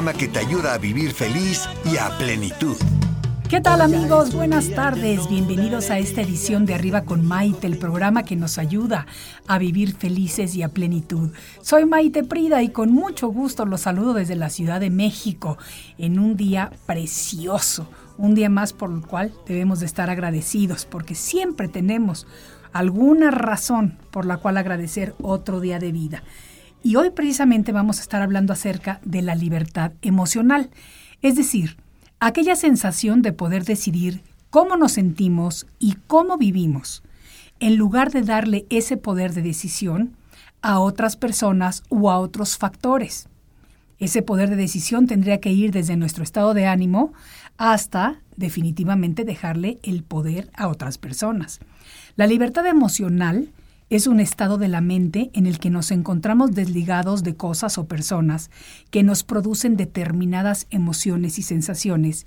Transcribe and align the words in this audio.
Programa 0.00 0.18
que 0.18 0.28
te 0.28 0.38
ayuda 0.38 0.72
a 0.72 0.78
vivir 0.78 1.12
feliz 1.12 1.68
y 1.84 1.98
a 1.98 2.08
plenitud. 2.16 2.74
¿Qué 3.50 3.60
tal 3.60 3.82
amigos? 3.82 4.32
Buenas 4.32 4.70
tardes. 4.70 5.28
Bienvenidos 5.28 5.90
a 5.90 5.98
esta 5.98 6.22
edición 6.22 6.64
de 6.64 6.72
Arriba 6.72 7.02
con 7.02 7.22
Maite, 7.22 7.66
el 7.66 7.76
programa 7.76 8.22
que 8.22 8.34
nos 8.34 8.56
ayuda 8.56 9.06
a 9.46 9.58
vivir 9.58 9.94
felices 9.94 10.54
y 10.54 10.62
a 10.62 10.70
plenitud. 10.70 11.32
Soy 11.60 11.84
Maite 11.84 12.24
Prida 12.24 12.62
y 12.62 12.70
con 12.70 12.90
mucho 12.92 13.28
gusto 13.28 13.66
los 13.66 13.82
saludo 13.82 14.14
desde 14.14 14.36
la 14.36 14.48
Ciudad 14.48 14.80
de 14.80 14.88
México 14.88 15.58
en 15.98 16.18
un 16.18 16.34
día 16.34 16.72
precioso, 16.86 17.86
un 18.16 18.34
día 18.34 18.48
más 18.48 18.72
por 18.72 18.90
el 18.90 19.02
cual 19.02 19.34
debemos 19.46 19.80
de 19.80 19.86
estar 19.86 20.08
agradecidos 20.08 20.86
porque 20.86 21.14
siempre 21.14 21.68
tenemos 21.68 22.26
alguna 22.72 23.30
razón 23.30 23.98
por 24.10 24.24
la 24.24 24.38
cual 24.38 24.56
agradecer 24.56 25.14
otro 25.20 25.60
día 25.60 25.78
de 25.78 25.92
vida. 25.92 26.22
Y 26.82 26.96
hoy 26.96 27.10
precisamente 27.10 27.72
vamos 27.72 27.98
a 27.98 28.02
estar 28.02 28.22
hablando 28.22 28.52
acerca 28.52 29.00
de 29.04 29.20
la 29.20 29.34
libertad 29.34 29.92
emocional, 30.00 30.70
es 31.20 31.36
decir, 31.36 31.76
aquella 32.20 32.56
sensación 32.56 33.20
de 33.20 33.32
poder 33.32 33.64
decidir 33.64 34.22
cómo 34.48 34.76
nos 34.76 34.92
sentimos 34.92 35.66
y 35.78 35.96
cómo 36.06 36.38
vivimos, 36.38 37.02
en 37.60 37.76
lugar 37.76 38.10
de 38.10 38.22
darle 38.22 38.66
ese 38.70 38.96
poder 38.96 39.34
de 39.34 39.42
decisión 39.42 40.16
a 40.62 40.78
otras 40.80 41.16
personas 41.16 41.82
o 41.90 42.10
a 42.10 42.18
otros 42.18 42.56
factores. 42.56 43.28
Ese 43.98 44.22
poder 44.22 44.48
de 44.48 44.56
decisión 44.56 45.06
tendría 45.06 45.40
que 45.40 45.52
ir 45.52 45.72
desde 45.72 45.96
nuestro 45.96 46.24
estado 46.24 46.54
de 46.54 46.66
ánimo 46.66 47.12
hasta 47.58 48.22
definitivamente 48.36 49.24
dejarle 49.24 49.78
el 49.82 50.02
poder 50.02 50.50
a 50.54 50.68
otras 50.68 50.96
personas. 50.96 51.60
La 52.16 52.26
libertad 52.26 52.66
emocional 52.66 53.50
es 53.90 54.06
un 54.06 54.20
estado 54.20 54.56
de 54.56 54.68
la 54.68 54.80
mente 54.80 55.30
en 55.34 55.46
el 55.46 55.58
que 55.58 55.68
nos 55.68 55.90
encontramos 55.90 56.52
desligados 56.52 57.24
de 57.24 57.34
cosas 57.34 57.76
o 57.76 57.88
personas 57.88 58.50
que 58.90 59.02
nos 59.02 59.24
producen 59.24 59.76
determinadas 59.76 60.68
emociones 60.70 61.40
y 61.40 61.42
sensaciones 61.42 62.24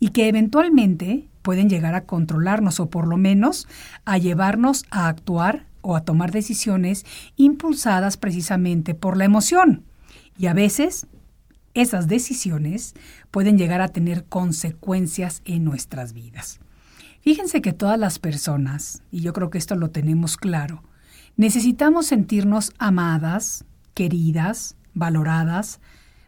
y 0.00 0.08
que 0.08 0.28
eventualmente 0.28 1.28
pueden 1.42 1.70
llegar 1.70 1.94
a 1.94 2.04
controlarnos 2.04 2.80
o 2.80 2.90
por 2.90 3.06
lo 3.06 3.16
menos 3.16 3.68
a 4.04 4.18
llevarnos 4.18 4.86
a 4.90 5.06
actuar 5.06 5.66
o 5.82 5.94
a 5.94 6.00
tomar 6.00 6.32
decisiones 6.32 7.06
impulsadas 7.36 8.16
precisamente 8.16 8.94
por 8.94 9.16
la 9.16 9.24
emoción. 9.24 9.84
Y 10.36 10.46
a 10.46 10.52
veces 10.52 11.06
esas 11.74 12.08
decisiones 12.08 12.94
pueden 13.30 13.56
llegar 13.56 13.80
a 13.82 13.88
tener 13.88 14.24
consecuencias 14.24 15.42
en 15.44 15.62
nuestras 15.62 16.12
vidas. 16.12 16.58
Fíjense 17.20 17.62
que 17.62 17.72
todas 17.72 17.98
las 17.98 18.18
personas, 18.18 19.02
y 19.12 19.20
yo 19.20 19.32
creo 19.32 19.50
que 19.50 19.58
esto 19.58 19.76
lo 19.76 19.90
tenemos 19.90 20.36
claro, 20.36 20.82
necesitamos 21.36 22.06
sentirnos 22.06 22.72
amadas, 22.78 23.64
queridas, 23.94 24.76
valoradas, 24.94 25.80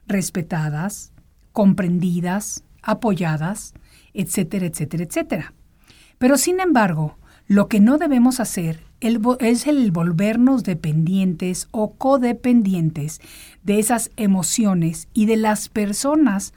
respetadas, 0.07 1.13
comprendidas, 1.53 2.64
apoyadas, 2.83 3.75
etcétera, 4.14 4.67
etcétera, 4.67 5.05
etcétera. 5.05 5.55
Pero 6.19 6.39
sin 6.39 6.61
embargo, 6.61 7.19
lo 7.47 7.69
que 7.69 7.80
no 7.80 7.98
debemos 7.98 8.41
hacer 8.41 8.85
es 9.01 9.67
el 9.67 9.91
volvernos 9.92 10.64
dependientes 10.64 11.69
o 11.70 11.95
codependientes 11.95 13.20
de 13.63 13.79
esas 13.79 14.11
emociones 14.17 15.09
y 15.13 15.27
de 15.27 15.36
las 15.36 15.69
personas 15.69 16.55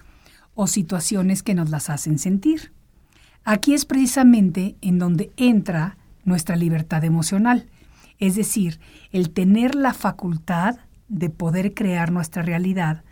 o 0.56 0.68
situaciones 0.68 1.44
que 1.44 1.54
nos 1.54 1.70
las 1.70 1.90
hacen 1.90 2.18
sentir. 2.18 2.72
Aquí 3.44 3.74
es 3.74 3.86
precisamente 3.86 4.76
en 4.82 5.00
donde 5.00 5.32
entra 5.38 5.98
nuestra 6.24 6.56
libertad 6.56 7.04
emocional, 7.04 7.68
es 8.20 8.36
decir, 8.36 8.80
el 9.12 9.32
tener 9.32 9.76
la 9.76 9.94
facultad 9.94 10.78
de 11.08 11.30
poder 11.30 11.74
crear 11.74 12.12
nuestra 12.12 12.44
realidad 12.44 13.04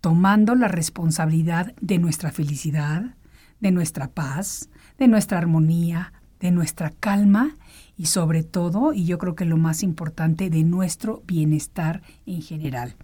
tomando 0.00 0.54
la 0.54 0.68
responsabilidad 0.68 1.74
de 1.80 1.98
nuestra 1.98 2.30
felicidad, 2.30 3.16
de 3.60 3.70
nuestra 3.70 4.08
paz, 4.08 4.68
de 4.98 5.08
nuestra 5.08 5.38
armonía, 5.38 6.12
de 6.40 6.50
nuestra 6.52 6.90
calma 6.90 7.56
y 7.96 8.06
sobre 8.06 8.44
todo, 8.44 8.92
y 8.92 9.06
yo 9.06 9.18
creo 9.18 9.34
que 9.34 9.44
lo 9.44 9.56
más 9.56 9.82
importante, 9.82 10.50
de 10.50 10.62
nuestro 10.62 11.22
bienestar 11.26 12.02
en 12.26 12.42
general. 12.42 12.94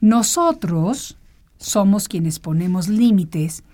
Nosotros 0.00 1.16
somos 1.56 2.08
quienes 2.08 2.38
ponemos 2.38 2.88
límites 2.88 3.64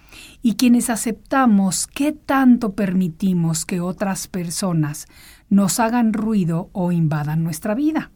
y 0.42 0.54
quienes 0.54 0.90
aceptamos 0.90 1.88
qué 1.88 2.12
tanto 2.12 2.72
permitimos 2.74 3.64
que 3.64 3.80
otras 3.80 4.28
personas 4.28 5.06
nos 5.48 5.80
hagan 5.80 6.12
ruido 6.12 6.70
o 6.72 6.92
invadan 6.92 7.44
nuestra 7.44 7.74
vida. 7.74 8.10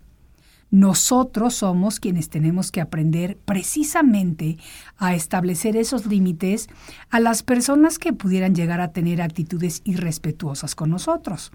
Nosotros 0.70 1.54
somos 1.54 1.98
quienes 1.98 2.28
tenemos 2.28 2.70
que 2.70 2.82
aprender 2.82 3.38
precisamente 3.44 4.58
a 4.98 5.14
establecer 5.14 5.76
esos 5.76 6.04
límites 6.04 6.68
a 7.08 7.20
las 7.20 7.42
personas 7.42 7.98
que 7.98 8.12
pudieran 8.12 8.54
llegar 8.54 8.80
a 8.82 8.92
tener 8.92 9.22
actitudes 9.22 9.80
irrespetuosas 9.84 10.74
con 10.74 10.90
nosotros. 10.90 11.52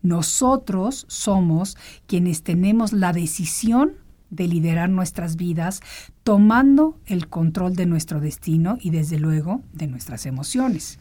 Nosotros 0.00 1.04
somos 1.08 1.76
quienes 2.06 2.42
tenemos 2.42 2.92
la 2.92 3.12
decisión 3.12 3.96
de 4.30 4.48
liderar 4.48 4.88
nuestras 4.88 5.36
vidas 5.36 5.80
tomando 6.22 6.98
el 7.06 7.28
control 7.28 7.76
de 7.76 7.86
nuestro 7.86 8.20
destino 8.20 8.78
y 8.80 8.90
desde 8.90 9.18
luego 9.18 9.62
de 9.72 9.86
nuestras 9.86 10.26
emociones. 10.26 10.98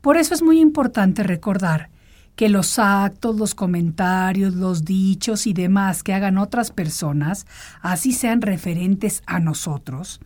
Por 0.00 0.16
eso 0.16 0.34
es 0.34 0.42
muy 0.42 0.60
importante 0.60 1.22
recordar 1.22 1.90
que 2.36 2.48
los 2.48 2.78
actos, 2.78 3.36
los 3.36 3.54
comentarios, 3.54 4.54
los 4.54 4.84
dichos 4.84 5.46
y 5.46 5.52
demás 5.52 6.02
que 6.02 6.14
hagan 6.14 6.38
otras 6.38 6.70
personas, 6.70 7.46
así 7.80 8.12
sean 8.12 8.42
referentes 8.42 9.22
a 9.26 9.40
nosotros, 9.40 10.20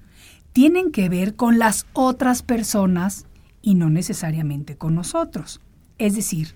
tienen 0.52 0.90
que 0.90 1.08
ver 1.08 1.36
con 1.36 1.58
las 1.58 1.86
otras 1.92 2.42
personas 2.42 3.26
y 3.62 3.74
no 3.74 3.90
necesariamente 3.90 4.76
con 4.76 4.94
nosotros. 4.94 5.60
Es 5.98 6.14
decir, 6.14 6.54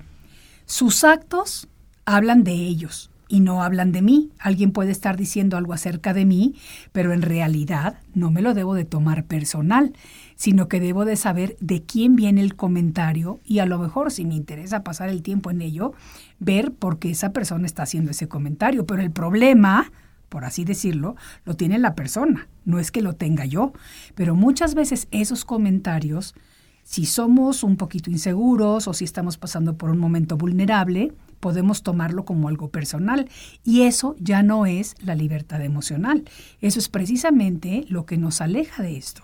sus 0.64 1.04
actos 1.04 1.69
hablan 2.04 2.44
de 2.44 2.52
ellos, 2.52 3.12
y 3.32 3.40
no 3.40 3.62
hablan 3.62 3.92
de 3.92 4.02
mí. 4.02 4.30
Alguien 4.38 4.72
puede 4.72 4.90
estar 4.90 5.16
diciendo 5.16 5.56
algo 5.56 5.72
acerca 5.72 6.12
de 6.12 6.26
mí, 6.26 6.54
pero 6.92 7.14
en 7.14 7.22
realidad 7.22 7.98
no 8.12 8.30
me 8.30 8.42
lo 8.42 8.52
debo 8.52 8.74
de 8.74 8.84
tomar 8.84 9.24
personal, 9.24 9.94
sino 10.42 10.66
que 10.66 10.80
debo 10.80 11.04
de 11.04 11.14
saber 11.14 11.56
de 11.60 11.84
quién 11.84 12.16
viene 12.16 12.41
el 12.41 12.56
comentario 12.56 13.38
y 13.44 13.60
a 13.60 13.64
lo 13.64 13.78
mejor 13.78 14.10
si 14.10 14.25
me 14.25 14.34
interesa 14.34 14.82
pasar 14.82 15.08
el 15.08 15.22
tiempo 15.22 15.53
en 15.53 15.62
ello, 15.62 15.92
ver 16.41 16.72
por 16.72 16.98
qué 16.98 17.12
esa 17.12 17.32
persona 17.32 17.64
está 17.64 17.84
haciendo 17.84 18.10
ese 18.10 18.26
comentario. 18.26 18.84
Pero 18.84 19.02
el 19.02 19.12
problema, 19.12 19.92
por 20.28 20.44
así 20.44 20.64
decirlo, 20.64 21.14
lo 21.44 21.54
tiene 21.54 21.78
la 21.78 21.94
persona, 21.94 22.48
no 22.64 22.81
es 22.81 22.91
que 22.91 23.02
lo 23.02 23.12
tenga 23.12 23.44
yo. 23.44 23.72
Pero 24.16 24.34
muchas 24.34 24.75
veces 24.75 25.06
esos 25.12 25.44
comentarios, 25.44 26.34
si 26.82 27.06
somos 27.06 27.62
un 27.62 27.76
poquito 27.76 28.10
inseguros 28.10 28.88
o 28.88 28.94
si 28.94 29.04
estamos 29.04 29.38
pasando 29.38 29.76
por 29.76 29.91
un 29.91 29.98
momento 29.98 30.36
vulnerable, 30.36 31.12
podemos 31.38 31.84
tomarlo 31.84 32.25
como 32.25 32.48
algo 32.48 32.69
personal 32.69 33.28
y 33.62 33.82
eso 33.82 34.17
ya 34.19 34.43
no 34.43 34.67
es 34.67 34.96
la 35.05 35.14
libertad 35.14 35.62
emocional. 35.62 36.25
Eso 36.61 36.81
es 36.81 36.88
precisamente 36.88 37.84
lo 37.87 38.06
que 38.06 38.17
nos 38.17 38.40
aleja 38.40 38.82
de 38.82 38.96
esto. 38.96 39.22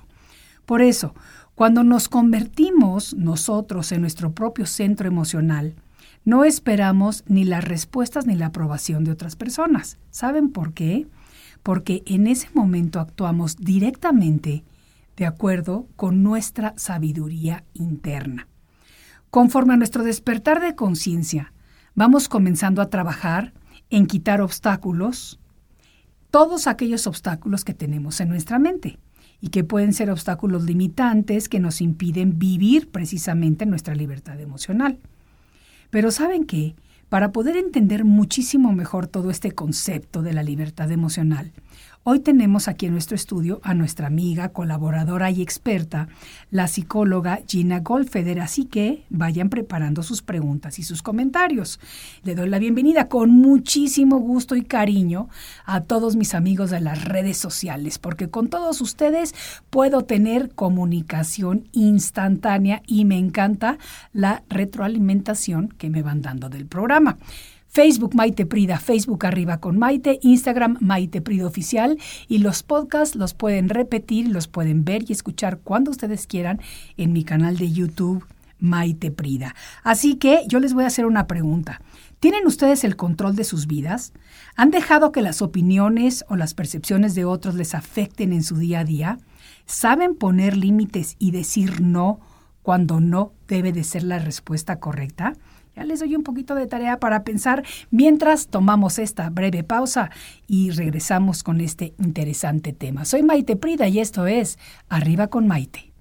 Por 0.68 0.82
eso, 0.82 1.14
cuando 1.54 1.82
nos 1.82 2.10
convertimos 2.10 3.14
nosotros 3.14 3.90
en 3.90 4.02
nuestro 4.02 4.32
propio 4.32 4.66
centro 4.66 5.08
emocional, 5.08 5.76
no 6.26 6.44
esperamos 6.44 7.24
ni 7.26 7.44
las 7.44 7.64
respuestas 7.64 8.26
ni 8.26 8.36
la 8.36 8.48
aprobación 8.48 9.02
de 9.02 9.12
otras 9.12 9.34
personas. 9.34 9.96
¿Saben 10.10 10.50
por 10.50 10.74
qué? 10.74 11.06
Porque 11.62 12.02
en 12.04 12.26
ese 12.26 12.50
momento 12.52 13.00
actuamos 13.00 13.56
directamente 13.56 14.62
de 15.16 15.24
acuerdo 15.24 15.86
con 15.96 16.22
nuestra 16.22 16.74
sabiduría 16.76 17.64
interna. 17.72 18.46
Conforme 19.30 19.72
a 19.72 19.78
nuestro 19.78 20.04
despertar 20.04 20.60
de 20.60 20.74
conciencia, 20.74 21.54
vamos 21.94 22.28
comenzando 22.28 22.82
a 22.82 22.90
trabajar 22.90 23.54
en 23.88 24.04
quitar 24.04 24.42
obstáculos, 24.42 25.40
todos 26.30 26.66
aquellos 26.66 27.06
obstáculos 27.06 27.64
que 27.64 27.72
tenemos 27.72 28.20
en 28.20 28.28
nuestra 28.28 28.58
mente 28.58 28.98
y 29.40 29.48
que 29.48 29.64
pueden 29.64 29.92
ser 29.92 30.10
obstáculos 30.10 30.64
limitantes 30.64 31.48
que 31.48 31.60
nos 31.60 31.80
impiden 31.80 32.38
vivir 32.38 32.88
precisamente 32.88 33.66
nuestra 33.66 33.94
libertad 33.94 34.40
emocional. 34.40 34.98
Pero 35.90 36.10
¿saben 36.10 36.44
qué? 36.44 36.74
para 37.08 37.32
poder 37.32 37.56
entender 37.56 38.04
muchísimo 38.04 38.72
mejor 38.72 39.06
todo 39.06 39.30
este 39.30 39.52
concepto 39.52 40.22
de 40.22 40.34
la 40.34 40.42
libertad 40.42 40.90
emocional. 40.90 41.52
Hoy 42.04 42.20
tenemos 42.20 42.68
aquí 42.68 42.86
en 42.86 42.92
nuestro 42.92 43.16
estudio 43.16 43.60
a 43.62 43.74
nuestra 43.74 44.06
amiga, 44.06 44.48
colaboradora 44.50 45.30
y 45.30 45.42
experta, 45.42 46.08
la 46.50 46.66
psicóloga 46.66 47.40
Gina 47.46 47.80
Goldfeder, 47.80 48.40
así 48.40 48.64
que 48.64 49.04
vayan 49.10 49.50
preparando 49.50 50.02
sus 50.02 50.22
preguntas 50.22 50.78
y 50.78 50.84
sus 50.84 51.02
comentarios. 51.02 51.80
Le 52.22 52.34
doy 52.34 52.48
la 52.48 52.58
bienvenida 52.58 53.08
con 53.08 53.30
muchísimo 53.30 54.18
gusto 54.20 54.56
y 54.56 54.62
cariño 54.62 55.28
a 55.66 55.82
todos 55.82 56.16
mis 56.16 56.34
amigos 56.34 56.70
de 56.70 56.80
las 56.80 57.04
redes 57.04 57.36
sociales, 57.36 57.98
porque 57.98 58.30
con 58.30 58.48
todos 58.48 58.80
ustedes 58.80 59.34
puedo 59.68 60.04
tener 60.04 60.54
comunicación 60.54 61.68
instantánea 61.72 62.80
y 62.86 63.04
me 63.04 63.18
encanta 63.18 63.76
la 64.14 64.44
retroalimentación 64.48 65.68
que 65.68 65.90
me 65.90 66.02
van 66.02 66.22
dando 66.22 66.48
del 66.48 66.64
programa. 66.64 67.18
Facebook 67.68 68.14
Maite 68.14 68.46
Prida, 68.46 68.78
Facebook 68.78 69.24
Arriba 69.26 69.58
con 69.58 69.78
Maite, 69.78 70.18
Instagram 70.22 70.78
Maite 70.80 71.20
Prida 71.20 71.46
Oficial 71.46 71.98
y 72.26 72.38
los 72.38 72.62
podcasts 72.62 73.14
los 73.14 73.34
pueden 73.34 73.68
repetir, 73.68 74.28
los 74.28 74.48
pueden 74.48 74.84
ver 74.84 75.04
y 75.08 75.12
escuchar 75.12 75.60
cuando 75.60 75.90
ustedes 75.90 76.26
quieran 76.26 76.60
en 76.96 77.12
mi 77.12 77.24
canal 77.24 77.56
de 77.56 77.70
YouTube 77.70 78.26
Maite 78.58 79.10
Prida. 79.10 79.54
Así 79.84 80.16
que 80.16 80.42
yo 80.48 80.60
les 80.60 80.74
voy 80.74 80.84
a 80.84 80.88
hacer 80.88 81.06
una 81.06 81.26
pregunta. 81.26 81.80
¿Tienen 82.20 82.46
ustedes 82.46 82.82
el 82.82 82.96
control 82.96 83.36
de 83.36 83.44
sus 83.44 83.66
vidas? 83.66 84.12
¿Han 84.56 84.70
dejado 84.70 85.12
que 85.12 85.22
las 85.22 85.40
opiniones 85.40 86.24
o 86.28 86.36
las 86.36 86.54
percepciones 86.54 87.14
de 87.14 87.24
otros 87.24 87.54
les 87.54 87.74
afecten 87.74 88.32
en 88.32 88.42
su 88.42 88.56
día 88.56 88.80
a 88.80 88.84
día? 88.84 89.18
¿Saben 89.66 90.16
poner 90.16 90.56
límites 90.56 91.14
y 91.18 91.30
decir 91.30 91.80
no 91.80 92.18
cuando 92.62 93.00
no 93.00 93.32
debe 93.46 93.72
de 93.72 93.84
ser 93.84 94.02
la 94.02 94.18
respuesta 94.18 94.80
correcta? 94.80 95.34
Ya 95.78 95.84
les 95.84 96.00
doy 96.00 96.16
un 96.16 96.24
poquito 96.24 96.56
de 96.56 96.66
tarea 96.66 96.98
para 96.98 97.22
pensar 97.22 97.64
mientras 97.92 98.48
tomamos 98.48 98.98
esta 98.98 99.30
breve 99.30 99.62
pausa 99.62 100.10
y 100.48 100.70
regresamos 100.70 101.44
con 101.44 101.60
este 101.60 101.94
interesante 102.00 102.72
tema. 102.72 103.04
Soy 103.04 103.22
Maite 103.22 103.54
Prida 103.54 103.86
y 103.86 104.00
esto 104.00 104.26
es 104.26 104.58
Arriba 104.88 105.28
con 105.28 105.46
Maite. 105.46 105.92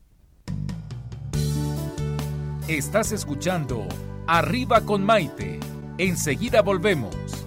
Estás 2.68 3.12
escuchando 3.12 3.88
Arriba 4.26 4.82
con 4.82 5.06
Maite. 5.06 5.60
Enseguida 6.00 6.64
volvemos. 6.64 7.47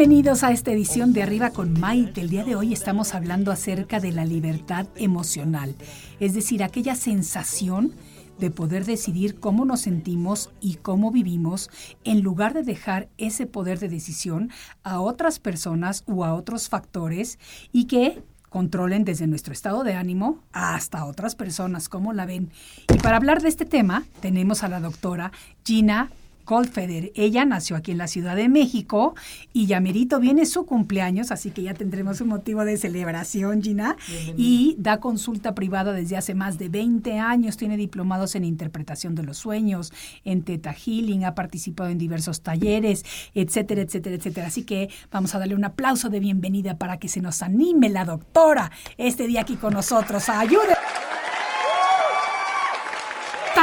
Bienvenidos 0.00 0.44
a 0.44 0.50
esta 0.50 0.72
edición 0.72 1.12
de 1.12 1.22
Arriba 1.22 1.50
con 1.50 1.78
Maite. 1.78 2.22
El 2.22 2.30
día 2.30 2.42
de 2.42 2.56
hoy 2.56 2.72
estamos 2.72 3.14
hablando 3.14 3.52
acerca 3.52 4.00
de 4.00 4.12
la 4.12 4.24
libertad 4.24 4.86
emocional, 4.96 5.74
es 6.20 6.32
decir, 6.32 6.62
aquella 6.62 6.94
sensación 6.94 7.92
de 8.38 8.50
poder 8.50 8.86
decidir 8.86 9.38
cómo 9.38 9.66
nos 9.66 9.82
sentimos 9.82 10.48
y 10.58 10.76
cómo 10.76 11.10
vivimos 11.10 11.68
en 12.02 12.22
lugar 12.22 12.54
de 12.54 12.62
dejar 12.62 13.10
ese 13.18 13.44
poder 13.44 13.78
de 13.78 13.90
decisión 13.90 14.50
a 14.84 15.00
otras 15.00 15.38
personas 15.38 16.02
o 16.06 16.24
a 16.24 16.32
otros 16.32 16.70
factores 16.70 17.38
y 17.70 17.84
que 17.84 18.22
controlen 18.48 19.04
desde 19.04 19.26
nuestro 19.26 19.52
estado 19.52 19.84
de 19.84 19.96
ánimo 19.96 20.38
hasta 20.52 21.04
otras 21.04 21.34
personas, 21.34 21.90
como 21.90 22.14
la 22.14 22.24
ven. 22.24 22.50
Y 22.90 22.96
para 23.00 23.18
hablar 23.18 23.42
de 23.42 23.50
este 23.50 23.66
tema 23.66 24.04
tenemos 24.20 24.62
a 24.62 24.68
la 24.68 24.80
doctora 24.80 25.30
Gina 25.62 26.10
Goldfeder. 26.50 27.12
Ella 27.14 27.44
nació 27.44 27.76
aquí 27.76 27.92
en 27.92 27.98
la 27.98 28.08
Ciudad 28.08 28.34
de 28.34 28.48
México 28.48 29.14
y 29.52 29.66
ya 29.66 29.78
merito 29.78 30.18
viene 30.18 30.46
su 30.46 30.66
cumpleaños, 30.66 31.30
así 31.30 31.52
que 31.52 31.62
ya 31.62 31.74
tendremos 31.74 32.20
un 32.20 32.26
motivo 32.26 32.64
de 32.64 32.76
celebración, 32.76 33.62
Gina. 33.62 33.96
Y 34.36 34.74
da 34.76 34.98
consulta 34.98 35.54
privada 35.54 35.92
desde 35.92 36.16
hace 36.16 36.34
más 36.34 36.58
de 36.58 36.68
20 36.68 37.20
años, 37.20 37.56
tiene 37.56 37.76
diplomados 37.76 38.34
en 38.34 38.42
interpretación 38.42 39.14
de 39.14 39.22
los 39.22 39.38
sueños, 39.38 39.92
en 40.24 40.42
Teta 40.42 40.72
Healing, 40.72 41.24
ha 41.24 41.36
participado 41.36 41.88
en 41.88 41.98
diversos 41.98 42.40
talleres, 42.40 43.04
etcétera, 43.32 43.82
etcétera, 43.82 44.16
etcétera. 44.16 44.46
Así 44.48 44.64
que 44.64 44.90
vamos 45.12 45.32
a 45.36 45.38
darle 45.38 45.54
un 45.54 45.64
aplauso 45.64 46.08
de 46.08 46.18
bienvenida 46.18 46.78
para 46.78 46.98
que 46.98 47.06
se 47.06 47.20
nos 47.20 47.42
anime 47.42 47.90
la 47.90 48.04
doctora 48.04 48.72
este 48.98 49.28
día 49.28 49.42
aquí 49.42 49.54
con 49.54 49.74
nosotros. 49.74 50.28
¡Ayude! 50.28 50.74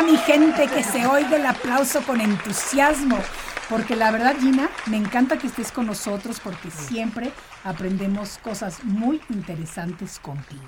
Mi 0.03 0.17
gente 0.17 0.67
que 0.67 0.83
se 0.83 1.05
oiga 1.05 1.37
el 1.37 1.45
aplauso 1.45 2.01
con 2.01 2.21
entusiasmo. 2.21 3.17
Porque 3.69 3.95
la 3.95 4.11
verdad, 4.11 4.35
Gina, 4.39 4.69
me 4.85 4.97
encanta 4.97 5.37
que 5.37 5.47
estés 5.47 5.71
con 5.71 5.87
nosotros 5.87 6.39
porque 6.41 6.71
siempre 6.71 7.31
aprendemos 7.63 8.37
cosas 8.37 8.83
muy 8.83 9.21
interesantes 9.29 10.19
contigo. 10.19 10.63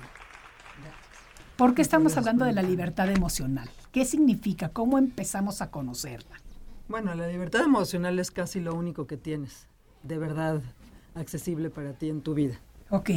¿Por 1.56 1.74
qué 1.74 1.82
estamos 1.82 2.16
hablando 2.16 2.44
de 2.44 2.52
la 2.52 2.62
libertad 2.62 3.10
emocional? 3.10 3.68
¿Qué 3.92 4.04
significa? 4.04 4.70
¿Cómo 4.70 4.98
empezamos 4.98 5.62
a 5.62 5.70
conocerla? 5.70 6.36
Bueno, 6.88 7.14
la 7.14 7.26
libertad 7.28 7.62
emocional 7.62 8.18
es 8.18 8.30
casi 8.30 8.60
lo 8.60 8.74
único 8.74 9.06
que 9.06 9.16
tienes, 9.16 9.66
de 10.02 10.18
verdad 10.18 10.60
accesible 11.14 11.70
para 11.70 11.92
ti 11.92 12.08
en 12.08 12.20
tu 12.20 12.34
vida. 12.34 12.58
Ok, 12.90 13.10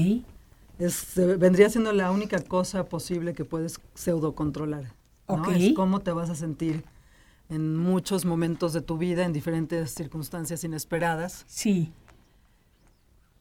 Es, 0.80 1.14
vendría 1.16 1.70
siendo 1.70 1.92
la 1.94 2.12
única 2.12 2.40
cosa 2.40 2.86
posible 2.86 3.34
que 3.34 3.46
puedes 3.46 3.80
pseudo 3.94 4.36
controlar. 4.36 4.94
¿No? 5.28 5.50
Es 5.52 5.74
cómo 5.76 6.00
te 6.02 6.12
vas 6.12 6.30
a 6.30 6.36
sentir 6.36 6.84
en 7.50 7.76
muchos 7.78 8.26
momentos 8.26 8.74
de 8.74 8.82
tu 8.82 8.98
vida, 8.98 9.26
en 9.26 9.34
diferentes 9.34 9.94
circunstancias 9.94 10.64
inesperadas. 10.64 11.44
sí, 11.48 11.94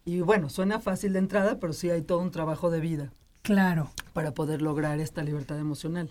Y 0.05 0.21
bueno, 0.21 0.49
suena 0.51 0.81
fácil 0.81 1.13
de 1.13 1.21
entrada, 1.21 1.59
pero 1.61 1.73
sí 1.73 1.89
hay 1.91 2.03
todo 2.03 2.19
un 2.19 2.31
trabajo 2.31 2.71
de 2.71 2.81
vida 2.81 3.13
claro. 3.43 3.91
para 4.13 4.35
poder 4.35 4.61
lograr 4.63 4.99
esta 5.01 5.23
libertad 5.23 5.59
emocional. 5.59 6.11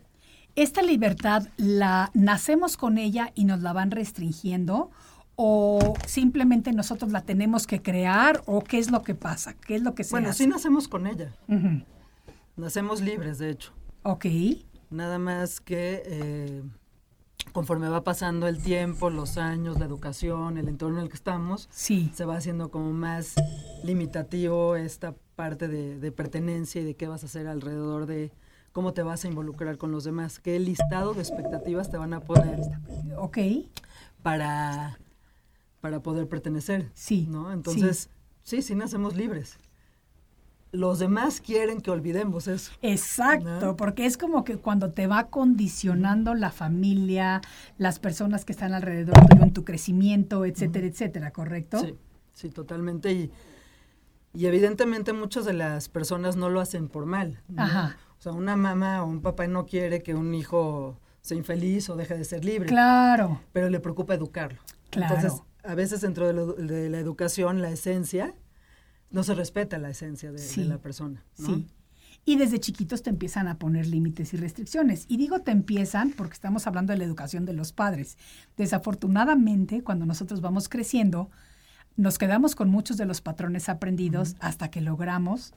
¿Esta 0.56 0.82
libertad 0.82 1.48
la 1.58 2.12
nacemos 2.14 2.76
con 2.78 2.98
ella 2.98 3.32
y 3.36 3.46
nos 3.46 3.62
la 3.62 3.74
van 3.74 3.92
restringiendo? 3.92 4.92
¿O 5.36 5.94
simplemente 6.06 6.72
nosotros 6.74 7.12
la 7.12 7.22
tenemos 7.24 7.68
que 7.68 7.82
crear? 7.82 8.42
¿O 8.46 8.62
qué 8.64 8.78
es 8.78 8.92
lo 8.92 9.02
que 9.02 9.16
pasa? 9.16 9.54
¿Qué 9.54 9.76
es 9.76 9.82
lo 9.82 9.96
que 9.96 10.04
se 10.04 10.12
Bueno, 10.12 10.30
hace? 10.30 10.44
sí 10.44 10.50
nacemos 10.50 10.88
con 10.88 11.08
ella. 11.08 11.34
Ujú. 11.48 11.84
Nacemos 12.58 13.02
libres, 13.02 13.38
de 13.40 13.50
hecho. 13.50 13.72
Ok, 14.04 14.26
Nada 14.92 15.20
más 15.20 15.62
que 15.62 16.04
eh, 16.06 16.64
conforme 17.54 17.90
va 17.90 18.04
pasando 18.04 18.48
el 18.48 18.62
tiempo, 18.62 19.10
los 19.10 19.38
años, 19.38 19.80
la 19.80 19.86
educación, 19.86 20.58
el 20.58 20.68
entorno 20.68 20.98
en 21.00 21.04
el 21.04 21.10
que 21.10 21.16
estamos, 21.16 21.68
sí, 21.72 22.12
se 22.14 22.26
va 22.26 22.36
haciendo 22.38 22.70
como 22.70 22.92
más 22.92 23.36
limitativo 23.84 24.76
esta 24.76 25.16
parte 25.36 25.68
de, 25.68 25.98
de 25.98 26.12
pertenencia 26.12 26.82
y 26.82 26.84
de 26.84 26.96
qué 26.96 27.08
vas 27.08 27.24
a 27.24 27.26
hacer 27.26 27.48
alrededor 27.48 28.06
de 28.06 28.32
cómo 28.72 28.94
te 28.94 29.04
vas 29.04 29.26
a 29.26 29.28
involucrar 29.28 29.78
con 29.78 29.92
los 29.92 30.04
demás, 30.04 30.40
qué 30.40 30.60
listado 30.60 31.14
de 31.14 31.22
expectativas 31.22 31.90
te 31.90 31.98
van 31.98 32.14
a 32.14 32.22
poner 32.22 32.60
ok, 33.18 33.38
para, 34.22 34.98
para 35.80 36.02
poder 36.02 36.28
pertenecer. 36.28 36.90
Sí, 36.94 37.28
¿no? 37.30 37.52
Entonces, 37.52 38.10
sí, 38.44 38.62
sí, 38.62 38.76
nacemos 38.76 39.16
libres. 39.16 39.58
Los 40.74 41.00
demás 41.00 41.42
quieren 41.42 41.82
que 41.82 41.92
olvidemos 41.92 42.48
eso. 42.48 42.72
exacto, 42.82 43.60
¿No? 43.60 43.76
porque 43.76 44.06
es 44.06 44.18
como 44.18 44.44
que 44.46 44.56
cuando 44.58 44.92
te 44.92 45.06
va 45.08 45.28
condicionando 45.28 46.34
la 46.34 46.50
familia, 46.52 47.42
las 47.78 48.00
personas 48.00 48.46
que 48.46 48.54
están 48.54 48.74
alrededor 48.74 49.16
tuyo 49.28 49.44
en 49.44 49.52
tu 49.54 49.66
crecimiento, 49.66 50.46
etcétera, 50.46 50.88
etcétera, 50.88 51.32
¿correcto? 51.32 51.80
Sí, 51.80 51.96
sí, 52.34 52.50
totalmente. 52.50 53.12
Y, 53.12 53.32
y 54.34 54.46
evidentemente 54.46 55.12
muchas 55.12 55.44
de 55.44 55.54
las 55.54 55.90
personas 55.90 56.38
no 56.38 56.50
lo 56.50 56.62
hacen 56.62 56.88
por 56.88 57.06
mal. 57.06 57.42
¿no? 57.50 57.64
Ajá. 57.64 57.98
O 58.18 58.22
sea, 58.22 58.32
una 58.32 58.56
mamá 58.56 59.04
o 59.04 59.08
un 59.08 59.22
papá 59.22 59.48
no 59.48 59.66
quiere 59.66 60.02
que 60.02 60.14
un 60.16 60.34
hijo 60.34 60.98
sea 61.22 61.38
infeliz 61.38 61.90
o 61.90 61.96
deje 61.98 62.16
de 62.18 62.24
ser 62.24 62.46
libre, 62.46 62.70
Claro, 62.70 63.42
pero 63.52 63.70
le 63.70 63.80
preocupa 63.82 64.14
educarlo. 64.14 64.60
Claro. 64.90 65.16
Entonces, 65.16 65.42
a 65.64 65.76
veces 65.76 66.02
dentro 66.02 66.28
de, 66.28 66.34
lo- 66.34 66.54
de 66.54 66.90
la 66.90 67.00
educación, 67.00 67.62
la 67.62 67.72
esencia 67.72 68.34
no 69.12 69.24
se 69.24 69.34
respeta 69.34 69.78
la 69.78 69.90
esencia 69.90 70.32
de, 70.32 70.66
la 70.66 70.78
persona. 70.78 71.24
¿no? 71.38 71.56
Sí. 71.56 71.68
Y 72.24 72.38
desde 72.38 72.60
chiquitos 72.60 73.02
te 73.02 73.10
empiezan 73.10 73.48
a 73.48 73.58
poner 73.58 73.88
límites 73.88 74.34
y 74.34 74.38
restricciones. 74.38 75.06
Y 75.08 75.18
digo 75.18 75.40
te 75.40 75.52
empiezan 75.52 76.12
porque 76.12 76.34
estamos 76.34 76.68
hablando 76.68 76.94
de 76.94 77.00
la 77.00 77.06
educación 77.06 77.46
de 77.46 77.54
los 77.54 77.74
padres. 77.74 78.18
Desafortunadamente, 78.58 79.84
cuando 79.84 80.06
nosotros 80.06 80.40
vamos 80.42 80.70
creciendo, 80.70 81.30
nos 81.96 82.18
quedamos 82.18 82.56
con 82.56 82.70
muchos 82.70 82.98
de 82.98 83.06
los 83.06 83.22
patrones 83.22 83.70
aprendidos 83.70 84.36
hasta 84.40 84.70
que 84.70 84.82
logramos 84.82 85.54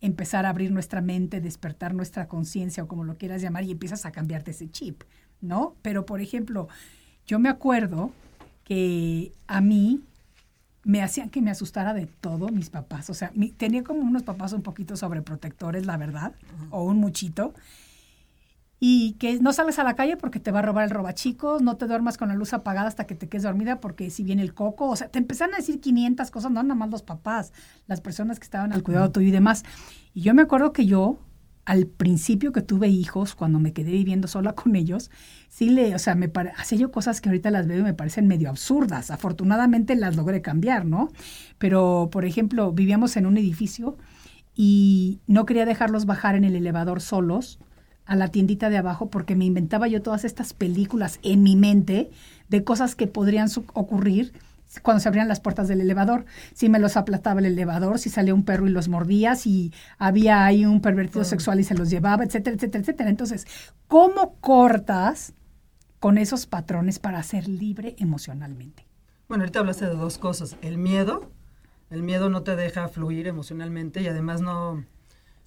empezar 0.00 0.46
a 0.46 0.50
abrir 0.50 0.72
nuestra 0.72 1.00
mente, 1.00 1.40
despertar 1.40 1.94
nuestra 1.94 2.28
conciencia 2.28 2.82
o 2.82 2.88
como 2.88 3.04
lo 3.04 3.16
quieras 3.16 3.42
llamar 3.42 3.64
y 3.64 3.70
empiezas 3.70 4.06
a 4.06 4.12
cambiarte 4.12 4.50
ese 4.50 4.70
chip, 4.70 5.02
¿no? 5.40 5.74
Pero, 5.82 6.06
por 6.06 6.20
ejemplo, 6.20 6.68
yo 7.26 7.38
me 7.38 7.48
acuerdo 7.48 8.10
que 8.64 9.32
a 9.46 9.60
mí 9.60 10.00
me 10.86 11.02
hacían 11.02 11.30
que 11.30 11.42
me 11.42 11.50
asustara 11.50 11.92
de 11.94 12.06
todo 12.06 12.48
mis 12.48 12.70
papás. 12.70 13.10
O 13.10 13.14
sea, 13.14 13.32
mi- 13.34 13.50
tenía 13.50 13.82
como 13.82 14.00
unos 14.00 14.22
papás 14.22 14.52
un 14.52 14.62
poquito 14.62 14.96
sobreprotectores, 14.96 15.84
la 15.84 15.96
verdad, 15.96 16.32
o 16.70 16.84
un 16.84 16.98
muchito. 16.98 17.52
Y 18.78 19.12
que 19.14 19.40
no 19.40 19.52
sales 19.54 19.78
a 19.78 19.84
la 19.84 19.96
calle 19.96 20.18
porque 20.18 20.38
te 20.38 20.50
va 20.52 20.58
a 20.58 20.62
robar 20.62 20.84
el 20.84 20.90
robachicos, 20.90 21.62
no 21.62 21.76
te 21.78 21.86
duermas 21.86 22.18
con 22.18 22.28
la 22.28 22.34
luz 22.34 22.52
apagada 22.52 22.86
hasta 22.88 23.06
que 23.06 23.14
te 23.14 23.26
quedes 23.26 23.44
dormida 23.44 23.80
porque 23.80 24.10
si 24.10 24.22
viene 24.22 24.42
el 24.42 24.52
coco, 24.52 24.88
o 24.90 24.96
sea, 24.96 25.08
te 25.08 25.18
empezaron 25.18 25.54
a 25.54 25.56
decir 25.58 25.80
500 25.80 26.30
cosas, 26.30 26.52
no 26.52 26.62
nada 26.62 26.74
más 26.74 26.90
los 26.90 27.02
papás, 27.02 27.52
las 27.86 28.02
personas 28.02 28.38
que 28.38 28.44
estaban 28.44 28.74
al 28.74 28.82
cuidado 28.82 29.10
tuyo 29.10 29.28
y 29.28 29.32
demás. 29.32 29.64
Y 30.12 30.20
yo 30.20 30.34
me 30.34 30.42
acuerdo 30.42 30.72
que 30.74 30.84
yo, 30.84 31.18
al 31.66 31.86
principio 31.86 32.52
que 32.52 32.62
tuve 32.62 32.88
hijos, 32.88 33.34
cuando 33.34 33.58
me 33.58 33.72
quedé 33.72 33.90
viviendo 33.90 34.28
sola 34.28 34.54
con 34.54 34.76
ellos, 34.76 35.10
sí 35.48 35.68
le, 35.68 35.94
o 35.96 35.98
sea, 35.98 36.14
me 36.14 36.30
hacía 36.56 36.78
yo 36.78 36.92
cosas 36.92 37.20
que 37.20 37.28
ahorita 37.28 37.50
las 37.50 37.66
veo 37.66 37.80
y 37.80 37.82
me 37.82 37.92
parecen 37.92 38.28
medio 38.28 38.48
absurdas. 38.48 39.10
Afortunadamente 39.10 39.96
las 39.96 40.16
logré 40.16 40.40
cambiar, 40.42 40.86
¿no? 40.86 41.10
Pero, 41.58 42.08
por 42.12 42.24
ejemplo, 42.24 42.72
vivíamos 42.72 43.16
en 43.16 43.26
un 43.26 43.36
edificio 43.36 43.98
y 44.54 45.18
no 45.26 45.44
quería 45.44 45.66
dejarlos 45.66 46.06
bajar 46.06 46.36
en 46.36 46.44
el 46.44 46.54
elevador 46.54 47.00
solos 47.00 47.58
a 48.06 48.14
la 48.14 48.28
tiendita 48.28 48.70
de 48.70 48.76
abajo 48.76 49.10
porque 49.10 49.34
me 49.34 49.44
inventaba 49.44 49.88
yo 49.88 50.00
todas 50.00 50.24
estas 50.24 50.52
películas 50.54 51.18
en 51.22 51.42
mi 51.42 51.56
mente 51.56 52.10
de 52.48 52.62
cosas 52.62 52.94
que 52.94 53.08
podrían 53.08 53.48
ocurrir 53.74 54.32
cuando 54.82 55.00
se 55.00 55.08
abrían 55.08 55.28
las 55.28 55.40
puertas 55.40 55.68
del 55.68 55.80
elevador. 55.80 56.24
Si 56.54 56.68
me 56.68 56.78
los 56.78 56.96
aplastaba 56.96 57.40
el 57.40 57.46
elevador, 57.46 57.98
si 57.98 58.10
salía 58.10 58.34
un 58.34 58.44
perro 58.44 58.66
y 58.66 58.70
los 58.70 58.88
mordía, 58.88 59.34
si 59.34 59.72
había 59.98 60.44
ahí 60.44 60.64
un 60.64 60.80
pervertido 60.80 61.24
sexual 61.24 61.60
y 61.60 61.64
se 61.64 61.74
los 61.74 61.90
llevaba, 61.90 62.24
etcétera, 62.24 62.56
etcétera, 62.56 62.82
etcétera. 62.82 63.10
Entonces, 63.10 63.46
¿cómo 63.88 64.36
cortas 64.40 65.34
con 65.98 66.18
esos 66.18 66.46
patrones 66.46 66.98
para 66.98 67.22
ser 67.22 67.48
libre 67.48 67.96
emocionalmente? 67.98 68.86
Bueno, 69.28 69.42
ahorita 69.42 69.58
hablaste 69.60 69.86
de 69.86 69.96
dos 69.96 70.18
cosas. 70.18 70.56
El 70.62 70.78
miedo, 70.78 71.30
el 71.90 72.02
miedo 72.02 72.28
no 72.28 72.42
te 72.42 72.54
deja 72.54 72.88
fluir 72.88 73.26
emocionalmente 73.26 74.02
y 74.02 74.06
además 74.06 74.40
no, 74.40 74.84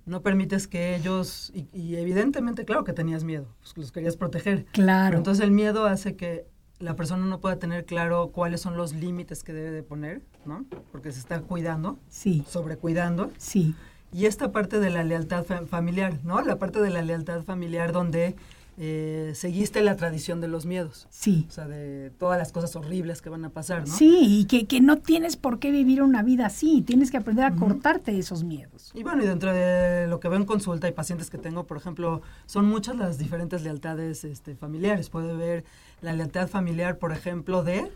no 0.05 0.21
permites 0.21 0.67
que 0.67 0.95
ellos, 0.95 1.51
y, 1.53 1.69
y 1.71 1.95
evidentemente, 1.95 2.65
claro 2.65 2.83
que 2.83 2.91
tenías 2.91 3.23
miedo, 3.23 3.55
pues 3.61 3.77
los 3.77 3.91
querías 3.91 4.17
proteger. 4.17 4.65
Claro. 4.71 5.11
Pero 5.11 5.17
entonces 5.19 5.45
el 5.45 5.51
miedo 5.51 5.85
hace 5.85 6.17
que 6.17 6.45
la 6.79 6.95
persona 6.95 7.25
no 7.25 7.39
pueda 7.39 7.57
tener 7.57 7.85
claro 7.85 8.29
cuáles 8.29 8.61
son 8.61 8.77
los 8.77 8.93
límites 8.93 9.43
que 9.43 9.53
debe 9.53 9.71
de 9.71 9.83
poner, 9.83 10.21
¿no? 10.45 10.65
Porque 10.91 11.11
se 11.11 11.19
está 11.19 11.41
cuidando, 11.41 11.99
Sí, 12.09 12.43
sobrecuidando. 12.47 13.31
sí, 13.37 13.75
Y 14.11 14.25
esta 14.25 14.51
parte 14.51 14.79
de 14.79 14.89
la 14.89 15.03
lealtad 15.03 15.43
fa- 15.43 15.65
familiar, 15.67 16.17
¿no? 16.23 16.41
La 16.41 16.57
parte 16.57 16.81
de 16.81 16.89
la 16.89 17.01
lealtad 17.03 17.43
familiar 17.43 17.91
donde 17.91 18.35
eh, 18.81 19.33
seguiste 19.35 19.81
la 19.81 19.97
tradición 19.97 20.39
de 20.39 20.47
los 20.47 20.65
miedos. 20.65 21.05
sí. 21.09 21.45
O 21.49 21.51
sea, 21.51 21.67
de 21.67 22.11
todas 22.17 22.37
las 22.39 22.53
cosas 22.53 22.73
horribles 22.77 23.21
que 23.21 23.27
van 23.29 23.43
a 23.43 23.49
pasar, 23.49 23.85
¿no? 23.85 23.93
Sí, 23.93 24.19
y 24.39 24.45
que, 24.45 24.67
que 24.67 24.79
no 24.79 24.97
tienes 24.99 25.35
por 25.35 25.59
qué 25.59 25.69
vivir 25.69 26.01
una 26.01 26.23
vida 26.23 26.45
así, 26.45 26.81
tienes 26.81 27.11
que 27.11 27.17
aprender 27.17 27.43
a 27.43 27.53
cortarte 27.55 28.17
esos 28.17 28.43
miedos. 28.45 28.91
Y 28.95 29.03
bueno, 29.03 29.21
y 29.21 29.27
dentro 29.27 29.51
de 29.53 30.07
lo 30.07 30.21
que 30.21 30.29
veo 30.29 30.39
en 30.39 30.45
consulta 30.45 30.87
y 30.87 30.93
pacientes 30.93 31.29
que 31.29 31.37
tengo, 31.37 31.65
por 31.65 31.75
ejemplo, 31.75 32.21
son 32.45 32.65
muchas 32.67 32.95
las 32.95 33.17
diferentes 33.17 33.63
lealtades 33.63 34.23
este, 34.23 34.55
familiares. 34.55 35.09
Puede 35.09 35.35
ver 35.35 35.65
la 36.01 36.13
lealtad 36.13 36.47
familiar, 36.47 36.97
por 36.99 37.11
ejemplo, 37.11 37.63
de, 37.63 37.91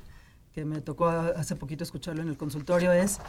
que 0.53 0.65
me 0.65 0.81
tocó 0.81 1.07
hace 1.07 1.55
poquito 1.55 1.85
escucharlo 1.85 2.21
en 2.21 2.27
el 2.27 2.35
consultorio, 2.37 2.91
es, 2.91 3.19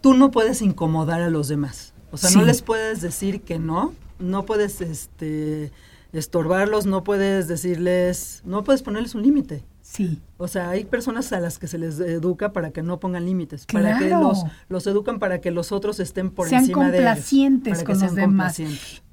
tú 0.00 0.14
no 0.14 0.30
puedes 0.30 0.62
incomodar 0.62 1.20
a 1.20 1.30
los 1.30 1.48
demás. 1.48 1.94
O 2.12 2.16
sea, 2.16 2.30
no 2.30 2.40
Sí. 2.40 2.46
les 2.46 2.62
puedes 2.62 3.00
decir 3.00 3.42
que 3.42 3.58
no, 3.58 3.92
no 4.20 4.44
puedes 4.46 4.80
este, 4.80 5.72
estorbarlos, 6.12 6.86
no 6.86 7.04
puedes 7.04 7.48
decirles, 7.48 8.42
no 8.44 8.64
puedes 8.64 8.82
ponerles 8.82 9.14
un 9.14 9.22
límite. 9.22 9.64
Sí, 9.80 10.20
O 10.36 10.48
sea, 10.48 10.68
hay 10.68 10.84
personas 10.84 11.32
a 11.32 11.40
las 11.40 11.58
que 11.58 11.66
se 11.66 11.78
les 11.78 11.98
educa 11.98 12.52
para 12.52 12.72
que 12.72 12.82
no 12.82 13.00
pongan 13.00 13.24
límites, 13.24 13.64
para 13.64 13.98
que 13.98 14.10
los, 14.10 14.44
los 14.68 14.86
educan 14.86 15.18
para 15.18 15.40
que 15.40 15.50
los 15.50 15.72
otros 15.72 15.98
estén 15.98 16.30
por 16.30 16.46
sean 16.48 16.60
encima 16.60 16.90
de 16.90 16.98
ellos. 16.98 17.06
complacientes 17.08 17.72
para 17.72 17.80
que 17.84 17.92
con 17.94 18.02
los 18.02 18.14
demás. 18.14 18.60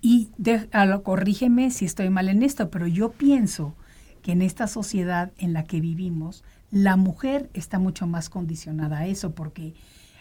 Y 0.01 0.29
de- 0.37 0.67
a 0.73 0.85
lo- 0.85 1.01
corrígeme 1.01 1.71
si 1.71 1.85
estoy 1.85 2.09
mal 2.09 2.27
en 2.27 2.43
esto, 2.43 2.69
pero 2.69 2.87
yo 2.87 3.11
pienso 3.11 3.73
que 4.21 4.33
en 4.33 4.41
esta 4.41 4.67
sociedad 4.67 5.31
en 5.37 5.53
la 5.53 5.63
que 5.63 5.79
vivimos, 5.79 6.43
la 6.71 6.97
mujer 6.97 7.49
está 7.53 7.79
mucho 7.79 8.05
más 8.05 8.29
condicionada 8.29 8.97
a 8.99 9.07
eso, 9.07 9.31
porque 9.33 9.75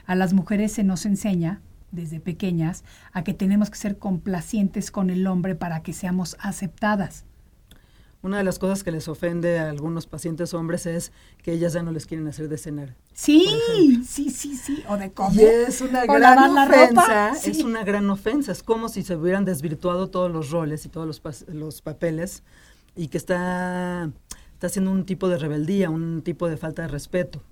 a 0.06 0.14
las 0.14 0.34
mujeres 0.34 0.70
se 0.70 0.84
nos 0.84 1.04
enseña 1.04 1.62
desde 1.94 2.20
pequeñas 2.20 2.84
a 3.12 3.24
que 3.24 3.34
tenemos 3.34 3.70
que 3.70 3.76
ser 3.76 3.98
complacientes 3.98 4.90
con 4.90 5.10
el 5.10 5.26
hombre 5.26 5.54
para 5.54 5.82
que 5.82 5.92
seamos 5.92 6.36
aceptadas. 6.40 7.24
Una 8.24 8.38
de 8.38 8.44
las 8.44 8.58
cosas 8.58 8.82
que 8.82 8.90
les 8.90 9.06
ofende 9.06 9.58
a 9.58 9.68
algunos 9.68 10.06
pacientes 10.06 10.54
hombres 10.54 10.86
es 10.86 11.12
que 11.42 11.52
ellas 11.52 11.74
ya 11.74 11.82
no 11.82 11.92
les 11.92 12.06
quieren 12.06 12.26
hacer 12.26 12.48
de 12.48 12.56
cenar. 12.56 12.96
Sí, 13.12 13.46
sí, 14.08 14.30
sí, 14.30 14.56
sí, 14.56 14.82
o 14.88 14.96
de 14.96 15.12
comer. 15.12 15.38
Y 15.38 15.44
es 15.68 15.82
una 15.82 16.04
o 16.04 16.06
gran 16.06 16.56
ofensa, 16.56 17.34
sí. 17.34 17.50
es 17.50 17.62
una 17.62 17.84
gran 17.84 18.08
ofensa. 18.08 18.52
Es 18.52 18.62
como 18.62 18.88
si 18.88 19.02
se 19.02 19.14
hubieran 19.14 19.44
desvirtuado 19.44 20.08
todos 20.08 20.32
los 20.32 20.50
roles 20.50 20.86
y 20.86 20.88
todos 20.88 21.06
los, 21.06 21.44
los 21.48 21.82
papeles 21.82 22.42
y 22.96 23.08
que 23.08 23.18
está, 23.18 24.10
está 24.54 24.68
haciendo 24.68 24.90
un 24.90 25.04
tipo 25.04 25.28
de 25.28 25.36
rebeldía, 25.36 25.90
un 25.90 26.22
tipo 26.22 26.48
de 26.48 26.56
falta 26.56 26.80
de 26.80 26.88
respeto. 26.88 27.42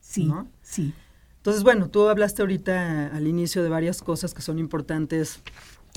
Sí, 0.00 0.26
¿no? 0.26 0.48
sí, 0.60 0.92
Entonces, 1.40 1.62
bueno, 1.62 1.88
tú 1.88 2.06
hablaste 2.06 2.42
ahorita 2.42 3.06
al 3.16 3.26
inicio 3.26 3.62
de 3.62 3.70
varias 3.70 4.02
cosas 4.02 4.34
que 4.34 4.42
son 4.42 4.58
importantes. 4.58 5.40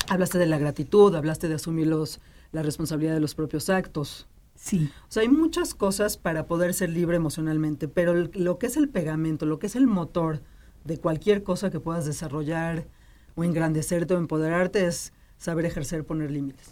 Hablaste 0.08 0.38
de 0.38 0.46
la 0.46 0.56
gratitud, 0.56 1.14
hablaste 1.14 1.48
de 1.48 1.56
asumir 1.56 1.86
los, 1.86 2.20
la 2.52 2.62
responsabilidad 2.62 3.12
de 3.12 3.20
los 3.20 3.34
propios 3.34 3.68
actos. 3.68 4.26
sí, 4.54 4.90
O 5.06 5.12
sea, 5.12 5.22
hay 5.22 5.28
muchas 5.28 5.74
cosas 5.74 6.16
para 6.16 6.46
poder 6.46 6.72
ser 6.72 6.88
libre 6.88 7.16
emocionalmente, 7.16 7.88
pero 7.88 8.14
lo 8.14 8.58
que 8.58 8.68
es 8.68 8.78
el 8.78 8.88
pegamento, 8.88 9.44
lo 9.44 9.58
que 9.58 9.66
es 9.66 9.76
el 9.76 9.86
motor 9.86 10.40
de 10.84 10.98
cualquier 10.98 11.42
cosa 11.42 11.70
que 11.70 11.78
puedas 11.78 12.06
desarrollar 12.06 12.86
o 13.34 13.44
engrandecerte 13.44 14.14
o 14.14 14.18
empoderarte 14.18 14.86
es 14.86 15.12
saber 15.36 15.66
ejercer, 15.66 16.04
poner 16.04 16.30
límites. 16.30 16.70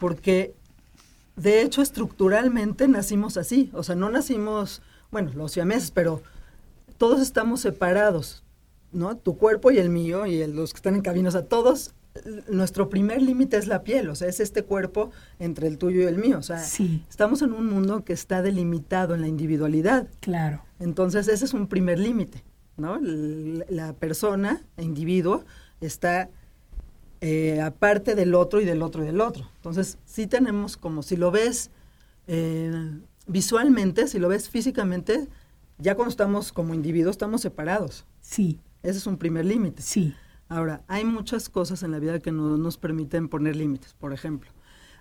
Porque, 0.00 0.54
de 1.36 1.60
hecho, 1.60 1.82
estructuralmente 1.82 2.88
nacimos 2.88 3.36
así. 3.36 3.70
O 3.74 3.82
sea, 3.82 3.96
no 3.96 4.08
nacimos, 4.08 4.80
bueno, 5.10 5.30
los 5.34 5.52
siameses, 5.52 5.90
pero 5.90 6.22
todos 6.98 7.20
estamos 7.20 7.60
separados, 7.60 8.42
¿no? 8.92 9.16
Tu 9.16 9.36
cuerpo 9.36 9.70
y 9.70 9.78
el 9.78 9.88
mío 9.90 10.26
y 10.26 10.40
el- 10.42 10.54
los 10.56 10.72
que 10.72 10.78
están 10.78 10.94
en 10.94 11.02
cabina, 11.02 11.28
o 11.28 11.32
sea, 11.32 11.44
todos, 11.44 11.94
nuestro 12.48 12.88
primer 12.88 13.20
límite 13.20 13.56
es 13.58 13.66
la 13.66 13.82
piel, 13.82 14.08
o 14.08 14.14
sea, 14.14 14.28
es 14.28 14.40
este 14.40 14.62
cuerpo 14.62 15.10
entre 15.38 15.66
el 15.68 15.76
tuyo 15.76 16.00
y 16.00 16.04
el 16.04 16.16
mío, 16.18 16.38
o 16.38 16.42
sea, 16.42 16.58
Sí. 16.60 17.04
estamos 17.10 17.42
en 17.42 17.52
un 17.52 17.66
mundo 17.66 18.04
que 18.04 18.12
está 18.14 18.40
delimitado 18.42 19.14
en 19.14 19.20
la 19.20 19.28
individualidad, 19.28 20.08
claro. 20.20 20.62
entonces 20.80 21.28
ese 21.28 21.44
es 21.44 21.52
un 21.52 21.66
primer 21.66 21.98
límite, 21.98 22.42
¿no? 22.78 22.98
La 23.68 23.92
persona, 23.92 24.62
el 24.78 24.84
individuo, 24.86 25.44
está 25.80 26.30
eh, 27.22 27.60
aparte 27.62 28.14
del 28.14 28.34
otro 28.34 28.60
y 28.60 28.66
del 28.66 28.82
otro 28.82 29.02
y 29.02 29.06
del 29.06 29.22
otro. 29.22 29.48
Entonces, 29.56 29.96
sí 30.04 30.26
tenemos 30.26 30.76
como, 30.76 31.02
si 31.02 31.16
lo 31.16 31.30
ves 31.30 31.70
eh, 32.28 32.70
visualmente, 33.26 34.06
si 34.06 34.18
lo 34.18 34.28
ves 34.28 34.48
físicamente, 34.50 35.26
ya 35.78 35.94
cuando 35.94 36.10
estamos 36.10 36.52
como 36.52 36.74
individuos, 36.74 37.12
estamos 37.14 37.40
separados. 37.42 38.04
Sí, 38.20 38.60
Ese 38.82 38.98
es 38.98 39.06
un 39.06 39.16
primer 39.16 39.44
límite. 39.44 39.82
sí, 39.82 40.14
Ahora, 40.48 40.82
hay 40.86 41.04
muchas 41.04 41.48
cosas 41.48 41.82
en 41.82 41.90
la 41.90 41.98
vida 41.98 42.20
que 42.20 42.30
no 42.30 42.56
nos 42.56 42.78
permiten 42.78 43.28
poner 43.28 43.56
límites. 43.56 43.94
Por 43.94 44.12
ejemplo, 44.12 44.50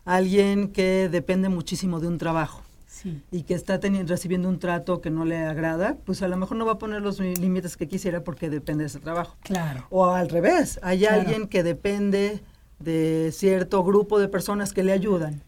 alguien 0.03 0.69
que 0.71 1.07
depende 1.11 1.49
muchísimo 1.49 1.99
de 1.99 2.07
un 2.07 2.17
trabajo 2.17 2.63
sí, 2.87 3.21
y 3.31 3.43
que 3.43 3.53
está 3.53 3.79
teniendo, 3.79 4.09
recibiendo 4.11 4.49
un 4.49 4.57
trato 4.57 5.01
que 5.01 5.11
no 5.11 5.23
le 5.23 5.37
agrada, 5.37 5.97
pues 6.03 6.23
a 6.23 6.27
lo 6.27 6.35
mejor 6.37 6.57
no 6.57 6.65
va 6.65 6.73
a 6.73 6.77
poner 6.79 7.01
los 7.03 7.19
límites 7.19 7.77
que 7.77 7.87
quisiera 7.87 8.23
porque 8.23 8.49
depende 8.49 8.83
de 8.83 8.87
ese 8.87 8.99
trabajo. 8.99 9.35
claro. 9.43 9.85
O 9.91 10.05
al 10.07 10.29
revés, 10.29 10.79
hay 10.81 10.99
Claro. 11.01 11.21
alguien 11.21 11.47
que 11.47 11.61
depende 11.61 12.41
de 12.79 13.29
cierto 13.31 13.83
grupo 13.83 14.17
de 14.19 14.27
personas 14.27 14.73
que 14.73 14.83
le 14.83 14.91
ayudan 14.93 15.43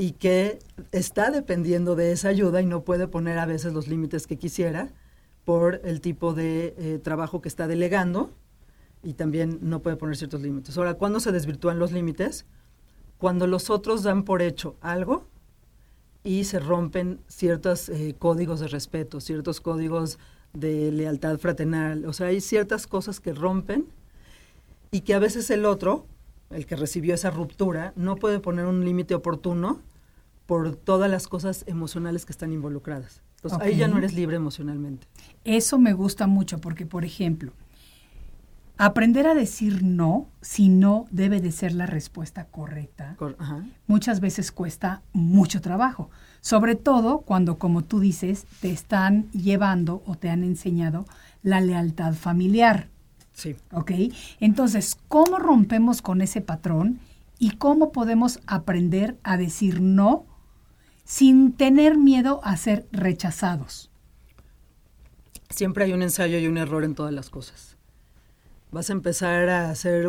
y 0.00 0.12
que 0.12 0.60
está 0.92 1.30
dependiendo 1.30 1.94
de 1.94 2.12
esa 2.12 2.30
ayuda 2.30 2.62
y 2.62 2.64
no 2.64 2.84
puede 2.84 3.06
poner 3.06 3.38
a 3.38 3.44
veces 3.44 3.74
los 3.74 3.86
límites 3.86 4.26
que 4.26 4.38
quisiera 4.38 4.88
por 5.44 5.82
el 5.84 6.00
tipo 6.00 6.32
de 6.32 6.74
eh, 6.78 6.98
trabajo 7.04 7.42
que 7.42 7.50
está 7.50 7.66
delegando 7.66 8.30
y 9.02 9.12
también 9.12 9.58
no 9.60 9.82
puede 9.82 9.96
poner 9.96 10.16
ciertos 10.16 10.40
límites. 10.40 10.78
Ahora, 10.78 10.94
¿cuándo 10.94 11.20
se 11.20 11.32
desvirtúan 11.32 11.78
los 11.78 11.92
límites? 11.92 12.46
Cuando 13.18 13.46
los 13.46 13.68
otros 13.68 14.02
dan 14.02 14.24
por 14.24 14.40
hecho 14.40 14.74
algo 14.80 15.26
y 16.24 16.44
se 16.44 16.60
rompen 16.60 17.20
ciertos 17.28 17.90
eh, 17.90 18.16
códigos 18.18 18.60
de 18.60 18.68
respeto, 18.68 19.20
ciertos 19.20 19.60
códigos 19.60 20.18
de 20.54 20.90
lealtad 20.92 21.36
fraternal. 21.36 22.06
O 22.06 22.14
sea, 22.14 22.28
hay 22.28 22.40
ciertas 22.40 22.86
cosas 22.86 23.20
que 23.20 23.34
rompen 23.34 23.84
y 24.90 25.02
que 25.02 25.12
a 25.12 25.18
veces 25.18 25.50
el 25.50 25.66
otro, 25.66 26.06
el 26.48 26.64
que 26.64 26.76
recibió 26.76 27.12
esa 27.12 27.30
ruptura, 27.30 27.92
no 27.96 28.16
puede 28.16 28.40
poner 28.40 28.64
un 28.64 28.82
límite 28.82 29.14
oportuno 29.14 29.82
por 30.50 30.74
todas 30.74 31.08
las 31.08 31.28
cosas 31.28 31.62
emocionales 31.68 32.26
que 32.26 32.32
están 32.32 32.52
involucradas. 32.52 33.22
Entonces, 33.36 33.60
ahí 33.60 33.76
ya 33.76 33.86
no 33.86 33.98
eres 33.98 34.14
libre 34.14 34.34
emocionalmente. 34.34 35.06
Eso 35.44 35.78
me 35.78 35.92
gusta 35.92 36.26
mucho 36.26 36.60
porque, 36.60 36.86
por 36.86 37.04
ejemplo, 37.04 37.52
aprender 38.76 39.28
a 39.28 39.36
decir 39.36 39.84
no, 39.84 40.26
si 40.40 40.68
no 40.68 41.04
debe 41.12 41.40
de 41.40 41.52
ser 41.52 41.72
la 41.72 41.86
respuesta 41.86 42.46
correcta, 42.46 43.16
muchas 43.86 44.18
veces 44.18 44.50
cuesta 44.50 45.02
mucho 45.12 45.60
trabajo. 45.60 46.10
Sobre 46.40 46.74
todo 46.74 47.20
cuando, 47.20 47.56
como 47.56 47.84
tú 47.84 48.00
dices, 48.00 48.44
te 48.60 48.72
están 48.72 49.30
llevando 49.30 50.02
o 50.04 50.16
te 50.16 50.30
han 50.30 50.42
enseñado 50.42 51.06
la 51.44 51.60
lealtad 51.60 52.14
familiar. 52.14 52.88
Sí. 53.34 53.54
¿Ok? 53.70 53.92
Entonces, 54.40 54.98
¿cómo 55.06 55.38
rompemos 55.38 56.02
con 56.02 56.22
ese 56.22 56.40
patrón 56.40 56.98
y 57.38 57.52
cómo 57.52 57.92
podemos 57.92 58.40
aprender 58.48 59.16
a 59.22 59.36
decir 59.36 59.80
no 59.80 60.26
sin 61.10 61.54
tener 61.54 61.98
miedo 61.98 62.40
a 62.44 62.56
ser 62.56 62.86
rechazados? 62.92 63.90
Siempre 65.48 65.82
hay 65.82 65.92
un 65.92 66.02
ensayo 66.02 66.38
y 66.38 66.46
un 66.46 66.56
error 66.56 66.84
en 66.84 66.94
todas 66.94 67.12
las 67.12 67.30
cosas. 67.30 67.76
Vas 68.70 68.90
a 68.90 68.92
empezar 68.92 69.48
a 69.48 69.70
hacer 69.70 70.08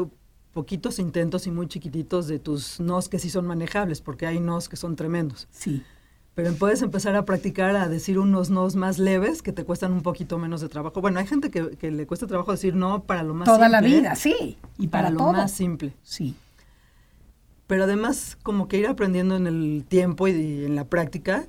poquitos 0.54 1.00
intentos 1.00 1.48
y 1.48 1.52
muy 1.52 1.68
chiquititos 1.68 2.28
de 2.28 2.38
tus 2.38 2.80
nos 2.80 3.10
que 3.10 3.18
sí 3.18 3.32
son 3.32 3.48
manejables, 3.48 4.00
porque 4.00 4.28
hay 4.28 4.40
nos 4.40 4.70
que 4.70 4.76
son 4.76 4.96
tremendos. 4.96 5.48
Sí. 5.50 5.82
Pero 6.36 6.54
puedes 6.54 6.84
empezar 6.84 7.16
a 7.16 7.26
practicar 7.26 7.76
a 7.76 7.90
decir 7.90 8.20
unos 8.20 8.52
nos 8.52 8.76
más 8.76 9.00
leves 9.00 9.42
que 9.42 9.52
te 9.52 9.64
cuestan 9.64 9.94
un 9.94 10.04
poquito 10.04 10.38
menos 10.38 10.62
de 10.62 10.70
trabajo. 10.70 11.02
Bueno, 11.02 11.18
hay 11.20 11.26
gente 11.26 11.50
que, 11.50 11.92
le 11.92 12.06
cuesta 12.06 12.28
trabajo 12.28 12.52
decir 12.52 12.76
no 12.76 13.06
para 13.06 13.24
lo 13.24 13.34
más 13.34 13.48
Toda 13.48 13.70
simple. 13.70 13.72
la 13.72 13.82
vida, 13.82 14.16
sí. 14.16 14.60
Y 14.78 14.88
para, 14.90 15.10
lo 15.10 15.34
más 15.34 15.52
simple. 15.52 15.94
Sí. 16.04 16.36
Pero 17.72 17.86
además, 17.86 18.38
como 18.44 18.68
que 18.68 18.80
ir 18.80 18.86
aprendiendo 18.86 19.38
en 19.38 19.48
el 19.48 19.86
tiempo 19.88 20.28
y 20.28 20.66
en 20.66 20.76
la 20.76 20.90
práctica, 20.90 21.48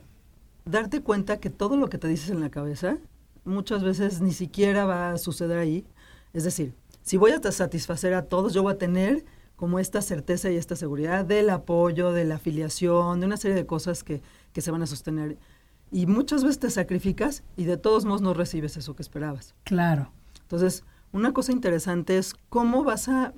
darte 0.64 1.02
cuenta 1.02 1.40
que 1.40 1.50
todo 1.50 1.76
lo 1.76 1.88
que 1.88 1.98
te 1.98 2.06
dices 2.06 2.30
en 2.30 2.38
la 2.38 2.48
cabeza 2.48 2.98
muchas 3.44 3.82
veces 3.82 4.20
ni 4.20 4.30
siquiera 4.30 4.84
va 4.84 5.10
a 5.10 5.18
suceder 5.18 5.58
ahí. 5.58 5.84
Es 6.32 6.44
decir, 6.44 6.74
si 7.02 7.16
voy 7.16 7.32
a 7.32 7.50
satisfacer 7.50 8.14
a 8.14 8.26
todos, 8.26 8.54
yo 8.54 8.62
voy 8.62 8.74
a 8.74 8.78
tener 8.78 9.24
como 9.56 9.80
esta 9.80 10.00
certeza 10.00 10.48
y 10.48 10.56
esta 10.56 10.76
seguridad 10.76 11.24
del 11.24 11.50
apoyo, 11.50 12.12
de 12.12 12.24
la 12.24 12.36
afiliación, 12.36 13.18
de 13.18 13.26
una 13.26 13.36
serie 13.36 13.56
de 13.56 13.66
cosas 13.66 14.04
que, 14.04 14.22
que 14.52 14.60
se 14.60 14.70
van 14.70 14.82
a 14.82 14.86
sostener. 14.86 15.38
Y 15.90 16.06
muchas 16.06 16.44
veces 16.44 16.60
te 16.60 16.70
sacrificas 16.70 17.42
y 17.56 17.64
de 17.64 17.78
todos 17.78 18.04
modos 18.04 18.22
no 18.22 18.32
recibes 18.32 18.76
eso 18.76 18.94
que 18.94 19.02
esperabas. 19.02 19.56
Claro. 19.64 20.12
Entonces, 20.42 20.84
una 21.10 21.32
cosa 21.32 21.50
interesante 21.50 22.16
es 22.16 22.34
cómo 22.48 22.84
vas 22.84 23.08
a, 23.08 23.34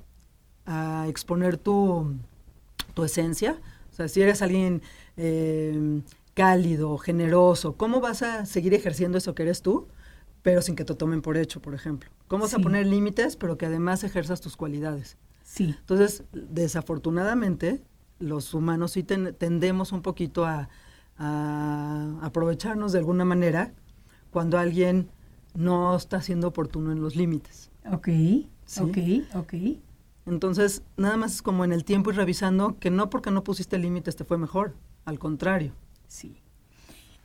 a 0.66 1.06
exponer 1.08 1.56
tu, 1.56 2.14
tu, 2.94 3.04
esencia. 3.04 3.60
O 3.90 3.94
sea, 3.94 4.08
si 4.08 4.22
eres 4.22 4.42
alguien 4.42 4.82
eh, 5.16 6.02
cálido, 6.34 6.96
generoso, 6.98 7.76
¿cómo 7.76 8.00
vas 8.00 8.22
a 8.22 8.46
seguir 8.46 8.74
ejerciendo 8.74 9.18
eso 9.18 9.34
que 9.34 9.42
eres 9.42 9.62
tú? 9.62 9.88
pero 10.44 10.60
sin 10.60 10.76
que 10.76 10.84
te 10.84 10.94
tomen 10.94 11.22
por 11.22 11.38
hecho, 11.38 11.62
por 11.62 11.74
ejemplo. 11.74 12.10
¿Cómo 12.28 12.42
vas 12.42 12.52
a 12.52 12.58
poner 12.58 12.86
límites, 12.86 13.34
pero 13.34 13.56
que 13.56 13.64
además 13.64 14.04
ejerzas 14.04 14.42
tus 14.42 14.58
cualidades? 14.58 15.16
Sí. 15.42 15.74
Entonces, 15.78 16.22
desafortunadamente, 16.32 17.82
los 18.18 18.52
humanos 18.52 18.92
sí 18.92 19.02
tendemos 19.04 19.90
un 19.90 20.02
poquito 20.02 20.44
a, 20.44 20.68
aprovecharnos 22.20 22.92
de 22.92 22.98
alguna 22.98 23.24
manera 23.24 23.72
cuando 24.30 24.58
alguien 24.58 25.08
no 25.54 25.96
está 25.96 26.20
siendo 26.20 26.48
oportuno 26.48 26.92
en 26.92 27.00
los 27.00 27.16
límites. 27.16 27.70
Ok, 27.90 28.08
ok, 28.80 28.98
ok. 29.34 29.54
Entonces, 30.26 30.82
nada 30.96 31.16
más 31.16 31.34
es 31.34 31.42
como 31.42 31.64
en 31.64 31.72
el 31.72 31.84
tiempo 31.84 32.10
y 32.10 32.14
revisando 32.14 32.78
que 32.78 32.90
no 32.90 33.10
porque 33.10 33.30
no 33.30 33.44
pusiste 33.44 33.78
límites 33.78 34.16
te 34.16 34.24
fue 34.24 34.38
mejor, 34.38 34.74
al 35.04 35.18
contrario. 35.18 35.72
Sí. 36.08 36.40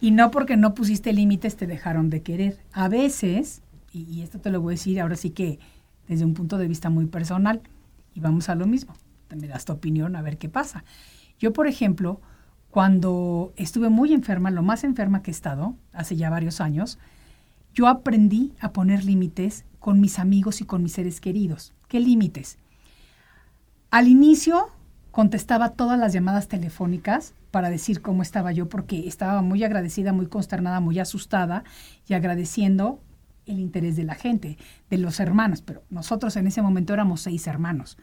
Y 0.01 0.11
no 0.11 0.31
porque 0.31 0.57
no 0.57 0.73
pusiste 0.73 1.13
límites 1.13 1.55
te 1.55 1.67
dejaron 1.67 2.09
de 2.09 2.21
querer. 2.21 2.59
A 2.71 2.87
veces, 2.89 3.61
y, 3.91 4.03
y 4.03 4.21
esto 4.21 4.39
te 4.39 4.49
lo 4.49 4.61
voy 4.61 4.73
a 4.73 4.75
decir 4.75 4.99
ahora 4.99 5.15
sí 5.15 5.29
que 5.29 5.59
desde 6.07 6.25
un 6.25 6.33
punto 6.33 6.57
de 6.57 6.67
vista 6.67 6.89
muy 6.89 7.05
personal, 7.05 7.61
y 8.13 8.19
vamos 8.19 8.49
a 8.49 8.55
lo 8.55 8.65
mismo, 8.65 8.95
me 9.35 9.47
das 9.47 9.65
tu 9.65 9.73
opinión 9.73 10.15
a 10.15 10.21
ver 10.21 10.37
qué 10.37 10.49
pasa. 10.49 10.83
Yo, 11.39 11.53
por 11.53 11.67
ejemplo, 11.67 12.19
cuando 12.71 13.53
estuve 13.55 13.89
muy 13.89 14.13
enferma, 14.13 14.51
lo 14.51 14.63
más 14.63 14.83
enferma 14.83 15.21
que 15.21 15.31
he 15.31 15.33
estado, 15.33 15.75
hace 15.93 16.15
ya 16.15 16.29
varios 16.29 16.61
años, 16.61 16.99
yo 17.73 17.87
aprendí 17.87 18.53
a 18.59 18.73
poner 18.73 19.05
límites 19.05 19.65
con 19.79 20.01
mis 20.01 20.19
amigos 20.19 20.61
y 20.61 20.65
con 20.65 20.83
mis 20.83 20.93
seres 20.93 21.21
queridos. 21.21 21.73
¿Qué 21.87 21.99
límites? 21.99 22.57
Al 23.91 24.07
inicio 24.07 24.69
contestaba 25.09 25.69
todas 25.69 25.97
las 25.97 26.13
llamadas 26.13 26.47
telefónicas 26.47 27.33
para 27.49 27.71
decir 27.71 28.01
cómo 28.01 28.21
estaba 28.21 28.51
yo, 28.51 28.69
porque 28.69 29.07
estaba 29.07 29.41
muy 29.41 29.63
agradecida, 29.63 30.13
muy 30.13 30.27
consternada, 30.27 30.79
muy 30.79 30.99
asustada 30.99 31.63
y 32.07 32.13
agradeciendo 32.13 33.01
el 33.47 33.59
interés 33.59 33.95
de 33.95 34.03
la 34.03 34.13
gente, 34.13 34.59
de 34.91 34.97
los 34.99 35.19
hermanos, 35.19 35.63
pero 35.63 35.81
nosotros 35.89 36.35
en 36.35 36.45
ese 36.45 36.61
momento 36.61 36.93
éramos 36.93 37.21
seis 37.21 37.47
hermanos. 37.47 37.97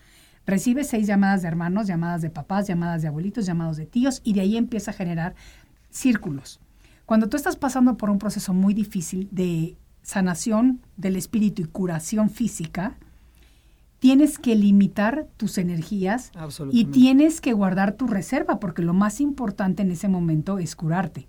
Recibe 0.45 0.83
seis 0.83 1.07
llamadas 1.07 1.43
de 1.43 1.49
hermanos, 1.49 1.87
llamadas 1.87 2.21
de 2.21 2.31
papás, 2.31 2.67
llamadas 2.67 3.03
de 3.03 3.09
abuelitos, 3.09 3.47
llamados 3.47 3.77
de 3.77 3.87
tíos, 3.87 4.21
y 4.25 4.33
de 4.33 4.41
ahí 4.41 4.57
empieza 4.57 4.91
a 4.91 4.95
generar 4.95 5.37
círculos. 5.91 6.59
Cuando 7.05 7.29
tú 7.29 7.37
estás 7.37 7.55
pasando 7.55 7.97
por 7.97 8.11
un 8.11 8.19
proceso 8.19 8.53
muy 8.53 8.75
difícil 8.75 9.29
de 9.31 9.77
sanación 10.03 10.81
del 10.97 11.15
espíritu 11.15 11.63
y 11.63 11.67
curación 11.67 12.29
física, 12.29 12.97
tienes 14.07 14.39
que 14.39 14.55
limitar 14.55 15.27
tus 15.37 15.59
energías 15.59 16.31
y 16.71 16.85
tienes 16.85 17.41
que 17.41 17.53
guardar 17.53 17.95
tu 17.95 18.07
reserva, 18.07 18.61
porque 18.61 18.81
lo 18.81 18.95
más 18.95 19.21
importante 19.21 19.83
en 19.83 19.91
ese 19.91 20.07
momento 20.07 20.61
es 20.61 20.77
curarte. 20.77 21.27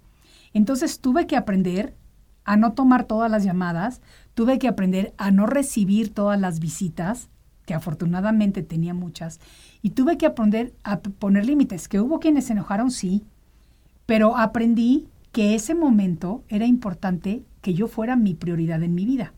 Entonces 0.53 0.99
tuve 0.99 1.25
que 1.25 1.37
aprender 1.37 1.95
a 2.43 2.55
no 2.55 2.73
tomar 2.73 3.05
todas 3.05 3.31
las 3.31 3.43
llamadas, 3.43 4.03
tuve 4.35 4.59
que 4.59 4.67
aprender 4.67 5.15
a 5.17 5.31
no 5.31 5.47
recibir 5.47 6.13
todas 6.13 6.39
las 6.39 6.59
visitas, 6.59 7.29
que 7.65 7.73
afortunadamente 7.73 8.61
tenía 8.61 8.93
muchas, 8.93 9.39
y 9.81 9.89
tuve 9.89 10.19
que 10.19 10.27
aprender 10.27 10.75
a 10.83 10.99
poner 10.99 11.47
límites, 11.47 11.87
que 11.87 11.99
hubo 11.99 12.19
quienes 12.19 12.45
se 12.45 12.53
enojaron, 12.53 12.91
sí, 12.91 13.23
pero 14.05 14.37
aprendí 14.37 15.07
que 15.31 15.55
ese 15.55 15.73
momento 15.73 16.43
era 16.47 16.67
importante 16.67 17.43
que 17.61 17.73
yo 17.73 17.87
fuera 17.87 18.15
mi 18.15 18.35
prioridad 18.35 18.83
en 18.83 18.93
mi 18.93 19.05
vida. 19.05 19.33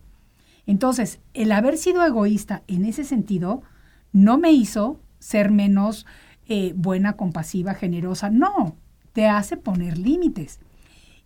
Entonces, 0.70 1.20
el 1.34 1.52
haber 1.52 1.80
sido 1.80 2.06
egoísta 2.06 2.62
en 2.68 2.86
ese 2.86 3.04
sentido 3.04 3.64
no 4.12 4.38
me 4.38 4.52
hizo 4.52 5.02
ser 5.18 5.50
menos 5.50 6.06
eh, 6.46 6.74
buena, 6.76 7.14
compasiva, 7.14 7.74
generosa, 7.74 8.30
no, 8.30 8.76
te 9.14 9.26
hace 9.28 9.58
poner 9.58 9.98
límites. 9.98 10.60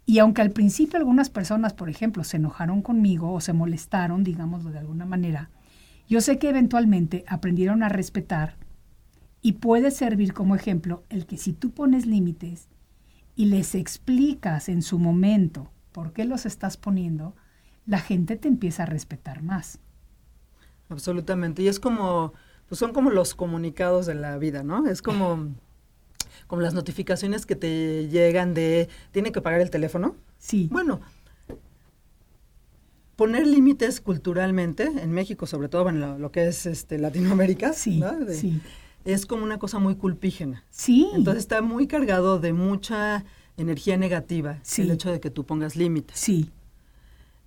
Y 0.05 0.19
aunque 0.19 0.41
al 0.41 0.51
principio 0.51 0.97
algunas 0.97 1.29
personas, 1.29 1.73
por 1.73 1.89
ejemplo, 1.89 2.23
se 2.23 2.37
enojaron 2.37 2.81
conmigo 2.81 3.33
o 3.33 3.41
se 3.41 3.51
molestaron, 3.51 4.23
digámoslo 4.23 4.71
de 4.71 4.79
alguna 4.79 5.05
manera, 5.05 5.49
yo 6.07 6.21
sé 6.21 6.39
que 6.39 6.47
eventualmente 6.47 7.25
aprendieron 7.27 7.83
a 7.83 7.89
respetar 7.89 8.55
y 9.41 9.53
puede 9.53 9.91
servir 9.91 10.31
como 10.31 10.55
ejemplo 10.55 11.03
el 11.09 11.25
que 11.25 11.35
si 11.35 11.51
tú 11.51 11.71
pones 11.71 12.05
límites 12.05 12.69
y 13.35 13.47
les 13.47 13.75
explicas 13.75 14.69
en 14.69 14.81
su 14.81 14.99
momento 14.99 15.69
por 15.91 16.13
qué 16.13 16.23
los 16.23 16.45
estás 16.45 16.77
poniendo, 16.77 17.35
la 17.85 17.99
gente 17.99 18.35
te 18.35 18.47
empieza 18.47 18.83
a 18.83 18.85
respetar 18.85 19.41
más. 19.41 19.79
Absolutamente. 20.89 21.63
Y 21.63 21.67
es 21.67 21.79
como, 21.79 22.33
pues 22.67 22.79
son 22.79 22.93
como 22.93 23.09
los 23.09 23.35
comunicados 23.35 24.05
de 24.05 24.15
la 24.15 24.37
vida, 24.37 24.63
¿no? 24.63 24.87
Es 24.87 25.01
como 25.01 25.49
como 26.47 26.61
las 26.61 26.73
notificaciones 26.73 27.45
que 27.45 27.55
te 27.55 28.07
llegan 28.09 28.53
de 28.53 28.89
tiene 29.11 29.31
que 29.31 29.41
pagar 29.41 29.61
el 29.61 29.69
teléfono. 29.69 30.15
Sí. 30.37 30.67
Bueno, 30.71 31.01
poner 33.15 33.47
límites 33.47 34.01
culturalmente, 34.01 34.83
en 34.83 35.11
México 35.11 35.45
sobre 35.45 35.69
todo, 35.69 35.89
en 35.89 36.21
lo, 36.21 36.31
que 36.31 36.47
es 36.47 36.65
este, 36.65 36.97
Latinoamérica, 36.97 37.73
sí, 37.73 38.03
sí. 38.29 38.61
es 39.05 39.25
como 39.25 39.43
una 39.43 39.57
cosa 39.57 39.79
muy 39.79 39.95
culpígena. 39.95 40.63
Sí. 40.69 41.09
Entonces 41.13 41.43
está 41.43 41.61
muy 41.61 41.87
cargado 41.87 42.39
de 42.39 42.53
mucha 42.53 43.25
energía 43.57 43.97
negativa 43.97 44.59
el 44.77 44.91
hecho 44.91 45.11
de 45.11 45.19
que 45.19 45.29
tú 45.29 45.45
pongas 45.45 45.75
límites. 45.75 46.19
Sí. 46.19 46.51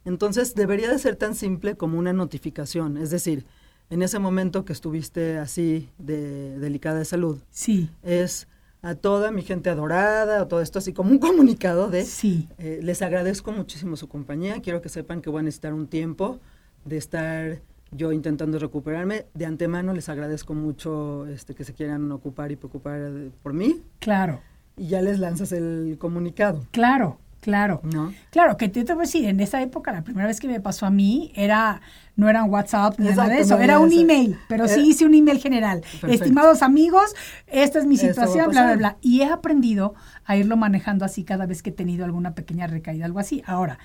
Entonces 0.07 0.55
debería 0.55 0.91
de 0.91 0.99
ser 0.99 1.17
tan 1.17 1.35
simple 1.35 1.77
como 1.77 1.99
una 1.99 2.15
notificación, 2.15 2.97
es 2.97 3.11
decir, 3.11 3.45
en 3.91 4.03
ese 4.03 4.19
momento 4.19 4.65
que 4.65 4.73
estuviste 4.73 5.39
así 5.39 5.91
de 5.99 6.59
delicada 6.59 6.99
de 6.99 7.05
salud, 7.05 7.43
sí. 7.51 7.91
es 8.03 8.49
a 8.83 8.95
toda 8.95 9.31
mi 9.33 9.43
gente 9.43 9.69
adorada, 9.69 10.43
o 10.43 10.47
todo 10.47 10.61
esto 10.61 10.79
así 10.79 10.93
como 10.93 11.11
un 11.11 11.19
comunicado 11.19 11.91
de, 11.91 12.05
sí. 12.05 12.49
Eh, 12.59 12.81
les 12.83 13.03
agradezco 13.03 13.53
muchísimo 13.53 13.97
su 13.97 14.09
compañía, 14.09 14.61
quiero 14.61 14.81
que 14.81 14.89
sepan 14.89 15.21
que 15.21 15.29
voy 15.29 15.41
a 15.41 15.43
necesitar 15.43 15.75
un 15.75 15.89
tiempo 15.89 16.39
de 16.85 16.97
estar 16.97 17.61
yo 17.91 18.13
intentando 18.13 18.59
recuperarme. 18.59 19.27
De 19.35 19.47
antemano 19.47 19.93
les 19.93 20.09
agradezco 20.09 20.55
mucho 20.55 21.27
este, 21.27 21.55
que 21.55 21.65
se 21.65 21.73
quieran 21.73 22.11
ocupar 22.13 22.53
y 22.53 22.57
preocupar 22.57 23.11
por 23.43 23.53
mí. 23.53 23.83
Claro. 23.99 24.41
Y 24.77 24.89
ya 24.89 25.03
les 25.03 25.19
lanzas 25.19 25.53
el 25.53 25.97
comunicado. 25.99 26.65
Claro, 26.71 27.19
Claro, 27.47 27.81
¿No? 27.85 28.13
claro, 28.31 28.57
que 28.57 28.69
te, 28.69 28.83
te 28.83 28.93
voy 28.93 29.03
a 29.03 29.07
decir, 29.07 29.25
en 29.25 29.39
esa 29.39 29.63
época, 29.63 29.93
la 29.93 30.03
primera 30.03 30.27
vez 30.27 30.41
que 30.41 30.49
me 30.49 30.61
pasó 30.61 30.85
a 30.85 30.91
mí, 30.91 31.31
era, 31.37 31.81
no 32.17 32.29
eran 32.29 32.51
WhatsApp 32.51 32.99
ni 32.99 33.07
nada 33.07 33.29
de 33.29 33.39
eso, 33.39 33.57
era 33.61 33.79
un 33.79 33.93
email, 33.93 34.37
pero 34.49 34.67
sí 34.67 34.81
Era- 34.81 34.83
hice 34.83 35.07
un 35.07 35.15
email 35.15 35.39
general. 35.39 35.83
Perfecto. 35.83 36.09
Estimados 36.09 36.63
amigos, 36.63 37.15
esta 37.47 37.79
es 37.79 37.87
mi 37.87 37.97
situación, 37.99 38.51
bla, 38.51 38.65
bla, 38.65 38.77
bla. 38.77 38.97
Y 39.01 39.21
he 39.21 39.27
aprendido 39.27 39.95
a 40.25 40.37
irlo 40.37 40.57
manejando 40.57 41.05
así 41.05 41.23
cada 41.23 41.47
vez 41.47 41.63
que 41.63 41.71
he 41.71 41.73
tenido 41.73 42.05
alguna 42.05 42.35
pequeña 42.35 42.67
recaída, 42.67 43.05
algo 43.05 43.21
así. 43.21 43.45
Ahora, 43.47 43.79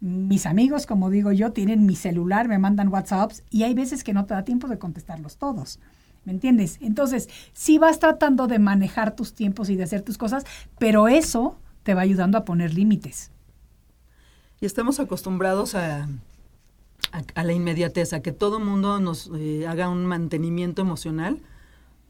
mis 0.00 0.44
amigos, 0.44 0.84
como 0.86 1.08
digo 1.08 1.30
yo, 1.30 1.52
tienen 1.52 1.86
mi 1.86 1.94
celular, 1.94 2.48
me 2.48 2.58
mandan 2.58 2.88
WhatsApps 2.88 3.44
y 3.48 3.62
hay 3.62 3.74
veces 3.74 4.02
que 4.02 4.12
no 4.12 4.24
te 4.24 4.34
da 4.34 4.42
tiempo 4.42 4.66
de 4.66 4.76
contestarlos 4.78 5.36
todos. 5.36 5.78
¿Me 6.24 6.32
entiendes? 6.32 6.78
Entonces, 6.80 7.28
sí 7.52 7.78
vas 7.78 8.00
tratando 8.00 8.48
de 8.48 8.58
manejar 8.58 9.14
tus 9.14 9.34
tiempos 9.34 9.70
y 9.70 9.76
de 9.76 9.84
hacer 9.84 10.02
tus 10.02 10.18
cosas, 10.18 10.44
pero 10.78 11.06
eso 11.06 11.58
te 11.84 11.94
va 11.94 12.00
ayudando 12.00 12.36
a 12.36 12.44
poner 12.44 12.74
límites. 12.74 13.30
Y 14.60 14.66
estamos 14.66 14.98
acostumbrados 14.98 15.74
a, 15.76 16.08
a, 17.12 17.22
a 17.34 17.44
la 17.44 17.52
inmediatez, 17.52 18.12
a 18.12 18.22
que 18.22 18.32
todo 18.32 18.58
mundo 18.58 18.98
nos 18.98 19.30
eh, 19.36 19.66
haga 19.68 19.88
un 19.88 20.06
mantenimiento 20.06 20.82
emocional 20.82 21.40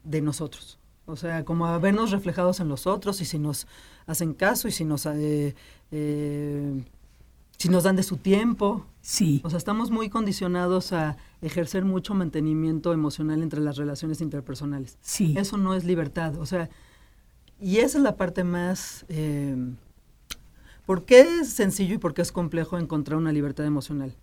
de 0.03 0.21
nosotros. 0.21 0.79
O 1.05 1.15
sea, 1.15 1.45
como 1.45 1.67
a 1.67 1.77
vernos 1.77 2.11
reflejados 2.11 2.59
en 2.59 2.67
los 2.67 2.87
otros 2.87 3.21
y 3.21 3.25
si 3.25 3.37
nos 3.37 3.67
hacen 4.07 4.33
caso 4.33 4.67
y 4.67 4.71
si 4.71 4.85
nos, 4.85 5.05
eh, 5.05 5.55
eh, 5.91 6.83
si 7.57 7.69
nos 7.69 7.83
dan 7.83 7.95
de 7.95 8.03
su 8.03 8.17
tiempo. 8.17 8.85
Sí. 9.01 9.41
O 9.43 9.49
sea, 9.49 9.57
estamos 9.57 9.91
muy 9.91 10.09
condicionados 10.09 10.93
a 10.93 11.17
ejercer 11.41 11.85
mucho 11.85 12.15
mantenimiento 12.15 12.91
emocional 12.91 13.43
entre 13.43 13.59
las 13.59 13.77
relaciones 13.77 14.21
interpersonales. 14.21 14.97
Sí. 15.01 15.35
Eso 15.37 15.57
no 15.57 15.75
es 15.75 15.83
libertad. 15.83 16.37
O 16.39 16.45
sea, 16.47 16.69
y 17.59 17.77
esa 17.77 17.97
es 17.97 18.03
la 18.03 18.15
parte 18.15 18.43
más... 18.43 19.05
Eh, 19.09 19.55
¿Por 20.85 21.05
qué 21.05 21.21
es 21.21 21.49
sencillo 21.49 21.95
y 21.95 21.97
por 21.97 22.13
qué 22.13 22.21
es 22.21 22.31
complejo 22.31 22.77
encontrar 22.77 23.17
una 23.17 23.31
libertad 23.31 23.65
emocional? 23.65 24.13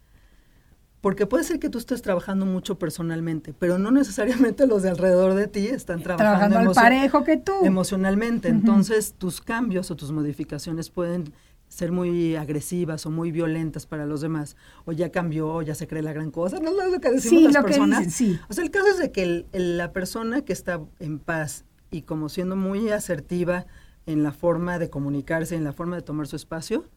Porque 1.00 1.26
puede 1.26 1.42
ser 1.42 1.58
que 1.58 1.68
tú 1.68 1.78
estés 1.78 2.00
trabajando 2.02 2.46
mucho 2.46 2.78
personalmente, 2.78 3.52
pero 3.58 3.76
no 3.78 3.90
necesariamente 3.90 4.68
los 4.68 4.82
de 4.84 4.90
alrededor 4.90 5.34
de 5.34 5.48
ti 5.48 5.66
están 5.66 6.00
trabajando, 6.04 6.38
Trabajando 6.38 6.70
al 6.70 6.74
parejo 6.76 7.24
que 7.24 7.36
tú. 7.36 7.64
emocionalmente. 7.64 8.48
Entonces, 8.48 9.14
tus 9.18 9.40
cambios 9.40 9.90
o 9.90 9.96
tus 9.96 10.12
modificaciones 10.12 10.88
pueden 10.90 11.32
ser 11.66 11.90
muy 11.90 12.36
agresivas 12.36 13.04
o 13.06 13.10
muy 13.10 13.32
violentas 13.32 13.84
para 13.86 14.06
los 14.06 14.20
demás. 14.20 14.56
O 14.84 14.92
ya 14.92 15.10
cambió, 15.10 15.48
o 15.52 15.62
ya 15.62 15.74
se 15.74 15.88
cree 15.88 16.02
la 16.02 16.12
gran 16.12 16.30
cosa. 16.30 16.60
No 16.60 16.70
es 16.80 16.92
lo 16.92 17.00
que 17.00 17.10
decimos 17.10 17.38
Sí, 17.40 17.44
las 17.46 17.54
lo 17.54 17.60
que 17.62 17.66
personas. 17.70 18.04
dicen, 18.06 18.12
sí. 18.36 18.40
O 18.48 18.52
sea, 18.52 18.62
el 18.62 18.70
caso 18.70 18.86
es 18.86 18.98
de 18.98 19.10
que 19.10 19.22
el- 19.24 19.46
el- 19.50 19.78
la 19.78 19.92
persona 19.92 20.42
que 20.42 20.52
está 20.52 20.80
en 21.00 21.18
paz 21.18 21.64
y 21.92 22.02
como 22.02 22.28
siendo 22.28 22.56
muy 22.56 22.88
asertiva 22.88 23.66
en 24.06 24.24
la 24.24 24.32
forma 24.32 24.80
de 24.80 24.90
comunicarse, 24.90 25.54
en 25.54 25.62
la 25.62 25.72
forma 25.72 25.94
de 25.94 26.02
tomar 26.02 26.26
su 26.26 26.34
espacio, 26.34 26.88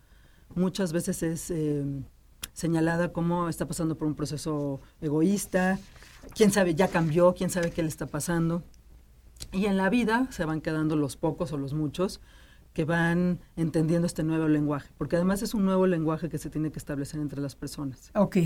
muchas 0.55 0.91
veces 0.93 1.21
es 1.21 1.51
eh, 1.51 1.85
señalada 2.53 3.13
como 3.13 3.49
está 3.49 3.67
pasando 3.67 3.95
por 3.97 4.07
un 4.07 4.15
proceso 4.15 4.81
egoísta, 5.01 5.77
quién 6.33 6.51
sabe, 6.51 6.73
ya 6.73 6.87
cambió, 6.87 7.35
quién 7.35 7.51
sabe 7.51 7.69
qué 7.69 7.83
le 7.83 7.89
está 7.89 8.07
pasando. 8.07 8.63
Y 9.51 9.65
en 9.65 9.77
la 9.77 9.89
vida 9.89 10.27
se 10.31 10.45
van 10.45 10.61
quedando 10.61 10.95
los 10.95 11.17
pocos 11.17 11.51
o 11.51 11.57
los 11.57 11.73
muchos 11.73 12.21
que 12.73 12.85
van 12.85 13.39
entendiendo 13.55 14.07
este 14.07 14.23
nuevo 14.23 14.47
lenguaje, 14.47 14.89
porque 14.97 15.17
además 15.17 15.41
es 15.41 15.53
un 15.53 15.65
nuevo 15.65 15.87
lenguaje 15.87 16.29
que 16.29 16.37
se 16.37 16.49
tiene 16.49 16.71
que 16.71 16.79
establecer 16.79 17.19
entre 17.19 17.41
las 17.41 17.55
personas. 17.55 18.11
Ok. 18.15 18.37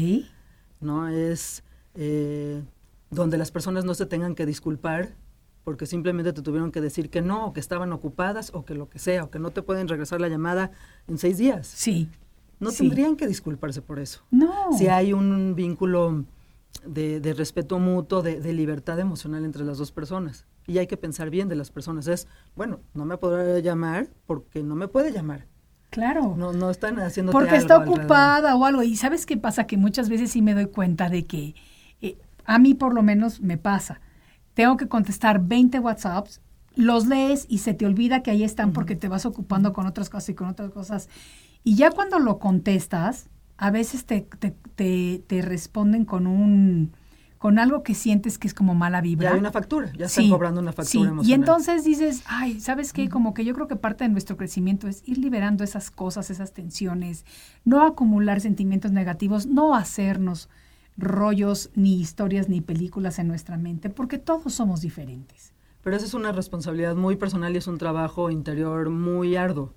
¿no? 0.79 1.07
Es 1.07 1.63
eh, 1.95 2.63
donde 3.09 3.37
las 3.37 3.51
personas 3.51 3.85
no 3.85 3.93
se 3.93 4.05
tengan 4.05 4.35
que 4.35 4.45
disculpar 4.45 5.15
porque 5.69 5.85
simplemente 5.85 6.33
te 6.33 6.41
tuvieron 6.41 6.71
que 6.71 6.81
decir 6.81 7.11
que 7.11 7.21
no, 7.21 7.45
o 7.45 7.53
que 7.53 7.59
estaban 7.59 7.93
ocupadas, 7.93 8.49
o 8.55 8.65
que 8.65 8.73
lo 8.73 8.89
que 8.89 8.97
sea, 8.97 9.25
o 9.25 9.29
que 9.29 9.37
no 9.37 9.51
te 9.51 9.61
pueden 9.61 9.87
regresar 9.87 10.19
la 10.19 10.27
llamada 10.27 10.71
en 11.07 11.19
seis 11.19 11.37
días. 11.37 11.67
Sí. 11.67 12.09
No 12.59 12.71
Sí. 12.71 12.79
tendrían 12.87 13.15
que 13.15 13.27
disculparse 13.27 13.83
por 13.83 13.99
eso. 13.99 14.21
No. 14.31 14.51
Si 14.75 14.87
hay 14.87 15.13
un 15.13 15.53
vínculo 15.55 16.25
de, 16.87 17.19
de 17.19 17.33
respeto 17.35 17.77
mutuo, 17.77 18.23
de, 18.23 18.41
de 18.41 18.51
libertad 18.51 18.97
emocional 18.99 19.45
entre 19.45 19.63
las 19.63 19.77
dos 19.77 19.91
personas. 19.91 20.47
Y 20.65 20.79
hay 20.79 20.87
que 20.87 20.97
pensar 20.97 21.29
bien 21.29 21.47
de 21.49 21.55
las 21.55 21.69
personas. 21.69 22.07
Es, 22.07 22.27
bueno, 22.55 22.79
no 22.95 23.05
me 23.05 23.17
podrá 23.17 23.59
llamar 23.59 24.07
porque 24.25 24.63
no 24.63 24.73
me 24.73 24.87
puede 24.87 25.11
llamar. 25.11 25.45
Claro. 25.91 26.33
No, 26.35 26.51
no 26.51 26.71
están 26.71 26.97
haciendo 26.99 27.31
Porque 27.31 27.57
está 27.57 27.77
ocupada 27.77 28.55
o 28.55 28.65
algo. 28.65 28.81
Y 28.81 28.95
¿sabes 28.95 29.27
qué 29.27 29.37
pasa? 29.37 29.67
Que 29.67 29.77
muchas 29.77 30.09
veces 30.09 30.31
sí 30.31 30.41
me 30.41 30.55
doy 30.55 30.65
cuenta 30.65 31.11
de 31.11 31.27
que 31.27 31.53
eh, 32.01 32.17
a 32.43 32.57
mí 32.57 32.73
por 32.73 32.95
lo 32.95 33.03
menos 33.03 33.39
me 33.41 33.59
pasa. 33.59 34.01
Tengo 34.59 34.75
que 34.75 34.89
contestar 34.89 35.41
20 35.41 35.79
WhatsApps, 35.79 36.41
los 36.75 37.07
lees 37.07 37.45
y 37.47 37.59
se 37.59 37.73
te 37.73 37.85
olvida 37.85 38.23
que 38.23 38.31
ahí 38.31 38.43
están 38.43 38.73
porque 38.73 38.97
te 38.97 39.07
vas 39.07 39.25
ocupando 39.25 39.71
con 39.71 39.87
otras 39.87 40.09
cosas 40.09 40.27
y 40.27 40.33
con 40.33 40.49
otras 40.49 40.69
cosas. 40.71 41.07
Y 41.63 41.75
ya 41.75 41.91
cuando 41.91 42.19
lo 42.19 42.39
contestas, 42.39 43.29
a 43.55 43.71
veces 43.71 44.03
te, 44.03 44.27
te, 44.37 44.53
te- 44.75 45.23
te 45.25 45.41
responden 45.41 46.03
con 46.03 46.27
un 46.27 46.91
con 47.37 47.57
algo 47.57 47.83
que 47.83 47.93
sientes 47.95 48.37
que 48.37 48.49
es 48.49 48.53
como 48.53 48.75
mala 48.75 48.99
vibra. 48.99 49.29
Ya 49.29 49.33
hay 49.35 49.39
una 49.39 49.51
factura, 49.53 49.93
ya 49.97 50.07
están 50.07 50.25
Sí, 50.25 50.29
cobrando 50.29 50.59
una 50.59 50.73
factura 50.73 51.05
sí. 51.05 51.09
emocional. 51.09 51.29
Y 51.29 51.33
entonces 51.33 51.85
dices, 51.85 52.21
ay, 52.25 52.59
¿sabes 52.59 52.91
qué? 52.91 53.07
Como 53.07 53.33
que 53.33 53.45
yo 53.45 53.53
creo 53.53 53.69
que 53.69 53.77
parte 53.77 54.03
de 54.03 54.09
nuestro 54.09 54.35
crecimiento 54.35 54.89
es 54.89 55.03
ir 55.07 55.19
liberando 55.19 55.63
esas 55.63 55.89
cosas, 55.89 56.29
esas 56.31 56.51
tensiones, 56.51 57.23
no 57.63 57.81
acumular 57.85 58.41
sentimientos 58.41 58.91
negativos, 58.91 59.45
no 59.45 59.73
hacernos 59.73 60.49
rollos, 60.99 61.69
ni 61.75 61.99
historias, 61.99 62.49
ni 62.49 62.61
películas 62.61 63.19
en 63.19 63.27
nuestra 63.27 63.57
mente, 63.57 63.89
porque 63.89 64.17
todos 64.17 64.53
somos 64.53 64.81
diferentes. 64.81 65.53
Pero 65.83 65.95
esa 65.95 66.05
es 66.05 66.13
una 66.13 66.31
responsabilidad 66.31 66.95
muy 66.95 67.15
personal 67.15 67.53
y 67.55 67.57
es 67.57 67.67
un 67.67 67.77
trabajo 67.77 68.29
interior 68.29 68.89
muy 68.89 69.35
arduo. 69.35 69.73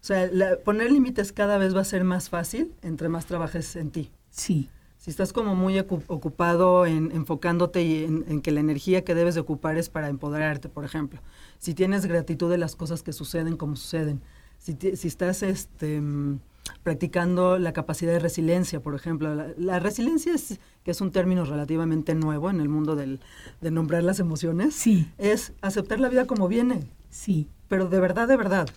O 0.00 0.04
sea, 0.04 0.26
la- 0.32 0.56
poner 0.56 0.90
límites 0.90 1.32
cada 1.32 1.58
vez 1.58 1.74
va 1.76 1.80
a 1.80 1.84
ser 1.84 2.04
más 2.04 2.28
fácil 2.28 2.72
entre 2.82 3.08
más 3.08 3.26
trabajes 3.26 3.76
en 3.76 3.90
ti. 3.90 4.10
Sí, 4.30 4.68
Si 4.98 5.10
estás 5.10 5.32
como 5.32 5.56
muy 5.56 5.74
ocu- 5.74 6.04
ocupado 6.06 6.86
en 6.86 7.10
enfocándote 7.10 7.82
y 7.82 8.04
en, 8.04 8.24
en 8.28 8.40
que 8.40 8.52
la 8.52 8.60
energía 8.60 9.02
que 9.04 9.16
debes 9.16 9.34
de 9.34 9.40
ocupar 9.40 9.76
es 9.76 9.88
para 9.88 10.08
empoderarte, 10.08 10.68
por 10.68 10.84
ejemplo. 10.84 11.20
Si 11.58 11.74
tienes 11.74 12.06
gratitud 12.06 12.48
de 12.48 12.56
las 12.58 12.76
cosas 12.76 13.02
que 13.02 13.12
suceden 13.12 13.56
como 13.56 13.74
suceden. 13.74 14.20
Si, 14.58 14.76
si 14.94 15.08
estás 15.08 15.42
este, 15.42 16.00
mm, 16.00 16.38
practicando 16.82 17.58
la 17.58 17.72
capacidad 17.72 18.12
de 18.12 18.18
resiliencia, 18.18 18.80
por 18.80 18.94
ejemplo. 18.94 19.34
La, 19.34 19.48
la 19.56 19.78
resiliencia 19.78 20.34
es, 20.34 20.58
que 20.84 20.90
es 20.90 21.00
un 21.00 21.12
término 21.12 21.44
relativamente 21.44 22.14
nuevo 22.14 22.50
en 22.50 22.60
el 22.60 22.68
mundo 22.68 22.96
del, 22.96 23.20
de 23.60 23.70
nombrar 23.70 24.02
las 24.02 24.20
emociones. 24.20 24.74
sí, 24.74 25.10
Es 25.18 25.52
aceptar 25.60 26.00
la 26.00 26.08
vida 26.08 26.26
como 26.26 26.48
viene, 26.48 26.88
sí, 27.10 27.48
pero 27.68 27.88
de 27.88 28.00
verdad, 28.00 28.28
de 28.28 28.36
verdad. 28.36 28.68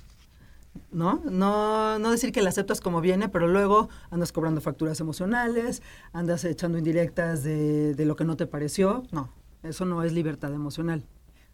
¿No? 0.91 1.21
No, 1.23 1.99
no 1.99 2.11
decir 2.11 2.33
que 2.33 2.41
la 2.41 2.49
aceptas 2.49 2.81
como 2.81 2.99
viene, 2.99 3.29
pero 3.29 3.47
luego 3.47 3.87
andas 4.09 4.33
cobrando 4.33 4.59
facturas 4.59 4.99
emocionales, 4.99 5.81
andas 6.11 6.43
echando 6.43 6.77
indirectas 6.77 7.43
de, 7.43 7.95
de 7.95 8.05
lo 8.05 8.17
que 8.17 8.25
no 8.25 8.35
te 8.35 8.45
pareció. 8.45 9.03
No, 9.11 9.29
eso 9.63 9.85
no 9.85 10.03
es 10.03 10.11
libertad 10.11 10.53
emocional. 10.53 11.05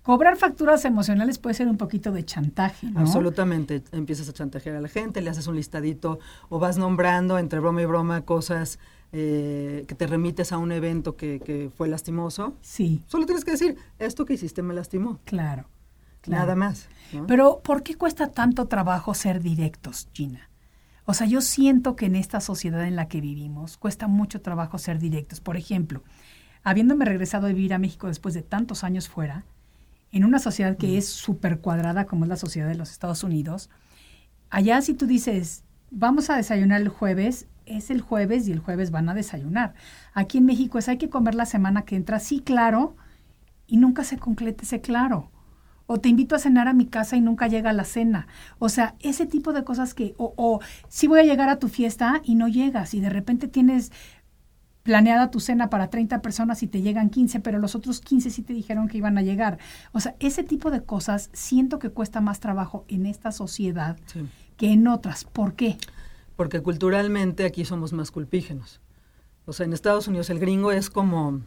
Cobrar 0.03 0.35
facturas 0.35 0.83
emocionales 0.85 1.37
puede 1.37 1.53
ser 1.53 1.67
un 1.67 1.77
poquito 1.77 2.11
de 2.11 2.25
chantaje, 2.25 2.87
¿no? 2.87 3.01
Absolutamente. 3.01 3.83
Empiezas 3.91 4.27
a 4.29 4.33
chantajear 4.33 4.75
a 4.75 4.81
la 4.81 4.87
gente, 4.87 5.21
le 5.21 5.29
haces 5.29 5.45
un 5.45 5.55
listadito 5.55 6.19
o 6.49 6.57
vas 6.57 6.77
nombrando 6.77 7.37
entre 7.37 7.59
broma 7.59 7.83
y 7.83 7.85
broma 7.85 8.21
cosas 8.21 8.79
eh, 9.11 9.85
que 9.87 9.93
te 9.93 10.07
remites 10.07 10.51
a 10.51 10.57
un 10.57 10.71
evento 10.71 11.15
que, 11.15 11.39
que 11.39 11.69
fue 11.75 11.87
lastimoso. 11.87 12.55
Sí, 12.61 13.03
Solo 13.07 13.25
tienes 13.25 13.45
que 13.45 13.51
decir, 13.51 13.77
esto 13.99 14.25
que 14.25 14.33
hiciste 14.33 14.63
me 14.63 14.73
lastimó. 14.73 15.19
claro. 15.25 15.65
claro. 16.21 16.41
Nada 16.41 16.55
más. 16.55 16.87
¿no? 17.13 17.27
Pero, 17.27 17.61
¿por 17.63 17.83
qué 17.83 17.95
cuesta 17.95 18.31
tanto 18.31 18.67
trabajo 18.67 19.13
ser 19.13 19.41
directos, 19.41 20.07
Gina? 20.13 20.49
O 21.05 21.13
sea, 21.13 21.27
yo 21.27 21.41
siento 21.41 21.95
que 21.95 22.05
en 22.05 22.15
esta 22.15 22.39
sociedad 22.39 22.85
en 22.87 22.95
la 22.95 23.07
que 23.07 23.21
vivimos 23.21 23.77
cuesta 23.77 24.07
mucho 24.07 24.41
trabajo 24.41 24.77
ser 24.77 24.97
directos. 24.97 25.41
Por 25.41 25.57
ejemplo, 25.57 26.03
habiéndome 26.63 27.05
regresado 27.05 27.47
a 27.47 27.49
vivir 27.49 27.73
a 27.73 27.79
México 27.79 28.07
después 28.07 28.33
de 28.33 28.43
tantos 28.43 28.83
años 28.83 29.09
fuera, 29.09 29.43
en 30.11 30.25
una 30.25 30.39
sociedad 30.39 30.77
que 30.77 30.97
es 30.97 31.07
súper 31.07 31.59
cuadrada 31.59 32.05
como 32.05 32.25
es 32.25 32.29
la 32.29 32.35
sociedad 32.37 32.67
de 32.67 32.75
los 32.75 32.91
Estados 32.91 33.23
Unidos, 33.23 33.69
allá 34.49 34.81
si 34.81 34.93
tú 34.93 35.05
dices, 35.05 35.63
vamos 35.89 36.29
a 36.29 36.37
desayunar 36.37 36.81
el 36.81 36.89
jueves, 36.89 37.47
es 37.65 37.89
el 37.89 38.01
jueves 38.01 38.47
y 38.47 38.51
el 38.51 38.59
jueves 38.59 38.91
van 38.91 39.09
a 39.09 39.13
desayunar. 39.13 39.73
Aquí 40.13 40.39
en 40.39 40.45
México 40.45 40.77
es 40.77 40.89
hay 40.89 40.97
que 40.97 41.09
comer 41.09 41.35
la 41.35 41.45
semana 41.45 41.83
que 41.83 41.95
entra, 41.95 42.19
sí, 42.19 42.41
claro, 42.41 42.95
y 43.67 43.77
nunca 43.77 44.03
se 44.03 44.17
concreta 44.17 44.63
ese 44.63 44.81
claro. 44.81 45.31
O 45.85 45.99
te 45.99 46.09
invito 46.09 46.35
a 46.35 46.39
cenar 46.39 46.67
a 46.67 46.73
mi 46.73 46.85
casa 46.85 47.17
y 47.17 47.21
nunca 47.21 47.47
llega 47.47 47.73
la 47.73 47.83
cena. 47.83 48.27
O 48.59 48.69
sea, 48.69 48.95
ese 49.01 49.25
tipo 49.25 49.51
de 49.51 49.63
cosas 49.63 49.93
que, 49.93 50.13
o, 50.17 50.33
o 50.37 50.61
sí 50.87 51.07
voy 51.07 51.19
a 51.19 51.23
llegar 51.23 51.49
a 51.49 51.59
tu 51.59 51.67
fiesta 51.67 52.21
y 52.23 52.35
no 52.35 52.47
llegas 52.47 52.93
y 52.93 53.01
de 53.01 53.09
repente 53.09 53.47
tienes 53.47 53.91
planeada 54.83 55.29
tu 55.31 55.39
cena 55.39 55.69
para 55.69 55.89
30 55.89 56.21
personas 56.21 56.63
y 56.63 56.67
te 56.67 56.81
llegan 56.81 57.09
15, 57.09 57.39
pero 57.39 57.59
los 57.59 57.75
otros 57.75 58.01
15 58.01 58.29
sí 58.29 58.41
te 58.41 58.53
dijeron 58.53 58.87
que 58.87 58.97
iban 58.97 59.17
a 59.17 59.21
llegar. 59.21 59.59
O 59.91 59.99
sea, 59.99 60.15
ese 60.19 60.43
tipo 60.43 60.71
de 60.71 60.83
cosas 60.83 61.29
siento 61.33 61.77
que 61.79 61.89
cuesta 61.89 62.21
más 62.21 62.39
trabajo 62.39 62.85
en 62.87 63.05
esta 63.05 63.31
sociedad 63.31 63.97
Sí. 64.07 64.27
que 64.57 64.71
en 64.71 64.87
otras. 64.87 65.23
¿Por 65.25 65.53
qué? 65.53 65.77
Porque 66.35 66.61
culturalmente 66.61 67.45
aquí 67.45 67.65
somos 67.65 67.93
más 67.93 68.09
culpígenos. 68.11 68.81
O 69.45 69.53
sea, 69.53 69.65
en 69.65 69.73
Estados 69.73 70.07
Unidos 70.07 70.29
el 70.29 70.39
gringo 70.39 70.71
es 70.71 70.89
como, 70.89 71.41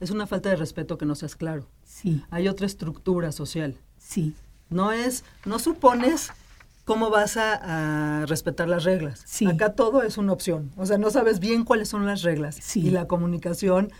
es 0.00 0.10
una 0.10 0.26
falta 0.26 0.48
de 0.50 0.56
respeto 0.56 0.98
que 0.98 1.06
no 1.06 1.14
seas 1.14 1.34
claro. 1.36 1.66
Sí, 1.84 2.22
Hay 2.30 2.46
otra 2.48 2.66
estructura 2.66 3.32
social. 3.32 3.76
sí, 3.96 4.34
No 4.70 4.92
es, 4.92 5.24
no 5.46 5.58
supones 5.58 6.30
¿cómo 6.88 7.10
vas 7.10 7.36
a, 7.36 8.22
a 8.22 8.26
respetar 8.26 8.66
las 8.66 8.82
reglas? 8.84 9.22
Sí. 9.26 9.46
Acá 9.46 9.74
todo 9.74 10.02
es 10.02 10.16
una 10.18 10.32
opción. 10.32 10.70
O 10.76 10.86
sea, 10.86 10.96
no 10.98 11.10
sabes 11.10 11.38
bien 11.38 11.64
cuáles 11.64 11.88
son 11.90 12.06
las 12.06 12.22
reglas. 12.22 12.56
Sí. 12.60 12.80
Y 12.86 12.90
la 12.90 13.06
comunicación, 13.06 13.92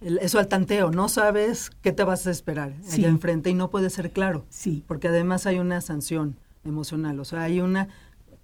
el- 0.00 0.18
eso 0.18 0.38
al 0.38 0.46
tanteo, 0.46 0.92
no 0.92 1.08
sabes 1.08 1.70
qué 1.82 1.92
te 1.92 2.04
vas 2.04 2.26
a 2.28 2.30
esperar 2.30 2.72
Sí. 2.82 3.00
allá 3.00 3.08
enfrente 3.08 3.50
y 3.50 3.54
no 3.54 3.68
puede 3.70 3.90
ser 3.90 4.12
claro. 4.12 4.46
Sí. 4.50 4.84
Porque 4.86 5.08
además 5.08 5.46
hay 5.46 5.58
una 5.58 5.80
sanción 5.80 6.36
emocional. 6.64 7.18
O 7.18 7.24
sea, 7.24 7.42
hay 7.42 7.60
una, 7.60 7.88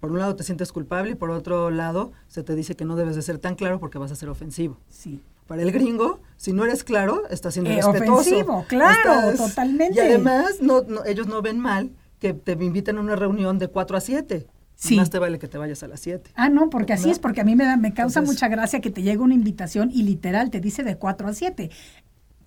por 0.01 0.11
un 0.11 0.19
lado 0.19 0.35
te 0.35 0.43
sientes 0.43 0.73
culpable 0.73 1.11
y 1.11 1.15
por 1.15 1.29
otro 1.31 1.69
lado 1.71 2.11
se 2.27 2.43
te 2.43 2.53
dice 2.53 2.75
que 2.75 2.83
no 2.83 2.97
debes 2.97 3.15
de 3.15 3.21
ser 3.21 3.37
tan 3.39 3.55
claro 3.55 3.79
porque 3.79 3.97
vas 3.97 4.11
a 4.11 4.15
ser 4.17 4.27
ofensivo. 4.29 4.77
Sí. 4.89 5.21
Para 5.47 5.61
el 5.61 5.71
gringo, 5.71 6.19
si 6.37 6.51
no 6.53 6.65
eres 6.65 6.83
claro, 6.83 7.23
estás 7.29 7.53
siendo 7.53 7.69
Eh, 7.71 7.75
respetuoso. 7.75 8.19
ofensivo, 8.19 8.65
claro, 8.67 9.37
totalmente. 9.37 9.95
Y 9.95 9.99
además, 9.99 10.55
no, 10.59 10.81
no- 10.81 11.05
ellos 11.05 11.27
no 11.27 11.41
ven 11.41 11.59
mal 11.59 11.91
que 12.25 12.33
te 12.33 12.51
inviten 12.53 12.97
a 12.97 13.01
una 13.01 13.15
reunión 13.15 13.59
de 13.59 13.67
4 13.67 13.97
a 13.97 14.01
7. 14.01 14.47
Sí. 14.75 14.95
Más 14.97 15.09
te 15.09 15.19
vale 15.19 15.39
que 15.39 15.47
te 15.47 15.57
vayas 15.57 15.83
a 15.83 15.87
las 15.87 15.99
7. 16.01 16.31
Ah, 16.35 16.49
no, 16.49 16.69
porque 16.69 16.93
así 16.93 17.05
¿No? 17.05 17.11
es, 17.11 17.19
porque 17.19 17.41
a 17.41 17.43
mí 17.43 17.55
me, 17.55 17.63
da, 17.65 17.77
me 17.77 17.93
causa 17.93 18.19
Entonces- 18.19 18.35
mucha 18.41 18.47
gracia 18.49 18.81
que 18.81 18.91
te 18.91 19.01
llegue 19.03 19.19
una 19.19 19.33
invitación 19.33 19.89
y 19.93 20.03
literal 20.03 20.49
te 20.49 20.59
dice 20.59 20.83
de 20.83 20.97
4 20.97 21.27
a 21.29 21.33
7. 21.33 21.69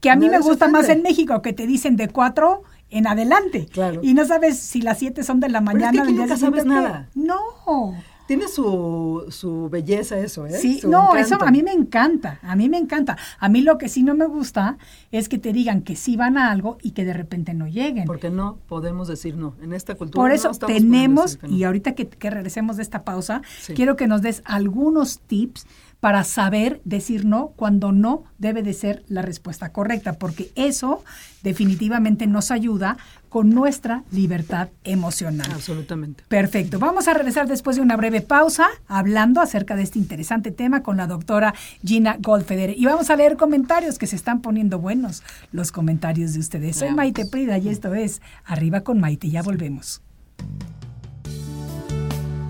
Que 0.01 0.11
a 0.11 0.17
mí 0.17 0.29
me 0.29 0.39
gusta 0.39 0.69
más 0.69 0.89
en 0.89 1.03
México, 1.03 1.41
que 1.43 1.53
te 1.53 1.67
dicen 1.67 1.97
de 1.97 2.09
4 2.09 2.63
en 2.91 3.07
adelante. 3.07 3.67
Claro. 3.67 4.01
Y 4.03 4.15
no 4.15 4.25
sabes 4.27 4.59
si 4.59 4.81
las 4.83 4.99
7 4.99 5.23
son 5.25 5.41
de 5.41 5.49
la 5.49 5.61
Pero 5.61 5.71
es 5.71 5.79
que 5.79 5.85
mañana 5.87 6.03
aquí 6.03 6.13
nunca 6.13 6.37
sabes 6.37 6.65
nada. 6.65 7.09
No. 7.15 7.95
Tiene 8.29 8.47
su, 8.47 9.25
su 9.31 9.69
belleza 9.71 10.19
eso, 10.19 10.47
¿eh? 10.47 10.53
Sí, 10.53 10.81
Su 10.81 10.89
no, 10.91 11.17
eso 11.17 11.39
a 11.43 11.51
mí 11.51 11.63
me 11.63 11.73
encanta, 11.73 12.39
a 12.43 12.55
mí 12.57 12.69
me 12.69 12.77
encanta. 12.77 13.17
A 13.41 13.49
mí 13.49 13.63
lo 13.63 13.79
que 13.79 13.89
sí 13.89 14.03
no 14.03 14.15
me 14.15 14.27
gusta 14.27 14.77
es 15.11 15.29
que 15.31 15.39
te 15.39 15.53
digan 15.55 15.81
que 15.81 15.97
sí 15.97 16.15
van 16.17 16.37
a 16.39 16.51
algo 16.53 16.77
y 16.83 16.91
que 16.91 17.07
de 17.07 17.15
repente 17.15 17.55
no 17.55 17.67
lleguen. 17.67 18.05
Porque 18.05 18.29
no 18.29 18.59
podemos 18.69 19.09
decir 19.09 19.37
no. 19.37 19.55
En 19.63 19.73
esta 19.73 19.95
cultura 19.95 20.23
Por 20.23 20.31
eso 20.33 20.51
tenemos, 20.51 21.39
no. 21.43 21.49
y 21.49 21.65
ahorita 21.65 21.95
que, 21.95 22.07
que 22.07 22.29
regresemos 22.31 22.77
de 22.77 22.83
esta 22.83 23.03
pausa, 23.03 23.41
Sí. 23.61 23.73
quiero 23.73 23.97
que 23.97 24.07
nos 24.07 24.21
des 24.23 24.43
algunos 24.45 25.21
tips 25.21 25.67
para 26.01 26.23
saber 26.23 26.81
decir 26.85 27.25
no 27.25 27.55
cuando 27.57 27.91
no 27.91 28.23
debe 28.39 28.63
de 28.63 28.73
ser 28.73 29.05
la 29.09 29.23
respuesta 29.23 29.73
correcta, 29.73 30.13
porque 30.13 30.53
eso 30.55 31.03
definitivamente 31.43 32.27
nos 32.27 32.51
ayuda 32.51 32.99
con 33.29 33.51
nuestra 33.51 34.05
libertad 34.11 34.69
emocional. 34.85 35.51
Absolutamente. 35.53 36.25
Perfecto. 36.29 36.79
Vamos 36.79 37.09
a 37.09 37.15
regresar 37.15 37.49
después 37.49 37.77
de 37.77 37.83
una 37.83 37.97
breve 37.97 38.21
pausa 38.21 38.69
hablando 38.87 39.41
acerca 39.41 39.77
de 39.77 39.83
este 39.83 39.99
interesante 39.99 40.51
tema 40.51 40.83
con 40.83 40.97
la 40.97 41.07
doctora 41.07 41.55
Gina 41.85 42.17
Goldfeder. 42.21 42.77
Y 42.77 42.85
vamos 42.85 43.11
a 43.11 43.17
leer 43.17 43.37
comentarios 43.37 43.99
que 43.99 44.07
se 44.07 44.17
están 44.17 44.41
poniendo 44.41 44.79
buenos, 44.79 45.23
los 45.53 45.73
comentarios 45.73 46.35
de 46.35 46.41
ustedes. 46.41 46.77
Soy 46.77 46.91
Maite 46.95 47.27
Prida 47.27 47.59
y 47.59 47.69
esto 47.69 47.95
es 47.95 48.21
Arriba 48.45 48.81
con 48.83 49.01
Maite. 49.01 49.31
Ya 49.31 49.43
volvemos. 49.43 50.03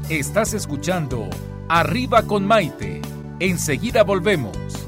Estás 0.09 0.55
escuchando 0.55 1.29
Arriba 1.69 2.23
con 2.23 2.47
Maite. 2.47 3.03
Enseguida 3.41 4.05
volvemos. 4.05 4.88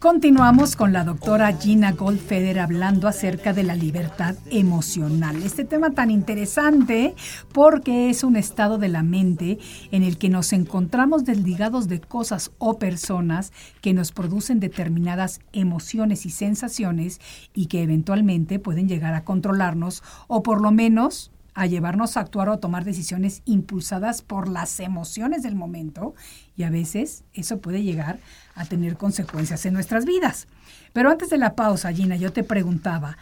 Continuamos 0.00 0.76
con 0.76 0.94
la 0.94 1.04
doctora 1.04 1.52
Gina 1.52 1.92
Goldfeder 1.92 2.58
hablando 2.58 3.06
acerca 3.06 3.52
de 3.52 3.64
la 3.64 3.74
libertad 3.76 4.34
emocional. 4.50 5.42
Este 5.42 5.66
tema 5.66 5.90
tan 5.90 6.10
interesante 6.10 7.14
porque 7.52 8.08
es 8.08 8.24
un 8.24 8.36
estado 8.36 8.78
de 8.78 8.88
la 8.88 9.02
mente 9.02 9.58
en 9.90 10.02
el 10.02 10.16
que 10.16 10.30
nos 10.30 10.54
encontramos 10.54 11.26
desligados 11.26 11.86
de 11.86 12.00
cosas 12.00 12.50
o 12.56 12.78
personas 12.78 13.52
que 13.82 13.92
nos 13.92 14.10
producen 14.10 14.58
determinadas 14.58 15.40
emociones 15.52 16.24
y 16.24 16.30
sensaciones 16.30 17.20
y 17.52 17.66
que 17.66 17.82
eventualmente 17.82 18.58
pueden 18.58 18.88
llegar 18.88 19.12
a 19.12 19.24
controlarnos 19.24 20.02
o 20.28 20.42
por 20.42 20.62
lo 20.62 20.70
menos 20.70 21.30
a 21.54 21.66
llevarnos 21.66 22.16
a 22.16 22.20
actuar 22.20 22.48
o 22.48 22.52
a 22.54 22.60
tomar 22.60 22.84
decisiones 22.84 23.42
impulsadas 23.44 24.22
por 24.22 24.48
las 24.48 24.80
emociones 24.80 25.42
del 25.42 25.56
momento 25.56 26.14
y 26.60 26.62
a 26.62 26.70
veces 26.70 27.24
eso 27.32 27.58
puede 27.58 27.82
llegar 27.82 28.20
a 28.54 28.66
tener 28.66 28.98
consecuencias 28.98 29.64
en 29.64 29.72
nuestras 29.72 30.04
vidas. 30.04 30.46
Pero 30.92 31.10
antes 31.10 31.30
de 31.30 31.38
la 31.38 31.54
pausa, 31.54 31.90
Gina, 31.90 32.16
yo 32.16 32.34
te 32.34 32.44
preguntaba 32.44 33.16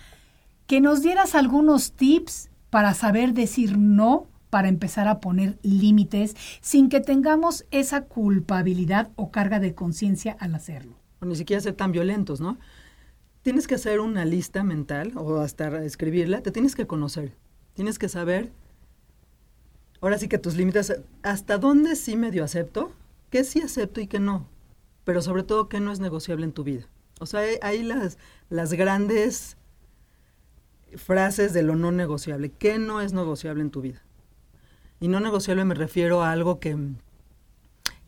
que 0.66 0.80
nos 0.80 1.02
dieras 1.02 1.36
algunos 1.36 1.92
tips 1.92 2.50
para 2.68 2.94
saber 2.94 3.34
decir 3.34 3.78
no, 3.78 4.26
para 4.50 4.66
empezar 4.66 5.06
a 5.06 5.20
poner 5.20 5.56
límites 5.62 6.34
sin 6.60 6.88
que 6.88 6.98
tengamos 6.98 7.64
esa 7.70 8.06
culpabilidad 8.06 9.10
o 9.14 9.30
carga 9.30 9.60
de 9.60 9.72
conciencia 9.72 10.36
al 10.40 10.56
hacerlo. 10.56 10.96
Ni 11.20 11.36
siquiera 11.36 11.62
ser 11.62 11.74
tan 11.74 11.92
violentos, 11.92 12.40
¿no? 12.40 12.58
Tienes 13.42 13.68
que 13.68 13.76
hacer 13.76 14.00
una 14.00 14.24
lista 14.24 14.64
mental 14.64 15.12
o 15.14 15.38
hasta 15.38 15.84
escribirla, 15.84 16.40
te 16.40 16.50
tienes 16.50 16.74
que 16.74 16.88
conocer. 16.88 17.36
Tienes 17.74 18.00
que 18.00 18.08
saber, 18.08 18.50
ahora 20.00 20.18
sí 20.18 20.26
que 20.26 20.38
tus 20.38 20.56
límites, 20.56 21.00
hasta 21.22 21.56
dónde 21.56 21.94
sí 21.94 22.16
medio 22.16 22.42
acepto, 22.42 22.90
qué 23.30 23.44
sí 23.44 23.60
acepto 23.60 24.00
y 24.00 24.06
qué 24.06 24.18
no, 24.18 24.46
pero 25.04 25.22
sobre 25.22 25.42
todo 25.42 25.68
qué 25.68 25.80
no 25.80 25.92
es 25.92 26.00
negociable 26.00 26.44
en 26.44 26.52
tu 26.52 26.64
vida. 26.64 26.88
O 27.20 27.26
sea, 27.26 27.40
hay, 27.40 27.56
hay 27.62 27.82
las, 27.82 28.18
las 28.48 28.72
grandes 28.72 29.56
frases 30.96 31.52
de 31.52 31.62
lo 31.62 31.76
no 31.76 31.92
negociable, 31.92 32.50
qué 32.50 32.78
no 32.78 33.00
es 33.00 33.12
negociable 33.12 33.62
en 33.62 33.70
tu 33.70 33.80
vida. 33.80 34.02
Y 35.00 35.08
no 35.08 35.20
negociable 35.20 35.64
me 35.64 35.74
refiero 35.74 36.22
a 36.22 36.32
algo 36.32 36.58
que, 36.58 36.76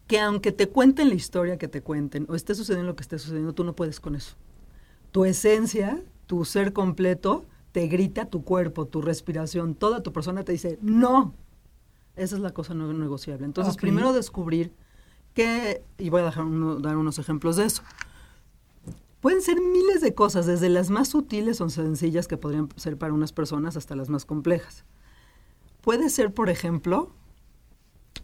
que 0.07 0.21
aunque 0.21 0.53
te 0.53 0.69
cuenten 0.69 1.09
la 1.09 1.15
historia 1.15 1.59
que 1.59 1.69
te 1.69 1.83
cuenten, 1.83 2.27
o 2.29 2.35
esté 2.35 2.55
sucediendo 2.55 2.89
lo 2.89 2.97
que 2.97 3.03
esté 3.03 3.19
sucediendo, 3.19 3.53
tú 3.53 3.65
no 3.65 3.77
puedes 3.77 4.01
con 4.01 4.15
eso. 4.17 4.35
Tu 5.13 5.25
esencia, 5.25 6.03
tu 6.27 6.45
ser 6.45 6.73
completo, 6.73 7.45
te 7.73 7.87
grita 7.87 8.27
tu 8.27 8.43
cuerpo, 8.45 8.87
tu 8.87 9.03
respiración, 9.03 9.75
toda 9.75 10.03
tu 10.03 10.13
persona 10.13 10.45
te 10.45 10.53
dice, 10.53 10.79
no. 10.83 11.35
Esa 12.17 12.37
es 12.37 12.43
la 12.43 12.53
cosa 12.53 12.75
no 12.75 12.93
negociable. 12.93 13.47
Entonces, 13.47 13.77
primero 13.77 14.13
descubrir 14.13 14.73
que, 15.35 15.83
y 15.99 16.11
voy 16.11 16.23
a 16.23 16.25
dejar 16.27 16.45
uno- 16.45 16.77
dar 16.81 16.97
unos 16.97 17.19
ejemplos 17.19 17.57
de 17.57 17.65
eso. 17.67 17.83
Pueden 19.21 19.43
ser 19.43 19.61
miles 19.61 20.01
de 20.01 20.15
cosas, 20.15 20.47
desde 20.47 20.69
las 20.71 20.89
más 20.91 21.09
sutiles 21.09 21.61
o 21.61 21.69
sencillas 21.69 22.27
que 22.27 22.39
podrían 22.39 22.69
ser 22.77 22.97
para 22.97 23.13
unas 23.13 23.33
personas 23.33 23.77
hasta 23.77 23.95
las 23.95 24.09
más 24.09 24.25
complejas. 24.25 24.85
Puede 25.83 26.09
ser, 26.09 26.33
por 26.33 26.49
ejemplo, 26.49 27.11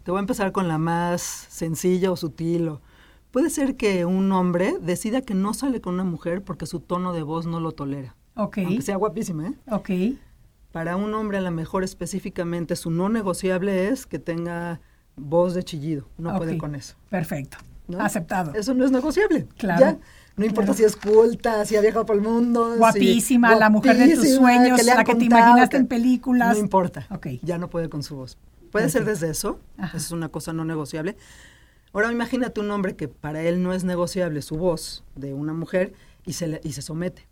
te 0.04 0.10
voy 0.10 0.18
a 0.18 0.20
empezar 0.20 0.52
con 0.52 0.68
la 0.68 0.78
más 0.78 1.20
sencilla 1.22 2.10
o 2.12 2.16
sutil. 2.16 2.68
o- 2.68 2.80
puede 3.30 3.50
ser 3.50 3.76
que 3.76 4.06
un 4.06 4.32
hombre 4.32 4.78
decida 4.80 5.20
que 5.20 5.34
no 5.34 5.52
sale 5.52 5.82
con 5.82 5.94
una 5.94 6.04
mujer 6.04 6.42
porque 6.42 6.64
su 6.64 6.80
tono 6.80 7.12
de 7.12 7.22
voz 7.22 7.46
no 7.46 7.60
lo 7.60 7.72
tolera. 7.72 8.16
Ok, 8.34 8.58
Aunque 8.64 8.82
sea 8.82 8.96
guapísima, 8.96 9.48
¿eh? 9.48 9.54
ok, 9.70 9.90
Para 10.72 10.96
un 10.96 11.12
hombre 11.14 11.38
a 11.38 11.40
lo 11.42 11.50
mejor 11.50 11.84
específicamente 11.84 12.76
su 12.76 12.90
no 12.90 13.08
negociable 13.10 13.88
es 13.88 14.06
que 14.06 14.18
tenga 14.18 14.80
voz 15.16 15.54
de 15.54 15.62
chillido. 15.62 16.06
No 16.18 16.36
puede 16.36 16.52
ok. 16.54 16.58
con 16.58 16.74
eso. 16.74 16.94
Perfecto. 17.10 17.58
¿no? 17.88 18.00
Aceptado. 18.00 18.52
Eso 18.54 18.74
no 18.74 18.84
es 18.84 18.90
negociable. 18.90 19.46
Claro, 19.56 19.80
Ya. 19.80 19.98
No 20.36 20.44
importa 20.44 20.74
claro. 20.74 20.78
si 20.78 20.84
es 20.84 20.96
culta, 20.96 21.64
si 21.64 21.76
ha 21.76 21.80
viajado 21.80 22.04
por 22.04 22.16
el 22.16 22.22
mundo. 22.22 22.72
si- 22.72 22.78
Guapísima, 22.78 23.54
la 23.54 23.70
mujer 23.70 23.96
de 23.96 24.14
tus 24.16 24.34
sueños, 24.34 24.84
la 24.84 25.02
que 25.04 25.14
te 25.14 25.24
imaginaste 25.24 25.76
en 25.78 25.86
películas. 25.86 26.54
No 26.54 26.62
importa. 26.62 27.06
Ok. 27.10 27.28
Ya 27.42 27.56
no 27.56 27.70
puede 27.70 27.88
con 27.88 28.02
su 28.02 28.16
voz. 28.16 28.36
Puede 28.70 28.90
ser 28.90 29.04
desde 29.06 29.30
eso. 29.30 29.60
Ajá. 29.78 29.96
Eso 29.96 30.06
es 30.06 30.10
una 30.12 30.28
cosa 30.28 30.52
no 30.52 30.64
negociable. 30.66 31.16
Ahora 31.94 32.12
imagínate 32.12 32.60
un 32.60 32.70
hombre 32.70 32.96
que 32.96 33.08
para 33.08 33.40
él 33.42 33.62
no 33.62 33.72
es 33.72 33.84
negociable 33.84 34.42
su 34.42 34.56
voz 34.56 35.04
de 35.14 35.32
una 35.32 35.54
mujer 35.54 35.94
y 36.26 36.34
se, 36.34 36.48
le- 36.48 36.60
y 36.62 36.72
se 36.72 36.82
somete. 36.82 37.26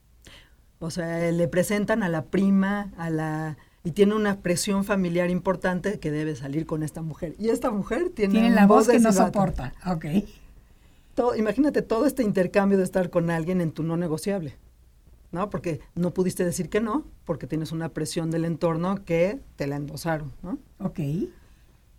O 0.78 0.90
sea, 0.90 1.30
le 1.30 1.48
presentan 1.48 2.02
a 2.02 2.08
la 2.08 2.24
prima, 2.24 2.90
a 2.96 3.10
la 3.10 3.58
y 3.84 3.92
tiene 3.92 4.14
una 4.14 4.40
presión 4.40 4.82
familiar 4.84 5.30
importante 5.30 6.00
que 6.00 6.10
debe 6.10 6.34
salir 6.34 6.64
con 6.64 6.82
esta 6.82 7.02
mujer. 7.02 7.34
Y 7.38 7.50
esta 7.50 7.70
mujer 7.70 8.08
tiene, 8.08 8.32
Tiene 8.32 8.50
la 8.50 8.66
voz 8.66 8.88
que 8.88 8.98
no 8.98 9.12
soporta. 9.12 9.74
Ok. 9.86 10.06
todo, 11.14 11.36
imagínate 11.36 11.82
todo 11.82 12.06
este 12.06 12.22
intercambio 12.22 12.78
de 12.78 12.84
estar 12.84 13.10
con 13.10 13.30
alguien 13.30 13.60
en 13.60 13.70
tu 13.72 13.82
no 13.82 13.96
negociable. 13.98 14.56
¿no? 15.32 15.50
Porque 15.50 15.80
no 15.94 16.12
pudiste 16.12 16.44
decir 16.44 16.70
que 16.70 16.80
no, 16.80 17.04
porque 17.24 17.46
tienes 17.46 17.72
una 17.72 17.90
presión 17.90 18.30
del 18.30 18.44
entorno 18.44 19.04
que 19.04 19.40
te 19.56 19.66
la 19.66 19.76
endosaron, 19.76 20.32
¿no? 20.42 20.58
Ok. 20.78 21.00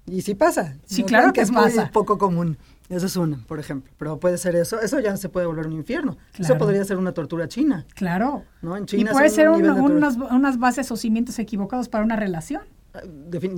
Y 0.08 0.22
sí 0.22 0.36
pasa. 0.36 0.78
Sí, 0.86 1.02
¿no? 1.02 1.08
claro 1.08 1.34
que 1.34 1.42
es 1.42 1.52
pasa. 1.52 1.82
muy 1.82 1.92
poco 1.92 2.18
común. 2.18 2.58
Eso 2.90 3.06
es 3.08 3.16
una, 3.16 3.38
por 3.48 3.60
ejemplo. 3.60 3.92
Pero 3.98 4.20
puede 4.20 4.38
ser 4.38 4.56
eso. 4.56 4.80
Eso 4.80 5.00
ya 5.00 5.18
se 5.18 5.28
puede 5.30 5.48
volver 5.48 5.66
un 5.68 5.74
infierno. 5.74 6.18
Eso 6.38 6.58
podría 6.58 6.84
ser 6.86 6.98
una 6.98 7.14
tortura 7.14 7.48
china. 7.48 7.86
Claro. 7.96 8.44
¿no? 8.62 8.78
En 8.78 8.84
Y 8.84 8.86
China 8.86 9.12
puede 9.12 9.30
son 9.30 9.36
ser 9.36 9.50
un 9.50 9.68
un- 9.70 9.92
unas, 9.94 10.18
unas 10.18 10.60
bases 10.60 10.92
o 10.92 10.96
cimientos 10.98 11.40
equivocados 11.40 11.90
para 11.90 12.04
una 12.04 12.16
relación. 12.16 12.62
Ah, 12.94 13.02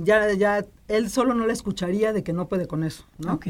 Ya, 0.04 0.32
ya, 0.32 0.64
él 0.88 1.10
solo 1.10 1.34
no 1.34 1.46
la 1.46 1.52
escucharía 1.52 2.12
de 2.12 2.22
que 2.22 2.32
no 2.32 2.48
puede 2.48 2.66
con 2.66 2.84
eso, 2.84 3.04
¿no? 3.18 3.34
Ok. 3.34 3.46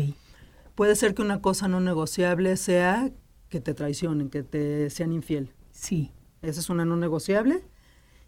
Puede 0.75 0.97
ser 0.97 1.15
que 1.15 1.23
una 1.23 1.41
cosa 1.41 1.69
no 1.69 1.81
negociable 1.81 2.57
sea 2.57 3.11
que 3.49 3.61
te 3.61 3.73
traicionen, 3.73 4.29
que 4.31 4.43
te 4.43 4.91
sean 4.91 5.13
infiel. 5.13 5.53
Sí. 5.73 6.13
Esa 6.43 6.61
es 6.61 6.71
una 6.71 6.85
no 6.85 6.97
negociable. 6.97 7.63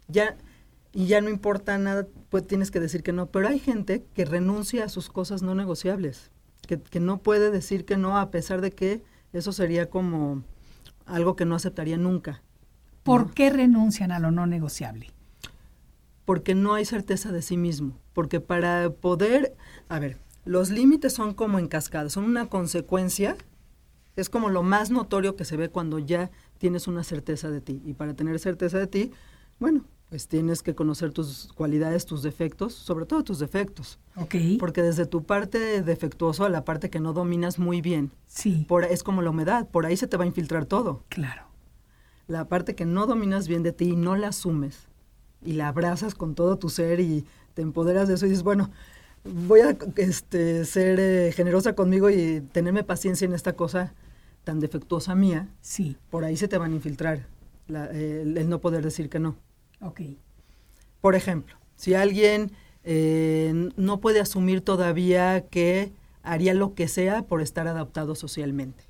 Ya, 0.07 0.35
y 0.93 1.05
ya 1.07 1.21
no 1.21 1.29
importa 1.29 1.77
nada, 1.77 2.07
pues 2.29 2.45
tienes 2.47 2.71
que 2.71 2.79
decir 2.79 3.03
que 3.03 3.13
no. 3.13 3.27
Pero 3.27 3.47
hay 3.47 3.59
gente 3.59 4.03
que 4.13 4.25
renuncia 4.25 4.83
a 4.85 4.89
sus 4.89 5.09
cosas 5.09 5.41
no 5.43 5.53
negociables, 5.55 6.31
que, 6.67 6.79
que 6.79 6.99
no 6.99 7.19
puede 7.19 7.51
decir 7.51 7.85
que 7.85 7.97
no 7.97 8.17
a 8.17 8.31
pesar 8.31 8.61
de 8.61 8.71
que 8.71 9.03
eso 9.33 9.51
sería 9.51 9.89
como 9.89 10.43
algo 11.05 11.35
que 11.35 11.45
no 11.45 11.55
aceptaría 11.55 11.97
nunca, 11.97 12.41
¿Por 13.03 13.33
qué 13.33 13.49
renuncian 13.49 14.11
a 14.11 14.19
lo 14.19 14.29
no 14.31 14.45
negociable? 14.45 15.11
porque 16.25 16.55
no 16.55 16.73
hay 16.75 16.85
certeza 16.85 17.31
de 17.31 17.41
sí 17.41 17.57
mismo. 17.57 17.97
Porque 18.13 18.39
para 18.39 18.89
poder, 18.89 19.55
a 19.89 19.99
ver, 19.99 20.17
los 20.45 20.69
límites 20.69 21.13
son 21.13 21.33
como 21.33 21.59
en 21.59 21.67
cascada, 21.67 22.09
son 22.09 22.23
una 22.23 22.45
consecuencia, 22.45 23.35
es 24.15 24.29
como 24.29 24.49
lo 24.49 24.63
más 24.63 24.91
notorio 24.91 25.35
que 25.35 25.43
se 25.43 25.57
ve 25.57 25.69
cuando 25.69 25.99
ya 25.99 26.31
tienes 26.57 26.87
una 26.87 27.03
certeza 27.03 27.49
de 27.49 27.59
ti. 27.59 27.81
Y 27.85 27.93
para 27.95 28.13
tener 28.13 28.39
certeza 28.39 28.77
de 28.77 28.87
ti, 28.87 29.11
bueno, 29.59 29.83
pues 30.11 30.27
tienes 30.27 30.61
que 30.61 30.75
conocer 30.75 31.13
tus 31.13 31.53
cualidades, 31.55 32.05
tus 32.05 32.21
defectos, 32.21 32.73
sobre 32.73 33.05
todo 33.05 33.23
tus 33.23 33.39
defectos. 33.39 33.97
Ok. 34.17 34.35
Porque 34.59 34.81
desde 34.81 35.05
tu 35.05 35.23
parte 35.23 35.81
defectuoso 35.83 36.43
a 36.43 36.49
la 36.49 36.65
parte 36.65 36.89
que 36.89 36.99
no 36.99 37.13
dominas 37.13 37.57
muy 37.59 37.79
bien, 37.79 38.11
sí. 38.27 38.65
por, 38.67 38.83
es 38.83 39.03
como 39.03 39.21
la 39.21 39.29
humedad, 39.29 39.69
por 39.69 39.85
ahí 39.85 39.95
se 39.95 40.07
te 40.07 40.17
va 40.17 40.25
a 40.25 40.27
infiltrar 40.27 40.65
todo. 40.65 41.05
Claro. 41.07 41.43
La 42.27 42.49
parte 42.49 42.75
que 42.75 42.83
no 42.85 43.07
dominas 43.07 43.47
bien 43.47 43.63
de 43.63 43.71
ti 43.71 43.91
y 43.91 43.95
no 43.95 44.17
la 44.17 44.27
asumes 44.27 44.89
y 45.45 45.53
la 45.53 45.69
abrazas 45.69 46.13
con 46.13 46.35
todo 46.35 46.57
tu 46.57 46.67
ser 46.67 46.99
y 46.99 47.25
te 47.53 47.61
empoderas 47.61 48.09
de 48.09 48.15
eso 48.15 48.25
y 48.25 48.29
dices, 48.31 48.43
bueno, 48.43 48.69
voy 49.23 49.61
a 49.61 49.77
este, 49.95 50.65
ser 50.65 50.99
eh, 50.99 51.31
generosa 51.33 51.73
conmigo 51.73 52.09
y 52.09 52.41
tenerme 52.51 52.83
paciencia 52.83 53.23
en 53.23 53.31
esta 53.33 53.53
cosa 53.53 53.93
tan 54.43 54.59
defectuosa 54.59 55.15
mía, 55.15 55.47
Sí. 55.61 55.95
por 56.09 56.25
ahí 56.25 56.35
se 56.35 56.49
te 56.49 56.57
van 56.57 56.73
a 56.73 56.75
infiltrar 56.75 57.27
la- 57.69 57.85
eh, 57.93 58.23
el, 58.23 58.37
el 58.37 58.49
no 58.49 58.59
poder 58.59 58.83
decir 58.83 59.07
que 59.09 59.19
no. 59.19 59.37
Ok. 59.81 60.01
Por 61.01 61.15
ejemplo, 61.15 61.55
si 61.75 61.93
alguien 61.93 62.51
eh, 62.83 63.69
no 63.75 63.99
puede 63.99 64.19
asumir 64.19 64.61
todavía 64.61 65.41
que 65.47 65.91
haría 66.23 66.53
lo 66.53 66.73
que 66.75 66.87
sea 66.87 67.23
por 67.23 67.41
estar 67.41 67.67
adaptado 67.67 68.13
socialmente, 68.15 68.83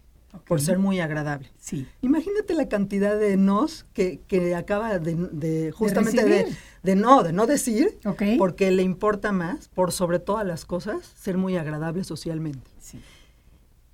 por 0.47 0.62
ser 0.62 0.80
muy 0.80 0.99
agradable. 0.99 1.49
Sí. 1.58 1.88
Imagínate 2.01 2.54
la 2.54 2.67
cantidad 2.69 3.17
de 3.17 3.38
nos 3.38 3.86
que, 3.93 4.19
que 4.27 4.56
acaba 4.56 4.99
de, 4.99 5.15
de 5.15 5.71
justamente 5.71 6.45
de, 6.84 6.95
no, 6.95 7.23
de 7.23 7.34
no 7.34 7.47
decir, 7.47 7.97
Ok. 8.06 8.23
porque 8.38 8.71
le 8.71 8.84
importa 8.84 9.32
más, 9.32 9.69
por 9.69 9.91
sobre 9.91 10.19
todas 10.19 10.45
las 10.45 10.65
cosas, 10.65 11.13
ser 11.17 11.38
muy 11.38 11.56
agradable 11.58 12.04
socialmente. 12.04 12.69
Sí. 12.80 13.01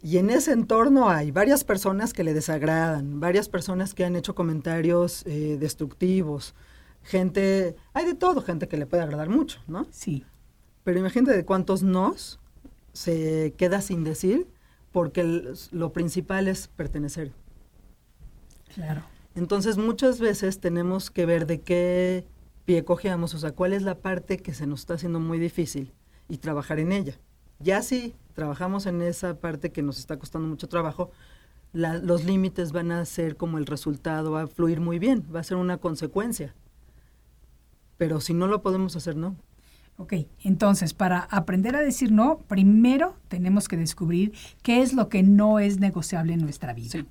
Y 0.01 0.17
en 0.17 0.29
ese 0.29 0.51
entorno 0.51 1.09
hay 1.09 1.31
varias 1.31 1.63
personas 1.63 2.13
que 2.13 2.23
le 2.23 2.33
desagradan, 2.35 3.19
varias 3.19 3.49
personas 3.49 3.95
que 3.95 4.05
han 4.05 4.15
hecho 4.15 4.35
comentarios 4.35 5.23
eh, 5.25 5.57
destructivos, 5.59 6.53
gente, 7.03 7.75
hay 7.93 8.05
de 8.05 8.15
todo, 8.15 8.41
gente 8.41 8.67
que 8.67 8.77
le 8.77 8.85
puede 8.85 9.03
agradar 9.03 9.29
mucho, 9.29 9.61
¿no? 9.67 9.85
Sí. 9.91 10.25
Pero 10.83 10.99
imagínate 10.99 11.35
de 11.35 11.45
cuántos 11.45 11.83
nos 11.83 12.39
se 12.93 13.53
queda 13.57 13.81
sin 13.81 14.03
decir, 14.03 14.47
porque 14.91 15.21
el- 15.21 15.53
lo 15.71 15.93
principal 15.93 16.47
es 16.47 16.67
pertenecer. 16.67 17.31
Claro. 18.73 19.03
Entonces 19.35 19.77
muchas 19.77 20.19
veces 20.19 20.59
tenemos 20.59 21.11
que 21.11 21.25
ver 21.25 21.45
de 21.45 21.61
qué 21.61 22.25
pie 22.65 22.83
cojeamos, 22.83 23.33
o 23.33 23.37
sea, 23.37 23.51
cuál 23.51 23.73
es 23.73 23.83
la 23.83 23.95
parte 23.99 24.37
que 24.37 24.53
se 24.53 24.67
nos 24.67 24.81
está 24.81 24.95
haciendo 24.95 25.19
muy 25.19 25.39
difícil 25.39 25.93
y 26.27 26.37
trabajar 26.37 26.79
en 26.79 26.91
ella. 26.91 27.13
Ya 27.59 27.81
si 27.81 28.15
trabajamos 28.33 28.85
en 28.85 29.01
esa 29.01 29.39
parte 29.39 29.71
que 29.71 29.81
nos 29.81 29.99
está 29.99 30.17
costando 30.17 30.47
mucho 30.47 30.67
trabajo, 30.67 31.11
la- 31.73 31.97
los 31.97 32.23
límites 32.23 32.71
van 32.71 32.91
a 32.91 33.05
ser 33.05 33.35
como 33.35 33.57
el 33.57 33.65
resultado, 33.65 34.31
va 34.31 34.43
a 34.43 34.47
fluir 34.47 34.79
muy 34.79 34.99
bien, 34.99 35.25
va 35.33 35.39
a 35.41 35.43
ser 35.43 35.57
una 35.57 35.77
consecuencia. 35.77 36.55
Pero 37.97 38.19
si 38.21 38.33
no 38.33 38.47
lo 38.47 38.61
podemos 38.61 38.95
hacer, 38.95 39.15
no. 39.15 39.35
Ok, 39.97 40.13
entonces 40.43 40.93
para 40.93 41.19
aprender 41.21 41.75
a 41.75 41.81
decir 41.81 42.11
no, 42.11 42.37
primero 42.47 43.15
tenemos 43.29 43.67
que 43.67 43.77
descubrir 43.77 44.31
qué 44.61 44.81
es 44.83 44.93
lo 44.93 45.09
que 45.09 45.23
no 45.23 45.57
es 45.59 45.79
negociable 45.79 46.33
en 46.33 46.41
nuestra 46.41 46.73
vida. 46.73 46.89
Sí. 46.91 47.05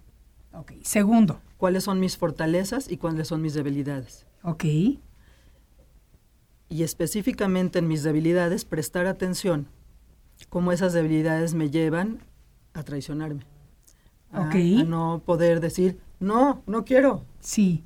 Ok, 0.53 0.73
segundo, 0.83 1.41
¿Cuáles 1.59 1.85
son 1.85 1.99
mis 2.01 2.17
fortalezas 2.17 2.91
y 2.91 2.97
cuáles 2.99 3.29
son 3.29 3.43
mis 3.43 3.55
debilidades? 3.55 4.27
ok, 4.43 4.65
y 6.69 6.83
específicamente 6.83 7.79
en 7.79 7.89
mis 7.89 8.03
debilidades 8.03 8.65
prestar 8.65 9.07
atención 9.07 9.67
cómo 10.49 10.73
esas 10.73 10.93
debilidades 10.93 11.55
me 11.55 11.71
llevan 11.71 12.19
a 12.75 12.83
traicionarme. 12.83 13.43
A, 14.33 14.43
Ok. 14.43 14.55
a 14.55 14.85
no 14.85 15.23
poder 15.25 15.61
decir, 15.61 15.99
no, 16.21 16.63
no 16.67 16.85
quiero. 16.85 17.25
sí, 17.41 17.83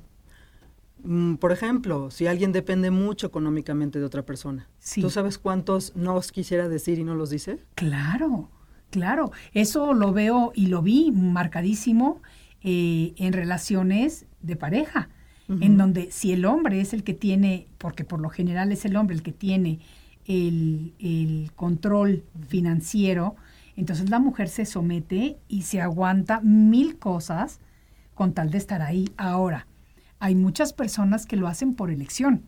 por 1.39 1.51
ejemplo, 1.51 2.11
si 2.11 2.27
alguien 2.27 2.51
depende 2.51 2.91
mucho 2.91 3.27
económicamente 3.27 3.99
de 3.99 4.05
otra 4.05 4.23
persona, 4.23 4.67
Sí. 4.79 5.01
¿tú 5.01 5.09
sabes 5.09 5.37
cuántos 5.37 5.95
no 5.95 6.15
os 6.15 6.31
quisiera 6.31 6.67
decir 6.69 6.99
y 6.99 7.03
no 7.03 7.15
los 7.15 7.29
dice? 7.29 7.59
claro, 7.75 8.49
claro. 8.89 9.31
Eso 9.53 9.93
lo 9.93 10.11
veo 10.13 10.51
y 10.55 10.67
lo 10.67 10.81
vi 10.81 11.11
marcadísimo 11.11 12.21
eh, 12.63 13.13
en 13.17 13.33
relaciones 13.33 14.25
de 14.41 14.55
pareja, 14.55 15.09
en 15.59 15.77
donde 15.77 16.11
si 16.11 16.31
el 16.31 16.45
hombre 16.45 16.79
es 16.79 16.93
el 16.93 17.03
que 17.03 17.13
tiene, 17.13 17.67
porque 17.77 18.05
por 18.05 18.21
lo 18.21 18.29
general 18.29 18.71
es 18.71 18.85
el 18.85 18.95
hombre 18.95 19.15
el 19.17 19.21
que 19.21 19.33
tiene 19.33 19.79
el, 20.25 20.93
el 20.99 21.51
control 21.57 22.23
financiero, 22.47 23.35
entonces 23.75 24.09
la 24.09 24.19
mujer 24.19 24.47
se 24.47 24.65
somete 24.65 25.37
y 25.49 25.63
se 25.63 25.81
aguanta 25.81 26.39
mil 26.41 26.97
cosas 26.99 27.59
con 28.13 28.33
tal 28.33 28.49
de 28.51 28.59
estar 28.59 28.81
ahí. 28.81 29.09
Ahora, 29.17 29.67
hay 30.21 30.35
muchas 30.35 30.71
personas 30.71 31.25
que 31.25 31.35
lo 31.35 31.47
hacen 31.47 31.73
por 31.73 31.89
elección, 31.89 32.43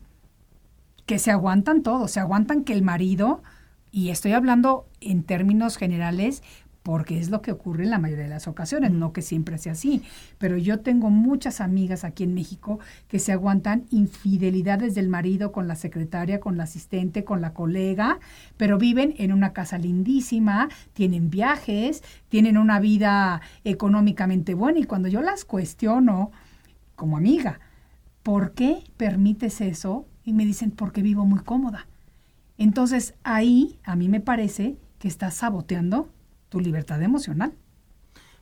que 1.06 1.18
se 1.18 1.32
aguantan 1.32 1.82
todo, 1.82 2.06
se 2.06 2.20
aguantan 2.20 2.62
que 2.62 2.72
el 2.72 2.82
marido, 2.82 3.42
y 3.90 4.10
estoy 4.10 4.32
hablando 4.32 4.86
en 5.00 5.24
términos 5.24 5.76
generales, 5.76 6.44
porque 6.84 7.18
es 7.18 7.30
lo 7.30 7.42
que 7.42 7.50
ocurre 7.50 7.82
en 7.82 7.90
la 7.90 7.98
mayoría 7.98 8.24
de 8.24 8.30
las 8.30 8.46
ocasiones, 8.46 8.92
no 8.92 9.12
que 9.12 9.22
siempre 9.22 9.58
sea 9.58 9.72
así, 9.72 10.02
pero 10.38 10.56
yo 10.56 10.80
tengo 10.80 11.10
muchas 11.10 11.60
amigas 11.60 12.04
aquí 12.04 12.22
en 12.22 12.34
México 12.34 12.78
que 13.08 13.18
se 13.18 13.32
aguantan 13.32 13.86
infidelidades 13.90 14.94
del 14.94 15.08
marido 15.08 15.50
con 15.50 15.66
la 15.66 15.74
secretaria, 15.74 16.38
con 16.38 16.56
la 16.56 16.64
asistente, 16.64 17.24
con 17.24 17.40
la 17.40 17.54
colega, 17.54 18.20
pero 18.56 18.78
viven 18.78 19.14
en 19.18 19.32
una 19.32 19.52
casa 19.52 19.78
lindísima, 19.78 20.68
tienen 20.92 21.28
viajes, 21.28 22.04
tienen 22.28 22.56
una 22.56 22.78
vida 22.78 23.40
económicamente 23.64 24.54
buena 24.54 24.78
y 24.78 24.84
cuando 24.84 25.08
yo 25.08 25.22
las 25.22 25.44
cuestiono 25.44 26.30
como 26.96 27.16
amiga, 27.16 27.60
¿por 28.22 28.52
qué 28.52 28.84
permites 28.96 29.60
eso? 29.60 30.06
Y 30.24 30.32
me 30.32 30.44
dicen, 30.44 30.70
porque 30.70 31.02
vivo 31.02 31.24
muy 31.26 31.40
cómoda. 31.40 31.86
Entonces 32.56 33.14
ahí 33.24 33.78
a 33.84 33.96
mí 33.96 34.08
me 34.08 34.20
parece 34.20 34.76
que 34.98 35.08
estás 35.08 35.34
saboteando 35.34 36.08
tu 36.48 36.60
libertad 36.60 37.02
emocional. 37.02 37.52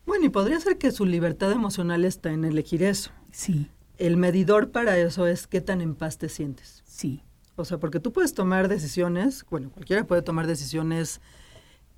Bueno, 0.06 0.26
y 0.26 0.28
podría 0.28 0.60
ser 0.60 0.78
que 0.78 0.90
su 0.90 1.06
libertad 1.06 1.52
emocional 1.52 2.04
está 2.04 2.30
en 2.32 2.44
elegir 2.44 2.82
eso. 2.82 3.10
Sí, 3.30 3.70
El 3.98 4.16
medidor 4.16 4.70
para 4.70 4.98
eso 4.98 5.26
es 5.26 5.46
qué 5.46 5.60
tan 5.60 5.80
en 5.80 5.94
paz 5.94 6.18
te 6.18 6.28
sientes. 6.28 6.82
sí, 6.84 7.22
O 7.56 7.64
sea, 7.64 7.78
porque 7.78 8.00
tú 8.00 8.12
puedes 8.12 8.34
tomar 8.34 8.68
decisiones, 8.68 9.44
bueno, 9.50 9.70
cualquiera 9.70 10.04
puede 10.04 10.22
tomar 10.22 10.46
decisiones 10.46 11.20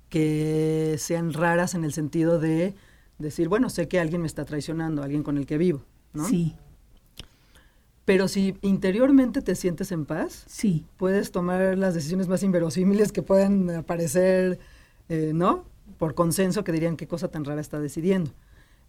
que 0.09 0.95
sean 0.99 1.33
raras 1.33 1.73
en 1.75 1.83
el 1.83 1.93
sentido 1.93 2.39
de 2.39 2.75
decir, 3.17 3.49
bueno, 3.49 3.69
sé 3.69 3.87
que 3.87 3.99
alguien 3.99 4.21
me 4.21 4.27
está 4.27 4.45
traicionando, 4.45 5.01
alguien 5.03 5.23
con 5.23 5.37
el 5.37 5.45
que 5.45 5.57
vivo, 5.57 5.83
¿no? 6.15 6.27
sí, 6.27 6.55
Pero 8.05 8.27
si 8.27 8.57
interiormente 8.61 9.41
te 9.41 9.55
sientes 9.55 9.91
en 9.91 10.05
paz, 10.05 10.45
sí, 10.47 10.85
puedes 10.97 11.31
tomar 11.31 11.77
las 11.77 11.93
decisiones 11.93 12.27
más 12.27 12.43
inverosímiles 12.43 13.11
que 13.11 13.21
puedan 13.21 13.69
aparecer, 13.69 14.59
eh, 15.09 15.31
¿no? 15.33 15.65
Por 15.97 16.15
consenso 16.15 16.63
que 16.63 16.71
dirían 16.71 16.97
qué 16.97 17.07
cosa 17.07 17.29
tan 17.29 17.45
rara 17.45 17.61
está 17.61 17.79
decidiendo. 17.79 18.31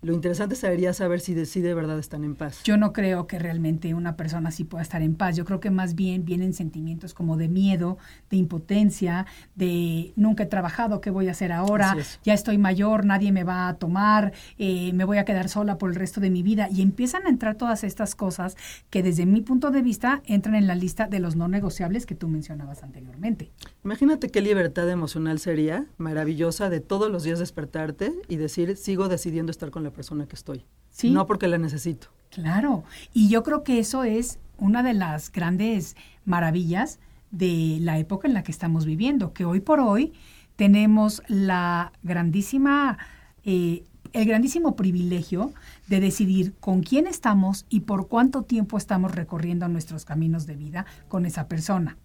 Lo 0.03 0.13
interesante 0.13 0.55
sería 0.55 0.93
saber 0.93 1.21
si 1.21 1.35
de, 1.35 1.47
si 1.47 1.61
de 1.61 1.75
verdad 1.75 1.99
están 1.99 2.23
en 2.23 2.37
paz. 2.37 2.63
Yo 2.65 2.77
no 2.77 2.93
creo 2.93 3.27
que 3.27 3.39
realmente 3.39 3.95
una 3.95 4.17
persona 4.17 4.51
así 4.51 4.65
pueda 4.65 4.83
estar 4.83 5.03
en 5.03 5.15
paz. 5.15 5.37
Yo 5.37 5.45
creo 5.45 5.59
que 5.59 5.71
más 5.71 5.95
bien 5.95 6.25
vienen 6.25 6.53
sentimientos 6.53 7.15
como 7.15 7.37
de 7.37 7.49
miedo, 7.49 7.99
de 8.31 8.37
impotencia, 8.37 9.27
de 9.55 10.13
nunca 10.17 10.45
he 10.45 10.47
trabajado, 10.47 11.01
¿qué 11.01 11.11
voy 11.11 11.29
a 11.29 11.33
hacer 11.33 11.51
ahora? 11.51 11.97
Es. 11.99 12.21
Ya 12.25 12.35
estoy 12.35 12.59
mayor, 12.59 13.05
nadie 13.05 13.33
me 13.33 13.43
va 13.43 13.69
a 13.69 13.75
tomar, 13.75 14.33
eh, 14.59 14.93
me 14.93 15.05
voy 15.05 15.19
a 15.19 15.25
quedar 15.25 15.49
sola 15.49 15.79
por 15.79 15.91
el 15.91 15.97
resto 15.97 16.21
de 16.21 16.31
mi 16.31 16.43
vida. 16.43 16.69
Y 16.71 16.83
empiezan 16.83 17.27
a 17.27 17.31
entrar 17.31 17.57
todas 17.57 17.83
estas 17.83 18.15
cosas 18.15 18.57
que 18.91 19.03
desde 19.03 19.27
mi 19.27 19.41
punto 19.41 19.71
de 19.71 19.83
vista 19.83 20.23
entran 20.27 20.55
en 20.55 20.67
la 20.67 20.75
lista 20.75 21.09
de 21.09 21.21
los 21.21 21.37
no 21.37 21.49
negociables 21.49 22.07
que 22.07 22.15
tú 22.15 22.29
mencionabas 22.29 22.83
anteriormente. 22.83 23.51
Imagínate 23.83 24.29
qué 24.29 24.41
libertad 24.41 24.91
emocional 24.91 25.39
sería 25.39 25.87
maravillosa 25.97 26.71
de 26.71 26.81
todos 26.81 27.11
los 27.11 27.23
días 27.23 27.39
despertarte 27.39 28.13
y 28.29 28.37
decir, 28.37 28.77
sigo 28.77 29.09
decidiendo 29.09 29.51
estar 29.51 29.71
con 29.71 29.86
la 29.87 29.93
persona 29.93 30.27
que 30.27 30.35
estoy. 30.35 30.65
Sí. 30.91 31.11
No 31.11 31.27
porque 31.27 31.49
la 31.49 31.59
necesito. 31.59 32.09
Claro, 32.31 32.85
y 33.15 33.29
yo 33.29 33.43
creo 33.43 33.63
que 33.63 33.79
eso 33.79 34.05
es 34.05 34.39
una 34.59 34.83
de 34.83 34.95
las 34.95 35.33
grandes 35.33 35.97
maravillas 36.25 36.99
de 37.31 37.79
la 37.81 37.99
época 37.99 38.29
en 38.29 38.35
la 38.35 38.43
que 38.43 38.53
estamos 38.53 38.85
viviendo, 38.85 39.33
que 39.33 39.45
hoy 39.45 39.61
por 39.61 39.81
hoy 39.81 40.13
tenemos 40.57 41.23
la 41.29 41.93
grandísima, 42.03 42.99
eh, 43.45 43.85
el 44.13 44.27
grandísimo 44.27 44.77
privilegio 44.77 45.53
de 45.89 46.01
decidir 46.01 46.55
con 46.61 46.83
quién 46.83 47.07
estamos 47.07 47.67
y 47.69 47.81
por 47.81 48.09
cuánto 48.09 48.43
tiempo 48.43 48.79
estamos 48.79 49.15
recorriendo 49.15 49.69
nuestros 49.69 50.05
caminos 50.05 50.47
de 50.47 50.57
vida 50.57 50.87
con 51.09 51.27
esa 51.27 51.49
persona. 51.49 51.97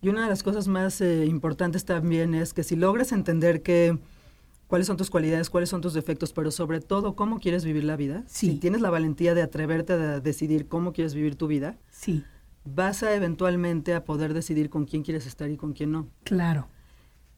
Y 0.00 0.08
una 0.08 0.24
de 0.24 0.28
las 0.28 0.42
cosas 0.42 0.66
más 0.66 1.00
eh, 1.00 1.26
importantes 1.26 1.84
también 1.84 2.34
es 2.34 2.52
que 2.52 2.64
si 2.64 2.74
logras 2.74 3.12
entender 3.12 3.62
que 3.62 3.98
cuáles 4.72 4.86
son 4.86 4.96
tus 4.96 5.10
cualidades, 5.10 5.50
cuáles 5.50 5.68
son 5.68 5.82
tus 5.82 5.92
defectos, 5.92 6.32
pero 6.32 6.50
sobre 6.50 6.80
todo 6.80 7.14
cómo 7.14 7.40
quieres 7.40 7.62
vivir 7.62 7.84
la 7.84 7.94
vida, 7.94 8.24
Sí. 8.26 8.52
si 8.52 8.56
tienes 8.56 8.80
la 8.80 8.88
valentía 8.88 9.34
de 9.34 9.42
atreverte 9.42 9.92
a 9.92 10.18
decidir 10.20 10.66
cómo 10.66 10.94
quieres 10.94 11.12
vivir 11.14 11.36
tu 11.36 11.46
vida, 11.46 11.76
Sí, 11.90 12.24
vas 12.64 13.02
a 13.02 13.12
eventualmente 13.14 13.92
a 13.92 14.02
poder 14.06 14.32
decidir 14.32 14.70
con 14.70 14.86
quién 14.86 15.02
quieres 15.02 15.26
estar 15.26 15.50
y 15.50 15.58
con 15.58 15.74
quién 15.74 15.92
no. 15.92 16.08
claro, 16.24 16.68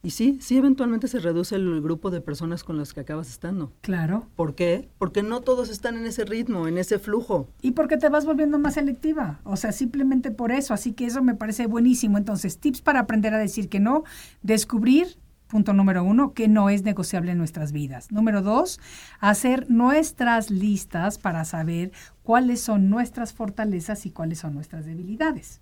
Y 0.04 0.10
sí, 0.10 0.38
sí 0.40 0.56
eventualmente 0.58 1.08
se 1.08 1.18
reduce 1.18 1.56
el 1.56 1.80
grupo 1.80 2.10
de 2.12 2.20
personas 2.20 2.62
con 2.62 2.76
las 2.78 2.92
que 2.92 3.00
acabas 3.00 3.28
estando. 3.30 3.72
claro. 3.80 4.28
¿Por 4.36 4.54
qué? 4.54 4.88
Porque 4.98 5.24
no 5.24 5.40
todos 5.40 5.70
están 5.70 5.96
en 5.96 6.04
ese 6.06 6.24
ritmo, 6.26 6.68
en 6.68 6.78
ese 6.78 7.00
flujo. 7.00 7.48
Y 7.62 7.70
porque 7.72 7.96
te 7.96 8.08
vas 8.10 8.26
volviendo 8.26 8.58
más 8.60 8.74
selectiva. 8.74 9.40
O 9.44 9.56
sea, 9.56 9.72
simplemente 9.72 10.30
por 10.30 10.52
eso. 10.52 10.72
Así 10.74 10.92
que 10.92 11.06
eso 11.06 11.20
me 11.22 11.34
parece 11.34 11.66
buenísimo. 11.66 12.16
Entonces, 12.18 12.58
tips 12.58 12.80
para 12.82 13.00
aprender 13.00 13.32
a 13.34 13.38
decir 13.38 13.68
que 13.70 13.80
no. 13.80 14.04
Descubrir, 14.42 15.16
punto 15.54 15.72
número 15.72 16.02
uno, 16.02 16.32
que 16.34 16.48
no 16.48 16.68
es 16.68 16.82
negociable 16.82 17.30
en 17.30 17.38
nuestras 17.38 17.70
vidas. 17.70 18.10
Número 18.10 18.42
dos, 18.42 18.80
hacer 19.20 19.70
nuestras 19.70 20.50
listas 20.50 21.16
para 21.16 21.44
saber 21.44 21.92
cuáles 22.24 22.60
son 22.60 22.90
nuestras 22.90 23.32
fortalezas 23.32 24.04
y 24.04 24.10
cuáles 24.10 24.40
son 24.40 24.52
nuestras 24.52 24.84
debilidades. 24.84 25.60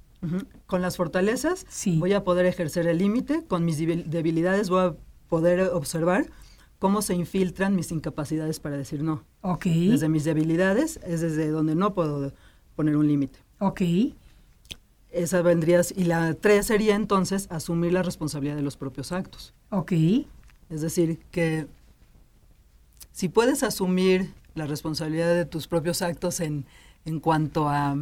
Con 0.67 0.81
las 0.81 0.97
fortalezas 0.97 1.67
Sí. 1.69 1.99
voy 1.99 2.15
a 2.15 2.25
poder 2.25 2.47
ejercer 2.47 2.87
el 2.87 2.97
límite, 2.97 3.45
con 3.47 3.67
mis 3.67 3.79
debil- 3.79 4.05
debilidades 4.07 4.71
voy 4.71 4.81
a 4.81 4.95
poder 5.29 5.61
observar 5.61 6.25
cómo 6.79 7.03
se 7.03 7.13
infiltran 7.15 7.77
mis 7.77 7.93
incapacidades 7.93 8.61
para 8.61 8.79
decir 8.79 9.03
no. 9.03 9.25
Ok. 9.43 9.67
Desde 9.67 10.09
mis 10.09 10.25
debilidades 10.25 11.01
es 11.07 11.21
desde 11.21 11.49
donde 11.49 11.75
no 11.75 11.93
puedo 11.93 12.33
poner 12.77 12.97
un 12.97 13.09
límite. 13.09 13.41
Ok. 13.59 13.83
Esa 15.13 15.43
vendría, 15.43 15.83
y 15.95 16.05
la 16.05 16.35
tres 16.35 16.67
sería 16.67 16.95
entonces 16.97 17.47
asumir 17.51 17.93
la 17.93 18.03
responsabilidad 18.03 18.57
de 18.57 18.63
los 18.63 18.77
propios 18.77 19.13
actos. 19.13 19.53
Ok. 19.71 19.93
Es 20.71 20.81
decir, 20.81 21.21
que 21.31 21.67
si 23.13 23.29
puedes 23.29 23.63
asumir 23.63 24.33
la 24.55 24.67
responsabilidad 24.67 25.35
de 25.35 25.45
tus 25.45 25.69
propios 25.69 26.01
actos 26.03 26.41
en, 26.41 26.65
en 27.05 27.21
cuanto 27.21 27.69
a 27.69 27.95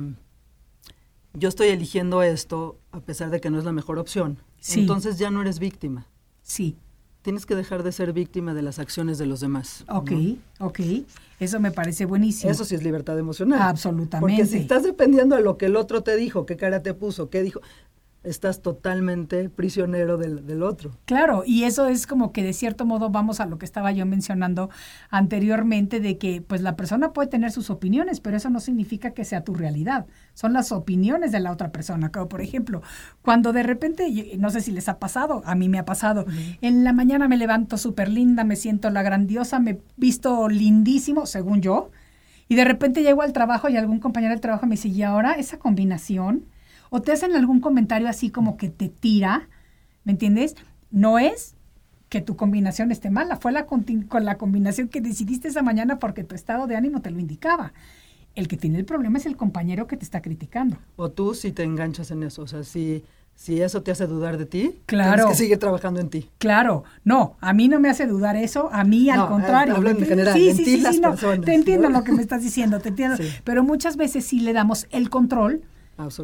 yo 1.33 1.49
estoy 1.49 1.69
eligiendo 1.69 2.23
esto 2.23 2.79
a 2.91 3.01
pesar 3.01 3.31
de 3.31 3.41
que 3.41 3.51
no 3.51 3.59
es 3.59 3.65
la 3.65 3.73
mejor 3.73 3.99
opción, 3.99 4.39
Sí. 4.61 4.81
entonces 4.81 5.19
ya 5.19 5.31
no 5.31 5.41
eres 5.43 5.59
víctima. 5.59 6.07
Sí. 6.43 6.77
Tienes 7.23 7.45
que 7.45 7.55
dejar 7.55 7.83
de 7.83 7.93
ser 7.93 8.13
víctima 8.13 8.55
de 8.55 8.63
las 8.63 8.79
acciones 8.79 9.19
de 9.19 9.27
los 9.27 9.41
demás. 9.41 9.85
Ok. 9.89 10.11
¿no? 10.11 10.67
Ok. 10.67 10.81
Eso 11.39 11.61
me 11.61 11.71
parece 11.71 12.07
buenísimo. 12.07 12.51
Eso 12.51 12.65
sí 12.65 12.75
es 12.75 12.83
libertad 12.83 13.19
emocional. 13.19 13.61
Absolutamente. 13.61 14.37
Porque 14.37 14.51
si 14.51 14.59
estás 14.59 14.83
dependiendo 14.83 15.37
de 15.37 15.43
lo 15.43 15.59
que 15.59 15.67
el 15.67 15.77
otro 15.77 16.03
te 16.03 16.17
dijo, 16.17 16.47
qué 16.47 16.57
cara 16.57 16.83
te 16.83 16.95
puso, 16.95 17.29
qué 17.29 17.43
dijo, 17.43 17.61
estás 18.23 18.61
totalmente 18.61 19.49
prisionero 19.49 20.19
del, 20.19 20.47
del 20.47 20.63
otro. 20.63 20.91
Claro, 21.07 21.43
y 21.47 21.65
eso 21.65 21.87
es 21.87 22.07
como 22.07 22.33
que 22.33 22.43
de 22.43 22.53
cierto 22.53 22.85
modo 22.85 23.11
vamos 23.11 23.41
a 23.41 23.47
lo 23.47 23.59
que 23.59 23.65
estaba 23.65 23.93
yo 23.93 24.05
mencionando 24.05 24.69
anteriormente 25.09 26.01
de 26.01 26.19
que 26.19 26.43
pues 26.43 26.61
la 26.61 26.77
persona 26.77 27.13
puede 27.13 27.29
tener 27.29 27.51
sus 27.51 27.71
opiniones, 27.71 28.21
pero 28.21 28.37
eso 28.37 28.51
no 28.51 28.61
significa 28.61 29.13
que 29.13 29.25
sea 29.25 29.43
tu 29.43 29.55
realidad. 29.55 30.07
Son 30.35 30.53
las 30.53 30.71
opiniones 30.71 31.33
de 31.33 31.41
la 31.41 31.51
otra 31.51 31.73
persona. 31.73 32.11
Como 32.11 32.29
por 32.29 32.43
ejemplo, 32.43 32.83
cuando 33.23 33.53
de 33.53 33.63
repente, 33.63 34.07
no 34.39 34.51
sé 34.51 34.61
si 34.61 34.73
les 34.73 34.89
ha 34.89 34.99
pasado, 34.99 35.43
a 35.47 35.55
mí 35.55 35.69
me 35.69 35.79
ha 35.79 35.85
pasado, 35.85 36.27
en 36.61 36.85
la 36.85 36.93
mañana 36.93 37.27
me 37.29 37.37
levanto 37.37 37.79
súper 37.79 38.09
linda, 38.09 38.45
me 38.45 38.57
siento 38.57 38.91
la 38.91 39.03
grandiosa, 39.03 39.61
me 39.61 39.81
visto 39.97 40.49
lindísimo, 40.49 41.27
según 41.27 41.63
yo, 41.63 41.91
y 42.49 42.57
de 42.57 42.65
repente 42.65 43.03
llego 43.03 43.23
al 43.23 43.33
trabajo 43.33 43.69
y 43.69 43.77
algún 43.77 44.01
compañero 44.01 44.33
del 44.33 44.41
trabajo 44.41 44.67
me 44.67 44.75
dice, 44.75 44.89
¿y 44.89 45.03
ahora 45.03 45.35
esa 45.35 45.59
combinación? 45.59 46.45
O 46.91 47.01
te 47.03 47.13
hacen 47.13 47.35
algún 47.35 47.61
comentario 47.61 48.09
así 48.09 48.31
como 48.31 48.57
que 48.57 48.69
te 48.69 48.89
tira, 48.89 49.49
¿me 50.05 50.13
entiendes? 50.13 50.57
No 50.91 51.19
es 51.19 51.55
que 52.09 52.21
tu 52.21 52.37
combinación 52.37 52.91
esté 52.91 53.11
mala, 53.11 53.37
fue 53.37 53.53
la, 53.53 53.67
con 53.67 53.85
la 54.25 54.37
combinación 54.37 54.89
que 54.89 55.01
decidiste 55.01 55.49
esa 55.49 55.63
mañana 55.63 55.99
porque 56.01 56.25
tu 56.25 56.35
estado 56.35 56.67
de 56.67 56.75
ánimo 56.77 57.01
te 57.01 57.11
lo 57.13 57.21
indicaba. 57.21 57.73
El 58.35 58.49
que 58.49 58.57
tiene 58.57 58.79
el 58.79 58.85
problema 58.85 59.19
es 59.19 59.27
el 59.27 59.37
compañero 59.37 59.87
que 59.87 59.97
te 59.97 60.05
está 60.05 60.21
criticando. 60.21 60.77
O 60.97 61.11
tú 61.11 61.35
si 61.35 61.53
te 61.53 61.63
enganchas 61.63 62.11
en 62.11 62.23
eso. 62.25 62.43
O 62.43 62.47
sea, 62.49 62.65
si, 62.65 63.05
si 63.37 63.61
eso 63.63 63.83
te 63.83 63.93
hace 63.93 64.07
dudar 64.09 64.39
de 64.39 64.47
ti, 64.47 64.81
Claro. 64.87 65.15
tienes 65.15 65.27
que 65.27 65.35
seguir 65.45 65.59
trabajando 65.59 66.01
en 66.01 66.11
ti. 66.11 66.29
Claro, 66.39 66.83
no, 67.05 67.37
a 67.41 67.53
mí 67.53 67.69
no 67.69 67.79
me 67.79 67.89
hace 67.89 68.07
dudar 68.09 68.35
eso, 68.37 68.69
a 68.73 68.83
mí 68.83 69.07
No, 69.07 69.13
al 69.23 69.29
contrario. 69.29 69.77
hablo 69.77 69.91
en 69.91 70.05
general, 70.05 70.35
sí, 70.35 70.49
en 70.51 70.57
sí, 70.57 70.65
ti 70.65 70.71
sí, 70.77 70.81
las 70.81 70.99
no, 70.99 71.11
personas, 71.11 71.45
te 71.45 71.55
entiendo 71.55 71.89
¿no? 71.89 71.99
lo 71.99 72.05
que 72.05 72.13
me 72.13 72.23
estás 72.23 72.43
diciendo, 72.43 72.81
te 72.81 72.89
entiendo, 72.91 73.17
pero 73.45 73.63
muchas 73.63 73.97
veces 73.97 74.25
sí 74.25 74.41
le 74.41 74.53
damos 74.53 74.87
el 74.91 75.11
control 75.11 75.63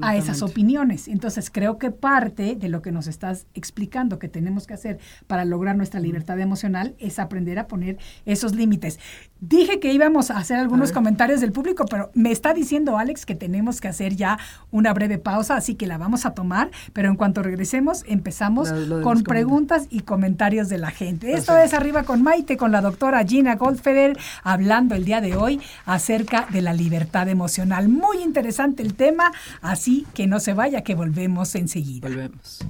a 0.03 0.17
esas 0.17 0.43
opiniones. 0.43 1.09
Entonces 1.09 1.51
creo 1.51 1.79
que 1.79 1.91
parte 1.91 2.57
de 2.57 2.69
lo 2.69 2.83
que 2.83 2.93
nos 2.93 3.07
estás 3.07 3.47
explicando 3.55 4.19
que 4.19 4.29
tenemos 4.29 4.67
que 4.67 4.75
hacer 4.75 4.99
para 5.27 5.45
lograr 5.45 5.77
nuestra 5.77 6.01
libertad 6.01 6.39
emocional 6.41 6.95
es 6.99 7.19
aprender 7.19 7.59
a 7.59 7.67
poner 7.67 7.99
esos 8.25 8.55
límites. 8.55 8.99
Dije 9.41 9.81
que 9.81 9.93
íbamos 9.93 10.31
a 10.31 10.39
hacer 10.39 10.59
algunos 10.59 10.93
comentarios 10.93 11.41
del 11.41 11.53
público, 11.53 11.85
pero 11.91 12.11
me 12.15 12.33
está 12.33 12.55
diciendo 12.55 12.97
Alex 12.99 13.27
que 13.27 13.35
tenemos 13.35 13.81
que 13.81 13.89
hacer 13.89 14.17
ya 14.17 14.39
una 14.71 14.93
breve 14.95 15.19
pausa, 15.19 15.57
así 15.57 15.75
que 15.75 15.87
la 15.87 15.99
vamos 15.99 16.25
a 16.25 16.31
tomar, 16.33 16.71
pero 16.95 17.09
en 17.11 17.17
cuanto 17.17 17.43
regresemos 17.43 18.03
empezamos 18.07 18.71
Lo- 18.71 18.81
lo 18.87 18.97
de 18.99 19.03
con 19.05 19.23
preguntas 19.23 19.87
y 19.91 20.01
comentarios 20.01 20.69
de 20.69 20.79
la 20.79 20.91
gente. 20.91 21.33
Esto 21.33 21.57
es 21.59 21.75
Arriba 21.75 22.05
con 22.05 22.23
Maite, 22.23 22.57
con 22.57 22.73
la 22.73 22.81
doctora 22.81 23.25
Gina 23.25 23.57
Goldfeder, 23.57 24.17
hablando 24.43 24.95
el 24.95 25.05
día 25.05 25.21
de 25.21 25.37
hoy 25.37 25.61
acerca 25.85 26.47
de 26.51 26.63
la 26.63 26.73
libertad 26.73 27.29
emocional. 27.29 27.89
Muy 27.89 28.23
interesante 28.23 28.83
el 28.83 28.95
tema, 28.95 29.33
así 29.71 30.07
que 30.15 30.27
no 30.27 30.41
se 30.41 30.55
vaya, 30.55 30.83
que 30.83 30.95
volvemos 30.95 31.55
enseguida. 31.55 32.09
Volvemos. 32.09 32.61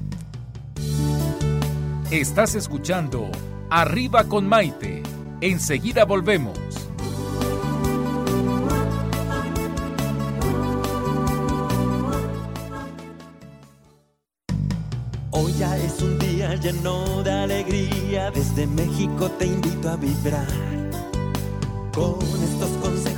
Estás 2.11 2.55
escuchando 2.55 3.31
Arriba 3.71 4.25
con 4.25 4.47
Maite. 4.47 5.03
Enseguida 5.41 6.05
volvemos. 6.05 6.59
Hoy 15.33 15.53
ya 15.59 15.77
es 15.77 16.01
un 16.01 16.19
día 16.19 16.55
lleno 16.55 17.23
de 17.23 17.33
alegría, 17.33 18.31
desde 18.31 18.67
México 18.67 19.31
te 19.33 19.47
invito 19.47 19.91
a 19.91 19.97
vibrar. 19.97 20.47
Con 21.93 22.19
estos 22.43 22.71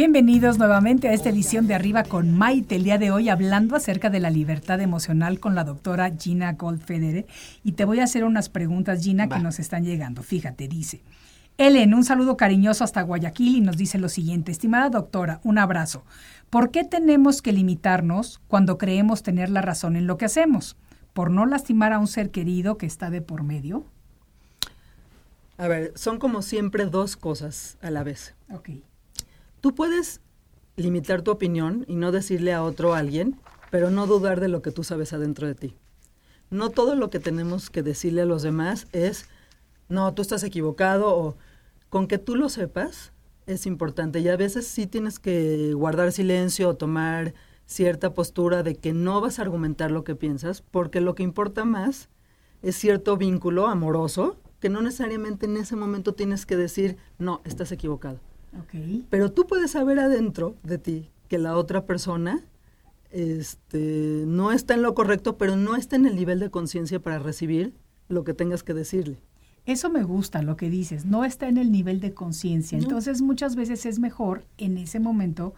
Bienvenidos 0.00 0.56
nuevamente 0.56 1.08
a 1.08 1.12
esta 1.12 1.28
edición 1.28 1.66
de 1.66 1.74
Arriba 1.74 2.04
con 2.04 2.34
Maite. 2.34 2.76
El 2.76 2.84
día 2.84 2.96
de 2.96 3.10
hoy 3.10 3.28
hablando 3.28 3.76
acerca 3.76 4.08
de 4.08 4.18
la 4.18 4.30
libertad 4.30 4.80
emocional 4.80 5.40
con 5.40 5.54
la 5.54 5.62
doctora 5.62 6.10
Gina 6.18 6.54
Goldfedere. 6.54 7.26
Y 7.62 7.72
te 7.72 7.84
voy 7.84 8.00
a 8.00 8.04
hacer 8.04 8.24
unas 8.24 8.48
preguntas, 8.48 9.02
Gina, 9.02 9.28
que 9.28 9.40
nos 9.40 9.58
están 9.58 9.84
llegando. 9.84 10.22
Fíjate, 10.22 10.68
dice. 10.68 11.02
Ellen, 11.58 11.92
un 11.92 12.04
saludo 12.04 12.38
cariñoso 12.38 12.82
hasta 12.82 13.02
Guayaquil 13.02 13.56
y 13.56 13.60
nos 13.60 13.76
dice 13.76 13.98
lo 13.98 14.08
siguiente. 14.08 14.50
Estimada 14.50 14.88
doctora, 14.88 15.42
un 15.44 15.58
abrazo. 15.58 16.02
¿Por 16.48 16.70
qué 16.70 16.82
tenemos 16.82 17.42
que 17.42 17.52
limitarnos 17.52 18.40
cuando 18.48 18.78
creemos 18.78 19.22
tener 19.22 19.50
la 19.50 19.60
razón 19.60 19.96
en 19.96 20.06
lo 20.06 20.16
que 20.16 20.24
hacemos? 20.24 20.78
¿Por 21.12 21.30
no 21.30 21.44
lastimar 21.44 21.92
a 21.92 21.98
un 21.98 22.06
ser 22.06 22.30
querido 22.30 22.78
que 22.78 22.86
está 22.86 23.10
de 23.10 23.20
por 23.20 23.42
medio? 23.42 23.84
A 25.58 25.68
ver, 25.68 25.92
son 25.94 26.18
como 26.18 26.40
siempre 26.40 26.86
dos 26.86 27.18
cosas 27.18 27.76
a 27.82 27.90
la 27.90 28.02
vez. 28.02 28.34
Ok. 28.50 28.70
Tú 29.60 29.74
puedes 29.74 30.20
limitar 30.76 31.22
tu 31.22 31.30
opinión 31.30 31.84
y 31.86 31.96
no 31.96 32.12
decirle 32.12 32.52
a 32.52 32.62
otro 32.62 32.94
alguien, 32.94 33.38
pero 33.70 33.90
no 33.90 34.06
dudar 34.06 34.40
de 34.40 34.48
lo 34.48 34.62
que 34.62 34.70
tú 34.70 34.84
sabes 34.84 35.12
adentro 35.12 35.46
de 35.46 35.54
ti. 35.54 35.74
No 36.50 36.70
todo 36.70 36.94
lo 36.94 37.10
que 37.10 37.20
tenemos 37.20 37.70
que 37.70 37.82
decirle 37.82 38.22
a 38.22 38.26
los 38.26 38.42
demás 38.42 38.86
es, 38.92 39.26
no, 39.88 40.12
tú 40.14 40.22
estás 40.22 40.42
equivocado 40.42 41.14
o 41.14 41.36
con 41.90 42.06
que 42.08 42.18
tú 42.18 42.36
lo 42.36 42.48
sepas 42.48 43.12
es 43.46 43.66
importante 43.66 44.20
y 44.20 44.28
a 44.28 44.36
veces 44.36 44.66
sí 44.66 44.86
tienes 44.86 45.18
que 45.18 45.74
guardar 45.74 46.12
silencio 46.12 46.68
o 46.68 46.76
tomar 46.76 47.34
cierta 47.66 48.14
postura 48.14 48.62
de 48.62 48.76
que 48.76 48.92
no 48.92 49.20
vas 49.20 49.38
a 49.38 49.42
argumentar 49.42 49.90
lo 49.90 50.04
que 50.04 50.16
piensas, 50.16 50.62
porque 50.62 51.00
lo 51.00 51.14
que 51.14 51.22
importa 51.22 51.64
más 51.64 52.08
es 52.62 52.76
cierto 52.76 53.16
vínculo 53.16 53.66
amoroso 53.66 54.38
que 54.60 54.68
no 54.68 54.82
necesariamente 54.82 55.46
en 55.46 55.56
ese 55.56 55.76
momento 55.76 56.14
tienes 56.14 56.46
que 56.46 56.56
decir, 56.56 56.96
no, 57.18 57.40
estás 57.44 57.72
equivocado. 57.72 58.18
Pero 59.10 59.32
tú 59.32 59.46
puedes 59.46 59.70
saber 59.72 59.98
adentro 59.98 60.56
de 60.62 60.78
ti 60.78 61.10
que 61.28 61.38
la 61.38 61.56
otra 61.56 61.86
persona 61.86 62.40
este, 63.10 64.24
no 64.26 64.52
está 64.52 64.74
en 64.74 64.82
lo 64.82 64.94
correcto, 64.94 65.36
pero 65.36 65.56
no 65.56 65.76
está 65.76 65.96
en 65.96 66.06
el 66.06 66.16
nivel 66.16 66.40
de 66.40 66.50
conciencia 66.50 67.00
para 67.00 67.18
recibir 67.18 67.74
lo 68.08 68.24
que 68.24 68.34
tengas 68.34 68.62
que 68.62 68.74
decirle. 68.74 69.18
Eso 69.66 69.90
me 69.90 70.02
gusta 70.02 70.42
lo 70.42 70.56
que 70.56 70.70
dices, 70.70 71.04
no 71.04 71.24
está 71.24 71.48
en 71.48 71.58
el 71.58 71.70
nivel 71.70 72.00
de 72.00 72.14
conciencia. 72.14 72.78
No. 72.78 72.84
Entonces 72.84 73.22
muchas 73.22 73.56
veces 73.56 73.86
es 73.86 73.98
mejor 73.98 74.44
en 74.58 74.78
ese 74.78 75.00
momento, 75.00 75.54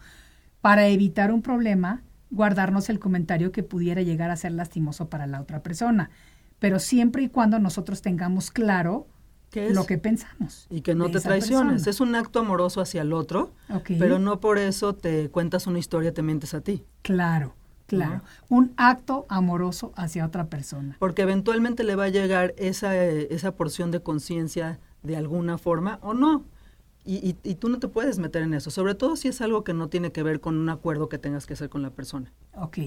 para 0.60 0.88
evitar 0.88 1.32
un 1.32 1.42
problema, 1.42 2.02
guardarnos 2.30 2.88
el 2.88 2.98
comentario 2.98 3.52
que 3.52 3.62
pudiera 3.62 4.02
llegar 4.02 4.30
a 4.30 4.36
ser 4.36 4.52
lastimoso 4.52 5.08
para 5.08 5.26
la 5.26 5.40
otra 5.40 5.62
persona. 5.62 6.10
Pero 6.58 6.78
siempre 6.78 7.22
y 7.22 7.28
cuando 7.28 7.58
nosotros 7.58 8.02
tengamos 8.02 8.50
claro 8.50 9.06
¿Qué 9.52 9.68
es? 9.68 9.74
lo 9.74 9.84
que 9.86 9.98
pensamos. 9.98 10.66
y 10.70 10.80
que 10.80 10.94
no 10.96 11.10
te 11.10 11.20
traiciones. 11.20 11.72
persona. 11.84 11.90
Es 11.90 12.00
un 12.00 12.14
acto 12.16 12.40
amoroso 12.40 12.80
hacia 12.80 13.02
el 13.02 13.12
otro, 13.12 13.52
pero 13.86 14.18
no 14.18 14.40
por 14.40 14.58
eso 14.58 14.94
te 14.94 15.28
cuentas 15.30 15.66
una 15.68 15.78
historia, 15.78 16.12
te 16.12 16.22
mientes 16.22 16.54
a 16.54 16.60
ti. 16.62 16.82
Claro, 17.02 17.54
claro. 17.86 18.22
Un 18.48 18.72
acto 18.76 19.26
amoroso 19.28 19.92
hacia 19.94 20.24
otra 20.26 20.46
persona. 20.46 20.96
Porque 20.98 21.22
eventualmente 21.22 21.84
le 21.84 21.94
va 21.96 22.04
a 22.04 22.08
llegar 22.08 22.54
esa, 22.56 22.96
eh, 22.96 23.28
esa 23.30 23.52
porción 23.54 23.90
de 23.90 24.00
conciencia 24.02 24.80
de 25.02 25.16
alguna 25.16 25.58
forma 25.58 25.98
o 26.02 26.14
no. 26.14 26.44
Y, 27.04 27.16
y- 27.16 27.36
y 27.42 27.56
tú 27.56 27.68
no 27.68 27.78
te 27.80 27.88
puedes 27.88 28.18
meter 28.18 28.42
en 28.42 28.54
eso, 28.54 28.70
sobre 28.70 28.94
todo 28.94 29.16
si 29.16 29.26
es 29.28 29.40
algo 29.42 29.64
que 29.64 29.74
no 29.74 29.88
tiene 29.88 30.12
que 30.12 30.22
ver 30.22 30.40
con 30.40 30.56
un 30.56 30.68
acuerdo 30.70 31.08
que 31.08 31.18
tengas 31.18 31.46
que 31.46 31.54
hacer 31.54 31.68
con 31.68 31.82
la 31.82 31.90
persona. 31.90 32.32
Ok. 32.54 32.78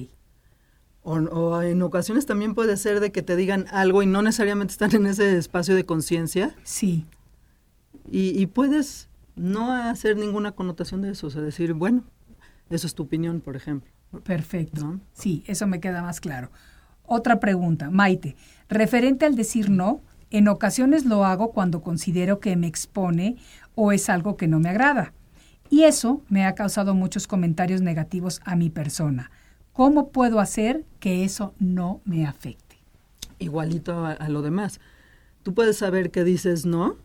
O, 1.08 1.14
o 1.14 1.62
en 1.62 1.84
ocasiones 1.84 2.26
también 2.26 2.56
puede 2.56 2.78
ser 2.78 3.00
de 3.00 3.12
que 3.12 3.22
te 3.22 3.36
digan 3.36 3.68
algo 3.70 4.02
y 4.02 4.08
no 4.08 4.24
necesariamente 4.24 4.72
están 4.72 4.94
en 4.96 5.06
ese 5.06 5.38
espacio 5.38 5.76
de 5.76 5.86
conciencia 5.86 6.56
Sí, 6.64 7.06
y, 8.12 8.30
y 8.42 8.48
puedes 8.48 9.08
no 9.36 9.72
hacer 9.72 10.18
ninguna 10.18 10.54
connotación 10.54 11.04
de 11.04 11.12
eso, 11.12 11.28
o 11.28 11.30
sea, 11.30 11.42
decir, 11.42 11.74
bueno, 11.74 12.04
eso 12.72 12.88
es 12.88 12.96
tu 12.96 13.04
opinión, 13.04 13.40
por 13.40 13.56
ejemplo. 13.56 13.92
perfecto. 14.24 14.84
¿No? 14.84 15.00
Sí, 15.14 15.44
eso 15.46 15.68
me 15.68 15.80
queda 15.80 16.02
más 16.02 16.20
claro. 16.20 16.50
Otra 17.06 17.40
pregunta, 17.40 17.92
Maite. 17.92 18.36
Referente 18.68 19.26
al 19.26 19.36
decir 19.36 19.70
no, 19.70 20.02
en 20.32 20.48
ocasiones 20.48 21.06
lo 21.06 21.24
hago 21.24 21.52
cuando 21.52 21.82
considero 21.84 22.40
que 22.40 22.56
me 22.56 22.66
expone 22.66 23.38
o 23.76 23.92
es 23.92 24.10
algo 24.10 24.38
que 24.38 24.48
no 24.48 24.60
me 24.60 24.70
agrada. 24.70 25.14
Y 25.70 25.84
eso 25.84 26.24
me 26.30 26.46
ha 26.46 26.56
causado 26.56 26.96
muchos 26.96 27.28
comentarios 27.28 27.82
negativos 27.82 28.42
a 28.44 28.56
mi 28.56 28.70
persona. 28.72 29.30
¿Cómo 29.76 30.10
puedo 30.10 30.40
hacer 30.40 30.86
que 31.00 31.24
eso 31.24 31.54
no 31.60 32.02
me 32.06 32.26
afecte? 32.26 32.64
igualito 33.38 34.06
a, 34.06 34.14
a 34.14 34.30
lo 34.30 34.42
demás. 34.42 34.80
Tú 35.44 35.54
puedes 35.54 35.78
saber 35.78 36.10
que 36.10 36.24
dices 36.24 36.66
no, 36.66 36.96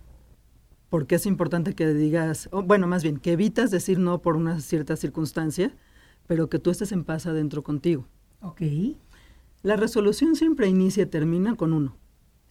porque 0.89 1.17
es 1.17 1.27
importante 1.27 1.75
que 1.75 1.89
digas, 1.93 2.49
o 2.53 2.63
bueno, 2.63 2.87
más 2.87 3.03
bien, 3.03 3.17
que 3.19 3.33
evitas 3.33 3.73
decir 3.73 3.99
no 3.99 4.23
por 4.23 4.37
una 4.37 4.61
cierta 4.61 4.95
circunstancia, 4.97 5.75
pero 6.29 6.49
que 6.49 6.61
tú 6.61 6.71
estés 6.71 6.93
en 6.93 7.03
paz 7.05 7.27
adentro 7.27 7.65
contigo. 7.65 8.07
Ok. 8.43 8.63
La 9.63 9.75
resolución 9.77 10.37
siempre 10.37 10.69
inicia 10.69 11.03
y 11.03 11.07
termina 11.07 11.57
con 11.57 11.73
uno, 11.73 11.97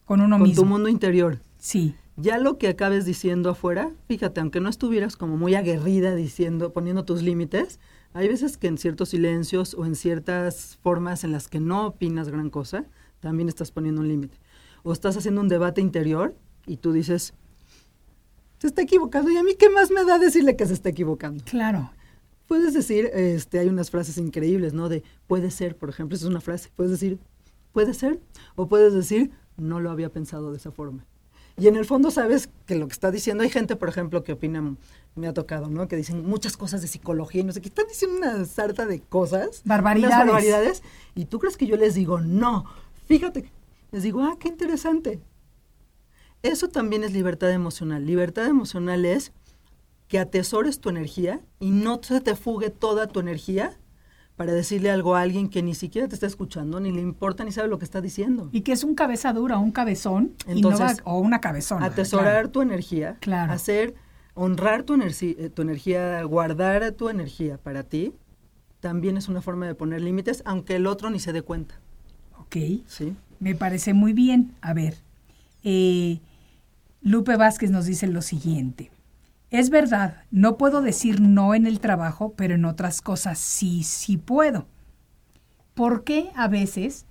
Con 0.04 0.20
uno 0.20 0.36
con 0.36 0.42
mismo. 0.46 0.62
tu 0.62 0.68
mundo 0.68 0.88
interior. 0.90 1.40
Sí, 1.58 1.94
Ya 2.16 2.36
lo 2.36 2.58
que 2.58 2.68
acabes 2.68 3.06
diciendo 3.06 3.48
afuera, 3.50 3.90
fíjate, 4.08 4.40
aunque 4.40 4.60
no 4.60 4.68
estuvieras 4.68 5.16
como 5.16 5.38
muy 5.38 5.54
aguerrida 5.54 6.14
diciendo, 6.14 6.72
poniendo 6.74 7.06
tus 7.06 7.22
límites, 7.22 7.80
hay 8.12 8.28
veces 8.28 8.56
que 8.56 8.66
en 8.66 8.78
ciertos 8.78 9.10
silencios 9.10 9.74
o 9.74 9.84
en 9.84 9.94
ciertas 9.94 10.78
formas 10.82 11.24
en 11.24 11.32
las 11.32 11.48
que 11.48 11.60
no 11.60 11.86
opinas 11.86 12.28
gran 12.28 12.50
cosa, 12.50 12.84
también 13.20 13.48
estás 13.48 13.70
poniendo 13.70 14.00
un 14.00 14.08
límite. 14.08 14.36
O 14.82 14.92
estás 14.92 15.16
haciendo 15.16 15.40
un 15.40 15.48
debate 15.48 15.80
interior 15.80 16.34
y 16.66 16.78
tú 16.78 16.92
dices, 16.92 17.34
se 18.58 18.66
está 18.66 18.82
equivocando 18.82 19.30
y 19.30 19.36
a 19.36 19.42
mí 19.42 19.54
qué 19.54 19.70
más 19.70 19.90
me 19.90 20.04
da 20.04 20.18
decirle 20.18 20.56
que 20.56 20.66
se 20.66 20.74
está 20.74 20.88
equivocando. 20.88 21.44
claro. 21.44 21.90
Puedes 22.46 22.74
decir, 22.74 23.08
este, 23.14 23.60
hay 23.60 23.68
unas 23.68 23.92
frases 23.92 24.18
increíbles, 24.18 24.74
¿no? 24.74 24.88
De 24.88 25.04
puede 25.28 25.52
ser, 25.52 25.76
por 25.76 25.88
ejemplo, 25.88 26.16
esa 26.16 26.24
es 26.24 26.30
una 26.30 26.40
frase. 26.40 26.68
Puedes 26.74 26.90
decir, 26.90 27.20
puede 27.70 27.94
ser, 27.94 28.18
o 28.56 28.66
puedes 28.66 28.92
decir, 28.92 29.30
no 29.56 29.78
lo 29.78 29.88
había 29.88 30.08
pensado 30.08 30.50
de 30.50 30.56
esa 30.56 30.72
forma. 30.72 31.06
Y 31.60 31.68
en 31.68 31.76
el 31.76 31.84
fondo 31.84 32.10
sabes 32.10 32.48
que 32.64 32.74
lo 32.74 32.86
que 32.88 32.94
está 32.94 33.10
diciendo, 33.10 33.42
hay 33.44 33.50
gente, 33.50 33.76
por 33.76 33.90
ejemplo, 33.90 34.24
que 34.24 34.32
opina, 34.32 34.76
me 35.14 35.28
ha 35.28 35.34
tocado, 35.34 35.68
¿no? 35.68 35.88
Que 35.88 35.96
dicen 35.96 36.26
muchas 36.26 36.56
cosas 36.56 36.80
de 36.80 36.88
psicología 36.88 37.42
y 37.42 37.44
no 37.44 37.52
sé 37.52 37.60
qué, 37.60 37.68
están 37.68 37.86
diciendo 37.86 38.16
una 38.16 38.44
sarta 38.46 38.86
de 38.86 39.00
cosas. 39.00 39.60
Barbaridades. 39.64 40.14
unas 40.14 40.26
barbaridades. 40.26 40.82
Y 41.14 41.26
tú 41.26 41.38
crees 41.38 41.58
que 41.58 41.66
yo 41.66 41.76
les 41.76 41.94
digo, 41.94 42.18
no, 42.20 42.64
fíjate, 43.06 43.52
les 43.92 44.02
digo, 44.02 44.22
ah, 44.22 44.36
qué 44.40 44.48
interesante. 44.48 45.20
Eso 46.42 46.68
también 46.68 47.04
es 47.04 47.12
libertad 47.12 47.50
emocional. 47.50 48.06
Libertad 48.06 48.46
emocional 48.46 49.04
es 49.04 49.32
que 50.08 50.18
atesores 50.18 50.80
tu 50.80 50.88
energía 50.88 51.40
y 51.58 51.70
no 51.70 52.00
se 52.02 52.22
te 52.22 52.36
fugue 52.36 52.70
toda 52.70 53.06
tu 53.06 53.20
energía 53.20 53.78
para 54.40 54.54
decirle 54.54 54.90
algo 54.90 55.16
a 55.16 55.20
alguien 55.20 55.50
que 55.50 55.62
ni 55.62 55.74
siquiera 55.74 56.08
te 56.08 56.14
está 56.14 56.26
escuchando, 56.26 56.80
ni 56.80 56.90
le 56.90 57.02
importa, 57.02 57.44
ni 57.44 57.52
sabe 57.52 57.68
lo 57.68 57.78
que 57.78 57.84
está 57.84 58.00
diciendo. 58.00 58.48
Y 58.52 58.62
que 58.62 58.72
es 58.72 58.84
un 58.84 58.94
cabeza 58.94 59.34
dura, 59.34 59.58
un 59.58 59.70
cabezón, 59.70 60.32
y 60.48 60.62
no 60.62 60.70
va- 60.70 60.74
Entonces, 60.76 61.02
o 61.04 61.18
una 61.18 61.42
cabezona. 61.42 61.84
Atesorar 61.84 62.24
claro. 62.32 62.48
tu 62.50 62.62
energía, 62.62 63.18
Claro. 63.20 63.52
hacer, 63.52 63.94
honrar 64.32 64.84
tu, 64.84 64.94
eh, 64.94 65.50
tu 65.52 65.60
energía, 65.60 66.22
guardar 66.22 66.90
tu 66.92 67.10
energía 67.10 67.58
para 67.58 67.82
ti, 67.82 68.14
también 68.80 69.18
es 69.18 69.28
una 69.28 69.42
forma 69.42 69.66
de 69.66 69.74
poner 69.74 70.00
límites, 70.00 70.42
aunque 70.46 70.76
el 70.76 70.86
otro 70.86 71.10
ni 71.10 71.18
se 71.18 71.34
dé 71.34 71.42
cuenta. 71.42 71.74
Ok. 72.38 72.56
¿sí? 72.86 73.14
Me 73.40 73.54
parece 73.54 73.92
muy 73.92 74.14
bien. 74.14 74.54
A 74.62 74.72
ver, 74.72 74.94
eh, 75.64 76.18
Lupe 77.02 77.36
Vázquez 77.36 77.70
nos 77.70 77.84
dice 77.84 78.06
lo 78.06 78.22
siguiente. 78.22 78.90
Es 79.50 79.70
verdad, 79.70 80.24
no 80.30 80.56
puedo 80.56 80.80
decir 80.80 81.20
no 81.20 81.54
en 81.54 81.66
el 81.66 81.80
trabajo, 81.80 82.34
pero 82.36 82.54
en 82.54 82.64
otras 82.64 83.02
cosas 83.02 83.38
sí, 83.38 83.82
sí 83.82 84.16
puedo. 84.16 84.66
¿Por 85.74 86.04
qué 86.04 86.30
a 86.36 86.46
veces, 86.46 87.04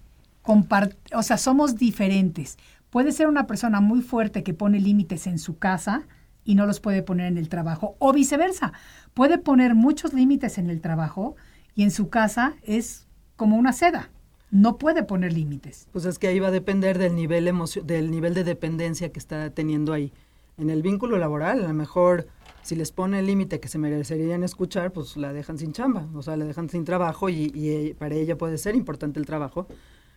o 1.13 1.23
sea, 1.23 1.37
somos 1.37 1.75
diferentes? 1.75 2.57
Puede 2.89 3.11
ser 3.11 3.27
una 3.27 3.45
persona 3.45 3.81
muy 3.81 4.01
fuerte 4.01 4.43
que 4.43 4.53
pone 4.53 4.79
límites 4.79 5.27
en 5.27 5.37
su 5.37 5.57
casa 5.57 6.07
y 6.45 6.55
no 6.55 6.65
los 6.65 6.79
puede 6.79 7.03
poner 7.03 7.27
en 7.27 7.37
el 7.37 7.49
trabajo, 7.49 7.95
o 7.99 8.13
viceversa. 8.13 8.71
Puede 9.13 9.37
poner 9.37 9.75
muchos 9.75 10.13
límites 10.13 10.57
en 10.57 10.69
el 10.69 10.79
trabajo 10.79 11.35
y 11.75 11.83
en 11.83 11.91
su 11.91 12.09
casa 12.09 12.55
es 12.63 13.05
como 13.35 13.57
una 13.57 13.73
seda. 13.73 14.09
No 14.49 14.77
puede 14.77 15.03
poner 15.03 15.33
límites. 15.33 15.87
Pues 15.91 16.05
es 16.05 16.17
que 16.17 16.27
ahí 16.27 16.39
va 16.39 16.47
a 16.47 16.51
depender 16.51 16.97
del 16.97 17.15
nivel, 17.15 17.51
del 17.83 18.11
nivel 18.11 18.33
de 18.33 18.43
dependencia 18.43 19.11
que 19.11 19.19
está 19.19 19.49
teniendo 19.51 19.93
ahí. 19.93 20.11
En 20.59 20.69
el 20.69 20.81
vínculo 20.81 21.17
laboral, 21.17 21.63
a 21.63 21.67
lo 21.69 21.73
mejor 21.73 22.27
si 22.63 22.75
les 22.75 22.91
pone 22.91 23.19
el 23.19 23.25
límite 23.25 23.59
que 23.59 23.69
se 23.69 23.77
merecerían 23.77 24.43
escuchar, 24.43 24.91
pues 24.91 25.15
la 25.17 25.31
dejan 25.33 25.57
sin 25.57 25.71
chamba, 25.71 26.07
o 26.13 26.21
sea, 26.21 26.35
la 26.35 26.45
dejan 26.45 26.69
sin 26.69 26.83
trabajo 26.83 27.29
y, 27.29 27.51
y, 27.55 27.69
eh, 27.69 27.95
para 27.97 28.15
ella 28.15 28.37
puede 28.37 28.57
ser 28.57 28.75
importante 28.75 29.19
el 29.19 29.25
trabajo. 29.25 29.67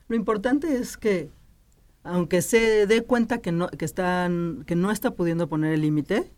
Lo 0.09 0.17
importante 0.17 0.77
es 0.77 0.97
que, 0.97 1.31
aunque 2.03 2.43
se 2.43 2.87
dé 2.87 3.03
cuenta 3.03 3.39
que 3.39 3.53
no, 3.53 3.69
que 3.69 3.85
están, 3.85 4.65
que 4.67 4.75
no 4.75 4.91
está 4.91 5.13
pudiendo 5.13 5.49
poner 5.49 5.73
el 5.73 5.81
límite, 5.81 6.33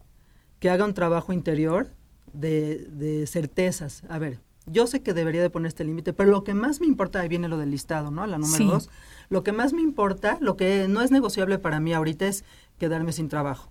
que 0.60 0.68
haga 0.70 0.84
un 0.84 0.94
trabajo 0.94 1.32
interior 1.32 1.88
de, 2.34 2.86
de 2.90 3.26
certezas. 3.26 4.02
A 4.08 4.18
ver, 4.18 4.38
yo 4.66 4.86
sé 4.86 5.02
que 5.02 5.14
debería 5.14 5.42
de 5.42 5.50
poner 5.50 5.68
este 5.68 5.84
límite, 5.84 6.12
pero 6.12 6.30
lo 6.30 6.44
que 6.44 6.52
más 6.54 6.80
me 6.80 6.86
importa, 6.86 7.20
ahí 7.20 7.28
viene 7.28 7.48
lo 7.48 7.56
del 7.58 7.70
listado, 7.70 8.10
¿no? 8.10 8.26
La 8.26 8.36
número 8.38 8.58
Sí. 8.58 8.66
dos. 8.66 8.90
Lo 9.30 9.42
que 9.42 9.52
más 9.52 9.72
me 9.72 9.80
importa, 9.80 10.36
lo 10.40 10.56
que 10.56 10.86
no 10.88 11.00
es 11.00 11.10
negociable 11.10 11.58
para 11.58 11.80
mí 11.80 11.94
ahorita 11.94 12.26
es 12.26 12.44
quedarme 12.78 13.12
sin 13.12 13.28
trabajo. 13.28 13.70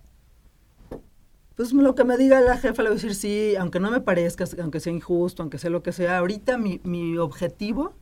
Pues 1.56 1.72
lo 1.72 1.94
que 1.94 2.04
me 2.04 2.16
diga 2.16 2.40
la 2.40 2.56
jefa 2.56 2.82
le 2.82 2.88
voy 2.88 2.98
a 2.98 3.00
decir 3.00 3.14
sí, 3.14 3.54
aunque 3.56 3.78
no 3.80 3.90
me 3.90 4.00
parezca, 4.00 4.44
aunque 4.60 4.80
sea 4.80 4.92
injusto, 4.92 5.42
aunque 5.42 5.58
sea 5.58 5.70
lo 5.70 5.82
que 5.82 5.92
sea. 5.92 6.18
Ahorita 6.18 6.58
mi, 6.58 6.80
mi 6.82 7.16
objetivo 7.16 7.92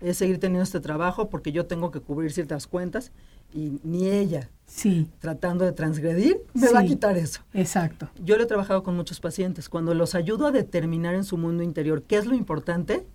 es 0.00 0.18
seguir 0.18 0.38
teniendo 0.40 0.64
este 0.64 0.80
trabajo 0.80 1.30
porque 1.30 1.52
yo 1.52 1.66
tengo 1.66 1.90
que 1.90 2.00
cubrir 2.00 2.32
ciertas 2.32 2.66
cuentas 2.66 3.12
y 3.54 3.80
ni 3.84 4.08
ella, 4.08 4.50
Sí, 4.66 5.08
tratando 5.20 5.64
de 5.64 5.70
transgredir, 5.72 6.42
me 6.52 6.68
va 6.70 6.80
a 6.80 6.84
quitar 6.84 7.16
eso. 7.16 7.42
exacto. 7.54 8.10
Yo 8.22 8.36
lo 8.36 8.42
he 8.42 8.46
trabajado 8.46 8.82
con 8.82 8.96
muchos 8.96 9.20
pacientes. 9.20 9.68
Cuando 9.68 9.94
los 9.94 10.16
ayudo 10.16 10.48
a 10.48 10.50
determinar 10.50 11.14
en 11.14 11.22
su 11.22 11.38
mundo 11.38 11.62
interior 11.62 12.02
qué 12.02 12.16
es 12.16 12.26
lo 12.26 12.34
importante, 12.34 13.06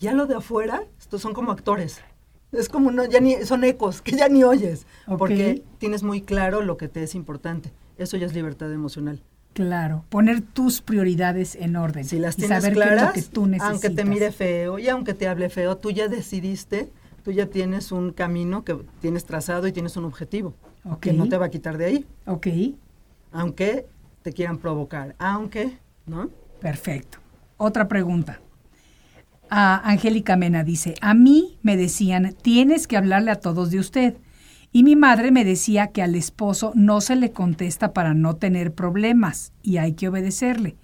ya 0.00 0.14
lo 0.14 0.26
de 0.26 0.36
afuera, 0.36 0.84
estos 0.98 1.20
son 1.20 1.34
como 1.34 1.52
actores. 1.52 2.00
Es 2.52 2.68
como 2.70 2.90
no, 2.90 3.04
ya 3.04 3.20
ni, 3.20 3.34
son 3.44 3.64
ecos 3.64 4.00
que 4.00 4.12
ya 4.12 4.28
ni 4.28 4.44
oyes, 4.44 4.86
porque 5.18 5.62
tienes 5.78 6.02
muy 6.02 6.22
claro 6.22 6.62
lo 6.62 6.76
que 6.78 6.88
te 6.88 7.02
es 7.02 7.14
importante. 7.14 7.72
Eso 7.98 8.16
ya 8.16 8.26
es 8.26 8.34
libertad 8.34 8.72
emocional. 8.72 9.20
Claro, 9.54 10.04
poner 10.10 10.40
tus 10.42 10.82
prioridades 10.82 11.54
en 11.56 11.76
orden 11.76 12.04
Si 12.04 12.18
las 12.18 12.34
y 12.34 12.42
tienes 12.42 12.62
saber 12.62 12.76
qué 12.76 12.94
es 12.94 13.02
lo 13.02 13.12
que 13.12 13.22
tú 13.22 13.46
necesitas. 13.46 13.70
aunque 13.70 13.90
te 13.90 14.04
mire 14.04 14.30
feo 14.32 14.78
y 14.78 14.88
aunque 14.88 15.14
te 15.14 15.26
hable 15.28 15.48
feo, 15.48 15.76
tú 15.76 15.90
ya 15.92 16.08
decidiste, 16.08 16.90
tú 17.22 17.30
ya 17.30 17.46
tienes 17.46 17.92
un 17.92 18.12
camino 18.12 18.64
que 18.64 18.76
tienes 19.00 19.24
trazado 19.24 19.66
y 19.68 19.72
tienes 19.72 19.96
un 19.96 20.04
objetivo 20.04 20.54
que 21.00 21.12
no 21.14 21.28
te 21.28 21.38
va 21.38 21.46
a 21.46 21.50
quitar 21.50 21.78
de 21.78 21.84
ahí, 21.86 22.06
Ok, 22.26 22.46
aunque 23.32 23.86
te 24.22 24.32
quieran 24.32 24.58
provocar, 24.58 25.14
aunque, 25.18 25.78
¿no? 26.06 26.30
perfecto. 26.60 27.18
Otra 27.56 27.88
pregunta. 27.88 28.40
Ah, 29.50 29.80
Angélica 29.84 30.36
Mena 30.36 30.64
dice, 30.64 30.94
a 31.00 31.14
mí 31.14 31.58
me 31.62 31.76
decían, 31.76 32.34
tienes 32.42 32.86
que 32.88 32.96
hablarle 32.96 33.30
a 33.30 33.36
todos 33.40 33.70
de 33.70 33.78
usted. 33.78 34.16
Y 34.76 34.82
mi 34.82 34.96
madre 34.96 35.30
me 35.30 35.44
decía 35.44 35.92
que 35.92 36.02
al 36.02 36.16
esposo 36.16 36.72
no 36.74 37.00
se 37.00 37.14
le 37.14 37.30
contesta 37.30 37.92
para 37.92 38.12
no 38.12 38.34
tener 38.34 38.74
problemas 38.74 39.52
y 39.62 39.76
hay 39.76 39.92
que 39.92 40.08
obedecerle. 40.08 40.74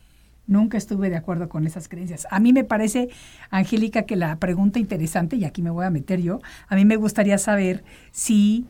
Nunca 0.47 0.79
estuve 0.79 1.11
de 1.11 1.17
acuerdo 1.17 1.49
con 1.49 1.67
esas 1.67 1.89
creencias. 1.89 2.29
A 2.31 2.39
mí 2.39 2.53
me 2.53 2.63
parece, 2.63 3.09
Angélica, 3.51 4.03
que 4.03 4.15
la 4.15 4.37
pregunta 4.37 4.79
interesante, 4.79 5.35
y 5.35 5.45
aquí 5.45 5.61
me 5.61 5.71
voy 5.71 5.87
a 5.87 5.91
meter 5.91 6.23
yo, 6.23 6.39
a 6.69 6.77
mí 6.77 6.85
me 6.85 6.95
gustaría 6.95 7.37
saber 7.37 7.83
si 8.13 8.65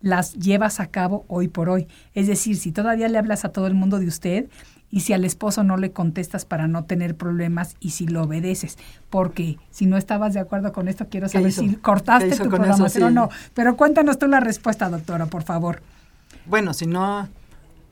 las 0.00 0.34
llevas 0.34 0.80
a 0.80 0.88
cabo 0.88 1.24
hoy 1.28 1.46
por 1.46 1.68
hoy. 1.68 1.86
Es 2.12 2.26
decir, 2.26 2.56
si 2.56 2.72
todavía 2.72 3.06
le 3.06 3.18
hablas 3.18 3.44
a 3.44 3.52
todo 3.52 3.68
el 3.68 3.74
mundo 3.74 4.00
de 4.00 4.08
usted 4.08 4.48
y 4.90 5.00
si 5.00 5.12
al 5.12 5.24
esposo 5.24 5.64
no 5.64 5.76
le 5.76 5.92
contestas 5.92 6.44
para 6.44 6.68
no 6.68 6.84
tener 6.84 7.14
problemas 7.16 7.76
y 7.80 7.90
si 7.90 8.06
lo 8.06 8.22
obedeces. 8.22 8.78
Porque 9.10 9.58
si 9.70 9.86
no 9.86 9.96
estabas 9.96 10.34
de 10.34 10.40
acuerdo 10.40 10.72
con 10.72 10.88
esto, 10.88 11.08
quiero 11.08 11.26
¿Qué 11.26 11.32
saber 11.32 11.48
hizo? 11.48 11.60
si 11.62 11.76
cortaste 11.76 12.28
¿Qué 12.28 12.34
hizo 12.34 12.44
tu 12.44 12.48
eso? 12.48 12.56
programación 12.56 13.04
o 13.04 13.10
no. 13.10 13.28
Pero 13.54 13.76
cuéntanos 13.76 14.18
tú 14.18 14.26
la 14.26 14.40
respuesta, 14.40 14.88
doctora, 14.88 15.26
por 15.26 15.42
favor. 15.42 15.82
Bueno, 16.46 16.72
si 16.72 16.86
no, 16.86 17.28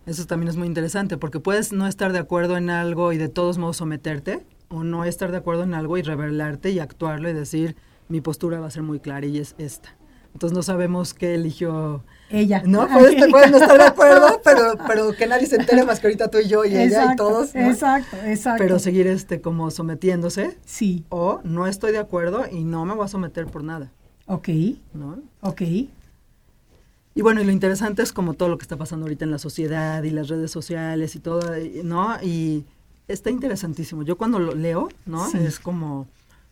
eso 0.06 0.24
también 0.26 0.48
es 0.48 0.56
muy 0.56 0.66
interesante, 0.66 1.18
porque 1.18 1.40
puedes 1.40 1.72
no 1.72 1.86
estar 1.86 2.12
de 2.12 2.18
acuerdo 2.18 2.56
en 2.56 2.70
algo 2.70 3.12
y 3.12 3.18
de 3.18 3.28
todos 3.28 3.58
modos 3.58 3.76
someterte, 3.76 4.42
o 4.68 4.82
no 4.82 5.04
estar 5.04 5.30
de 5.30 5.36
acuerdo 5.36 5.62
en 5.64 5.74
algo 5.74 5.98
y 5.98 6.02
rebelarte 6.02 6.70
y 6.70 6.78
actuarlo 6.78 7.28
y 7.28 7.32
decir, 7.32 7.76
mi 8.08 8.20
postura 8.20 8.58
va 8.60 8.68
a 8.68 8.70
ser 8.70 8.82
muy 8.82 9.00
clara 9.00 9.26
y 9.26 9.38
es 9.38 9.54
esta. 9.58 9.90
Entonces 10.36 10.54
no 10.54 10.62
sabemos 10.62 11.14
qué 11.14 11.34
eligió. 11.34 12.04
Ella. 12.28 12.62
No, 12.66 12.86
puedes 12.88 13.16
no 13.50 13.56
estar 13.56 13.78
de 13.78 13.84
acuerdo, 13.84 14.38
pero, 14.44 14.74
pero 14.86 15.12
que 15.14 15.26
nadie 15.26 15.46
se 15.46 15.56
entere 15.56 15.82
más 15.82 15.98
que 15.98 16.08
ahorita 16.08 16.28
tú 16.28 16.36
y 16.36 16.46
yo 16.46 16.66
y 16.66 16.76
ella 16.76 17.14
y 17.14 17.16
todos. 17.16 17.54
¿no? 17.54 17.70
Exacto, 17.70 18.18
exacto. 18.22 18.62
Pero 18.62 18.78
seguir 18.78 19.06
este 19.06 19.40
como 19.40 19.70
sometiéndose, 19.70 20.58
Sí, 20.66 21.06
o 21.08 21.40
no 21.42 21.66
estoy 21.66 21.92
de 21.92 21.98
acuerdo 21.98 22.44
y 22.52 22.64
no 22.64 22.84
me 22.84 22.92
voy 22.92 23.06
a 23.06 23.08
someter 23.08 23.46
por 23.46 23.64
nada, 23.64 23.90
ok, 24.26 24.48
¿no? 24.92 25.22
ok. 25.40 25.62
Y 25.62 27.22
bueno, 27.22 27.40
y 27.40 27.44
lo 27.44 27.52
interesante 27.52 28.02
es 28.02 28.12
como 28.12 28.34
todo 28.34 28.50
lo 28.50 28.58
que 28.58 28.64
está 28.64 28.76
pasando 28.76 29.06
ahorita 29.06 29.24
en 29.24 29.30
la 29.30 29.38
sociedad 29.38 30.02
y 30.02 30.10
las 30.10 30.28
redes 30.28 30.50
sociales 30.50 31.14
y 31.14 31.20
todo, 31.20 31.40
¿no? 31.82 32.22
Y 32.22 32.66
está 33.08 33.30
interesantísimo. 33.30 34.02
Yo 34.02 34.18
cuando 34.18 34.38
lo 34.38 34.54
leo, 34.54 34.90
¿no? 35.06 35.30
Sí. 35.30 35.38
Es 35.38 35.58
como 35.58 36.06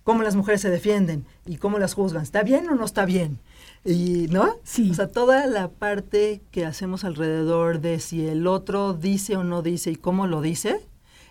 cómo 0.04 0.22
las 0.22 0.36
mujeres 0.36 0.60
se 0.60 0.70
defienden 0.70 1.24
y 1.44 1.56
cómo 1.56 1.78
las 1.78 1.94
juzgan. 1.94 2.22
¿Está 2.22 2.42
bien 2.42 2.68
o 2.68 2.74
no 2.74 2.84
está 2.84 3.04
bien? 3.06 3.38
Y, 3.84 4.28
¿no? 4.30 4.56
Sí. 4.64 4.90
O 4.90 4.94
sea, 4.94 5.08
toda 5.08 5.46
la 5.46 5.68
parte 5.68 6.42
que 6.50 6.64
hacemos 6.64 7.04
alrededor 7.04 7.80
de 7.80 8.00
si 8.00 8.26
el 8.26 8.46
otro 8.46 8.94
dice 8.94 9.36
o 9.36 9.44
no 9.44 9.60
dice 9.62 9.90
y 9.90 9.96
cómo 9.96 10.26
lo 10.26 10.40
dice, 10.40 10.80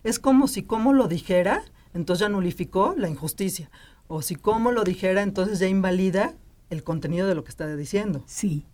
es 0.03 0.19
como 0.19 0.47
si 0.47 0.63
cómo 0.63 0.93
lo 0.93 1.07
dijera, 1.07 1.63
entonces 1.93 2.21
ya 2.21 2.29
nulificó 2.29 2.93
la 2.97 3.09
injusticia. 3.09 3.71
O 4.07 4.21
si 4.21 4.35
cómo 4.35 4.71
lo 4.71 4.83
dijera, 4.83 5.23
entonces 5.23 5.57
ya 5.59 5.67
invalida 5.67 6.35
el 6.69 6.83
contenido 6.83 7.27
de 7.27 7.35
lo 7.35 7.43
que 7.43 7.49
está 7.49 7.73
diciendo. 7.75 8.23
Sí, 8.27 8.65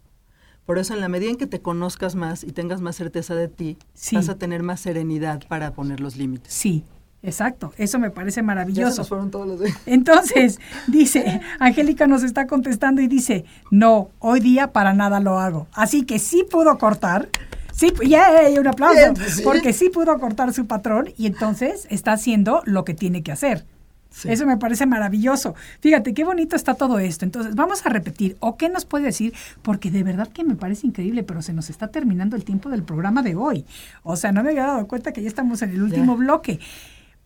Por 0.65 0.77
eso, 0.77 0.93
en 0.93 0.99
la 1.01 1.07
medida 1.09 1.31
en 1.31 1.35
que 1.37 1.47
te 1.47 1.61
conozcas 1.61 2.13
más 2.15 2.43
y 2.43 2.51
tengas 2.51 2.79
más 2.79 2.95
certeza 2.95 3.33
de 3.33 3.47
ti, 3.47 3.77
Sí. 3.95 4.15
vas 4.15 4.29
a 4.29 4.37
tener 4.37 4.61
más 4.61 4.79
serenidad 4.79 5.41
para 5.47 5.73
poner 5.73 5.99
los 5.99 6.15
límites. 6.15 6.53
sí, 6.53 6.83
exacto. 7.23 7.73
Eso 7.77 7.99
me 7.99 8.09
parece 8.11 8.37
Ya 8.37 8.41
se 8.41 8.43
maravilloso. 8.43 8.97
nos 8.97 9.09
fueron 9.09 9.31
todos 9.31 9.47
los 9.47 9.59
de... 9.59 9.73
Entonces, 9.85 10.59
dice, 10.87 11.41
Angélica 11.59 12.07
nos 12.07 12.23
está 12.23 12.47
contestando 12.47 13.01
y 13.01 13.07
dice, 13.07 13.45
no, 13.71 14.09
hoy 14.19 14.39
día 14.39 14.71
para 14.71 14.93
nada 14.93 15.19
lo 15.19 15.39
hago. 15.39 15.67
Así 15.73 16.03
que 16.03 16.19
sí 16.19 16.45
pudo 16.49 16.77
cortar. 16.77 17.29
Sí, 17.73 17.93
ya 18.05 18.29
un 18.59 18.67
aplauso, 18.67 18.97
Bien, 18.97 19.13
pues 19.13 19.35
sí. 19.35 19.41
porque 19.41 19.71
sí 19.71 19.89
pudo 19.89 20.19
cortar 20.19 20.53
su 20.53 20.67
patrón 20.67 21.09
y 21.17 21.27
entonces 21.27 21.87
está 21.89 22.11
haciendo 22.11 22.61
lo 22.65 22.83
que 22.83 22.93
tiene 22.93 23.23
que 23.23 23.31
hacer. 23.31 23.65
Sí. 24.09 24.29
Eso 24.29 24.45
me 24.45 24.57
parece 24.57 24.85
maravilloso. 24.85 25.55
Fíjate 25.79 26.13
qué 26.13 26.23
bonito 26.23 26.55
está 26.55 26.73
todo 26.73 26.99
esto. 26.99 27.25
Entonces, 27.25 27.55
vamos 27.55 27.85
a 27.85 27.89
repetir. 27.89 28.35
¿O 28.39 28.57
qué 28.57 28.67
nos 28.67 28.83
puede 28.83 29.05
decir? 29.05 29.33
Porque 29.61 29.91
de 29.91 30.03
verdad 30.03 30.27
que 30.27 30.43
me 30.43 30.55
parece 30.55 30.87
increíble, 30.87 31.23
pero 31.23 31.41
se 31.41 31.53
nos 31.53 31.69
está 31.69 31.87
terminando 31.87 32.35
el 32.35 32.43
tiempo 32.43 32.69
del 32.69 32.83
programa 32.83 33.21
de 33.21 33.35
hoy. 33.35 33.65
O 34.03 34.15
sea, 34.17 34.31
no 34.31 34.43
me 34.43 34.49
había 34.49 34.65
dado 34.65 34.87
cuenta 34.87 35.13
que 35.13 35.21
ya 35.21 35.27
estamos 35.27 35.61
en 35.61 35.69
el 35.69 35.81
último 35.81 36.17
bloque. 36.17 36.59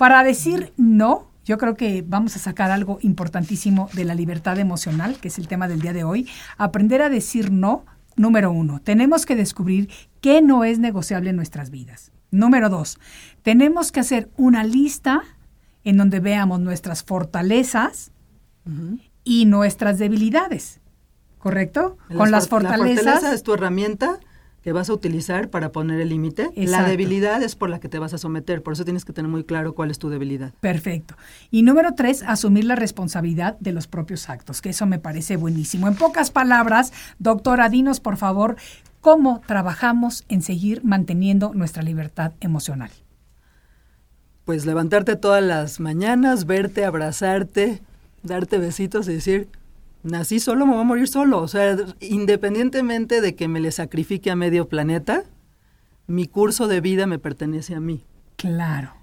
Para 0.04 0.22
decir 0.26 0.74
no, 0.76 1.30
yo 1.46 1.58
creo 1.58 1.76
que 1.76 2.04
vamos 2.06 2.36
a 2.36 2.40
sacar 2.40 2.72
algo 2.72 2.98
importantísimo 3.04 3.88
de 3.94 4.04
la 4.04 4.16
libertad 4.16 4.60
emocional, 4.60 5.16
que 5.22 5.30
es 5.30 5.40
el 5.40 5.48
tema 5.48 5.70
del 5.70 5.80
día 5.80 5.94
de 5.94 6.04
hoy. 6.04 6.28
Aprender 6.58 7.02
a 7.02 7.08
decir 7.08 7.54
no, 7.54 7.86
número 8.18 8.52
uno. 8.52 8.82
Tenemos 8.82 9.26
que 9.26 9.38
descubrir 9.38 9.88
qué 10.20 10.42
no 10.42 10.66
es 10.66 10.78
negociable 10.78 11.30
en 11.30 11.38
nuestras 11.38 11.70
vidas. 11.70 12.12
Número 12.32 12.68
dos, 12.68 13.00
tenemos 13.44 13.94
que 13.94 14.02
hacer 14.02 14.30
una 14.36 14.66
lista 14.66 15.22
en 15.86 15.96
donde 15.96 16.20
veamos 16.20 16.60
nuestras 16.60 17.02
fortalezas 17.06 18.12
y 19.24 19.46
nuestras 19.46 20.00
debilidades. 20.00 20.82
¿Correcto? 21.38 21.98
Con 22.14 22.30
las 22.30 22.50
for- 22.50 22.62
La 22.62 22.72
fortalezas. 22.72 23.04
fortaleza 23.06 23.34
es 23.34 23.44
tu 23.44 23.54
herramienta 23.54 24.20
que 24.64 24.72
vas 24.72 24.90
a 24.90 24.94
utilizar 24.94 25.50
para 25.50 25.72
poner 25.72 26.00
el 26.00 26.10
límite. 26.10 26.50
La 26.56 26.88
debilidad 26.88 27.44
es 27.44 27.56
por 27.56 27.70
la 27.70 27.80
que 27.80 27.90
te 27.90 28.00
vas 28.00 28.14
a 28.14 28.18
someter. 28.18 28.64
Por 28.64 28.74
eso 28.74 28.86
tienes 28.86 29.04
que 29.04 29.12
tener 29.12 29.30
muy 29.30 29.44
claro 29.44 29.76
cuál 29.76 29.92
es 29.92 30.00
tu 30.00 30.10
debilidad. 30.10 30.54
Perfecto. 30.62 31.16
Y 31.52 31.64
número 31.64 31.96
tres, 31.96 32.24
asumir 32.24 32.64
la 32.64 32.76
responsabilidad 32.76 33.58
de 33.60 33.74
los 33.74 33.88
propios 33.88 34.30
actos, 34.30 34.62
que 34.62 34.70
eso 34.70 34.86
me 34.86 35.00
parece 35.00 35.36
buenísimo. 35.36 35.88
En 35.88 35.96
pocas 35.96 36.32
palabras, 36.32 36.94
doctora, 37.20 37.68
dinos 37.68 38.00
por 38.00 38.16
favor 38.16 38.56
cómo 39.02 39.42
trabajamos 39.46 40.24
en 40.30 40.42
seguir 40.42 40.82
manteniendo 40.86 41.54
nuestra 41.54 41.84
libertad 41.84 42.32
emocional. 42.40 42.90
Pues 44.46 44.66
levantarte 44.66 45.18
todas 45.18 45.44
las 45.44 45.82
mañanas, 45.82 46.46
verte, 46.46 46.86
abrazarte, 46.86 47.82
darte 48.24 48.60
besitos 48.60 49.10
y 49.10 49.14
decir, 49.14 49.50
nací 50.04 50.40
solo, 50.40 50.66
me 50.66 50.74
voy 50.74 50.82
a 50.82 50.86
morir 50.86 51.08
solo. 51.08 51.42
O 51.42 51.48
sea, 51.48 51.76
independientemente 52.00 53.22
de 53.22 53.36
que 53.36 53.48
me 53.48 53.60
le 53.60 53.72
sacrifique 53.72 54.30
a 54.30 54.36
medio 54.36 54.68
planeta, 54.68 55.24
mi 56.08 56.28
curso 56.28 56.68
de 56.68 56.82
vida 56.82 57.08
me 57.08 57.20
pertenece 57.20 57.76
a 57.76 57.80
mí. 57.80 58.04
Claro. 58.36 58.94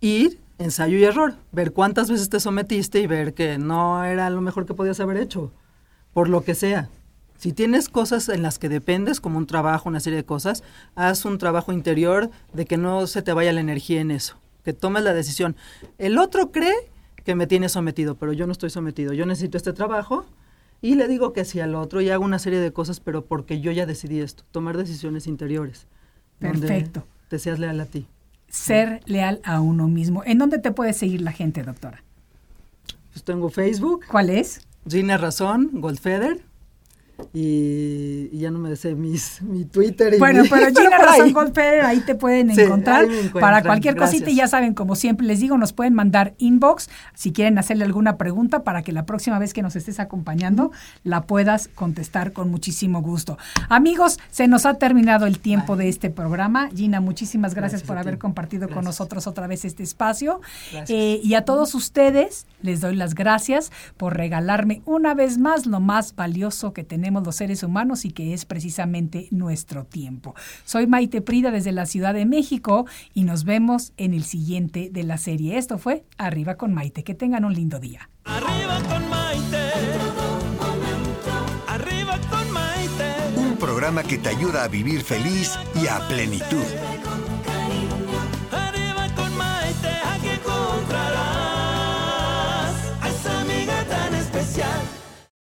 Ir, 0.00 0.38
ensayo 0.58 0.96
y 0.96 1.04
error, 1.04 1.34
ver 1.52 1.72
cuántas 1.72 2.10
veces 2.10 2.30
te 2.30 2.40
sometiste 2.40 3.00
y 3.00 3.06
ver 3.06 3.34
que 3.34 3.58
no 3.58 4.04
era 4.04 4.30
lo 4.30 4.40
mejor 4.40 4.66
que 4.66 4.74
podías 4.74 5.00
haber 5.00 5.18
hecho, 5.18 5.52
por 6.12 6.28
lo 6.28 6.42
que 6.44 6.54
sea. 6.54 6.88
Si 7.36 7.52
tienes 7.52 7.88
cosas 7.88 8.28
en 8.28 8.42
las 8.42 8.58
que 8.58 8.68
dependes, 8.68 9.20
como 9.20 9.38
un 9.38 9.46
trabajo, 9.46 9.88
una 9.88 10.00
serie 10.00 10.18
de 10.18 10.24
cosas, 10.24 10.62
haz 10.94 11.24
un 11.24 11.38
trabajo 11.38 11.72
interior 11.72 12.30
de 12.52 12.66
que 12.66 12.76
no 12.76 13.06
se 13.06 13.22
te 13.22 13.32
vaya 13.32 13.52
la 13.52 13.60
energía 13.60 14.00
en 14.00 14.10
eso, 14.10 14.36
que 14.62 14.74
tomes 14.74 15.02
la 15.02 15.14
decisión. 15.14 15.56
El 15.96 16.18
otro 16.18 16.52
cree 16.52 16.90
que 17.24 17.34
me 17.34 17.46
tiene 17.46 17.68
sometido, 17.68 18.16
pero 18.16 18.32
yo 18.32 18.46
no 18.46 18.52
estoy 18.52 18.70
sometido. 18.70 19.12
Yo 19.12 19.26
necesito 19.26 19.56
este 19.56 19.72
trabajo 19.72 20.26
y 20.82 20.94
le 20.94 21.08
digo 21.08 21.32
que 21.32 21.44
sí 21.44 21.60
al 21.60 21.74
otro 21.74 22.00
y 22.00 22.10
hago 22.10 22.24
una 22.24 22.38
serie 22.38 22.58
de 22.58 22.72
cosas, 22.72 23.00
pero 23.00 23.24
porque 23.24 23.60
yo 23.60 23.70
ya 23.72 23.86
decidí 23.86 24.20
esto, 24.20 24.44
tomar 24.50 24.76
decisiones 24.76 25.26
interiores. 25.26 25.86
donde 26.40 26.66
Perfecto. 26.66 27.04
Te 27.28 27.38
seas 27.38 27.58
leal 27.58 27.80
a 27.80 27.86
ti. 27.86 28.06
Ser 28.48 29.00
leal 29.06 29.40
a 29.44 29.60
uno 29.60 29.86
mismo. 29.86 30.24
¿En 30.24 30.38
dónde 30.38 30.58
te 30.58 30.72
puede 30.72 30.92
seguir 30.92 31.20
la 31.20 31.32
gente, 31.32 31.62
doctora? 31.62 32.02
Pues 33.12 33.24
tengo 33.24 33.48
Facebook, 33.50 34.04
¿Cuál 34.10 34.30
es? 34.30 34.66
Gina 34.88 35.16
Razón, 35.18 35.70
Goldfeder. 35.74 36.49
Y, 37.32 38.28
y 38.32 38.38
ya 38.38 38.50
no 38.50 38.58
me 38.58 38.74
sé 38.76 38.94
mis, 38.94 39.42
mi 39.42 39.64
Twitter. 39.64 40.14
Y 40.14 40.18
Bueno, 40.18 40.42
mi- 40.42 40.48
pero 40.48 40.66
Gina. 40.76 40.98
Razón 40.98 41.32
Goldfeder, 41.32 41.84
ahí 41.84 42.00
te 42.00 42.14
pueden 42.14 42.54
Sí, 42.54 42.60
encontrar 42.62 43.06
para 43.40 43.62
cualquier 43.62 43.94
Gracias. 43.94 44.20
cosita 44.20 44.30
y 44.30 44.36
ya 44.36 44.48
saben, 44.48 44.74
como 44.74 44.94
siempre 44.96 45.26
les 45.26 45.40
digo, 45.40 45.56
nos 45.58 45.72
pueden 45.72 45.94
mandar 45.94 46.34
inbox 46.38 46.88
si 47.14 47.32
quieren 47.32 47.58
hacerle 47.58 47.84
alguna 47.84 48.16
pregunta 48.16 48.62
para 48.64 48.82
que 48.82 48.92
la 48.92 49.06
próxima 49.06 49.38
vez 49.38 49.52
que 49.52 49.62
nos 49.62 49.76
estés 49.76 50.00
acompañando 50.00 50.70
la 51.04 51.22
puedas 51.22 51.68
contestar 51.68 52.32
con 52.32 52.50
muchísimo 52.50 53.02
gusto. 53.02 53.38
Amigos, 53.68 54.18
se 54.30 54.48
nos 54.48 54.66
ha 54.66 54.74
terminado 54.74 55.26
el 55.26 55.38
tiempo 55.38 55.76
de 55.76 55.88
este 55.88 56.10
programa. 56.10 56.68
Gina, 56.74 57.00
muchísimas 57.00 57.54
gracias, 57.54 57.60
Gracias 57.82 57.86
por 57.86 57.98
haber 57.98 58.14
ti. 58.14 58.20
compartido 58.20 58.68
con 58.68 58.84
nosotros 58.84 59.26
otra 59.26 59.46
vez 59.46 59.64
este 59.64 59.82
espacio. 59.82 60.40
Eh, 60.88 61.20
y 61.22 61.34
a 61.34 61.44
todos 61.44 61.74
ustedes 61.74 62.46
les 62.62 62.80
doy 62.80 62.96
las 62.96 63.14
gracias 63.14 63.70
por 63.96 64.16
regalarme 64.16 64.82
una 64.86 65.14
vez 65.14 65.38
más 65.38 65.66
lo 65.66 65.78
más 65.80 66.14
valioso 66.16 66.72
que 66.72 66.84
tenemos 66.84 67.09
los 67.18 67.34
seres 67.34 67.64
humanos 67.64 68.04
y 68.04 68.10
que 68.10 68.32
es 68.32 68.44
precisamente 68.44 69.26
nuestro 69.32 69.84
tiempo. 69.84 70.34
Soy 70.64 70.86
Maite 70.86 71.20
Prida 71.20 71.50
desde 71.50 71.72
la 71.72 71.86
Ciudad 71.86 72.14
de 72.14 72.26
México 72.26 72.86
y 73.12 73.24
nos 73.24 73.44
vemos 73.44 73.92
en 73.96 74.14
el 74.14 74.22
siguiente 74.22 74.90
de 74.92 75.02
la 75.02 75.18
serie. 75.18 75.58
Esto 75.58 75.78
fue 75.78 76.04
Arriba 76.16 76.54
con 76.56 76.72
Maite. 76.72 77.02
Que 77.02 77.14
tengan 77.14 77.44
un 77.44 77.54
lindo 77.54 77.80
día. 77.80 78.08
Arriba 78.24 78.78
con 78.88 79.08
Maite. 79.08 79.70
Arriba 81.66 82.18
con 82.30 82.52
Maite. 82.52 83.14
Un 83.36 83.56
programa 83.56 84.02
que 84.02 84.18
te 84.18 84.28
ayuda 84.28 84.64
a 84.64 84.68
vivir 84.68 85.02
feliz 85.02 85.58
y 85.74 85.88
a 85.88 85.98
plenitud. 86.08 86.64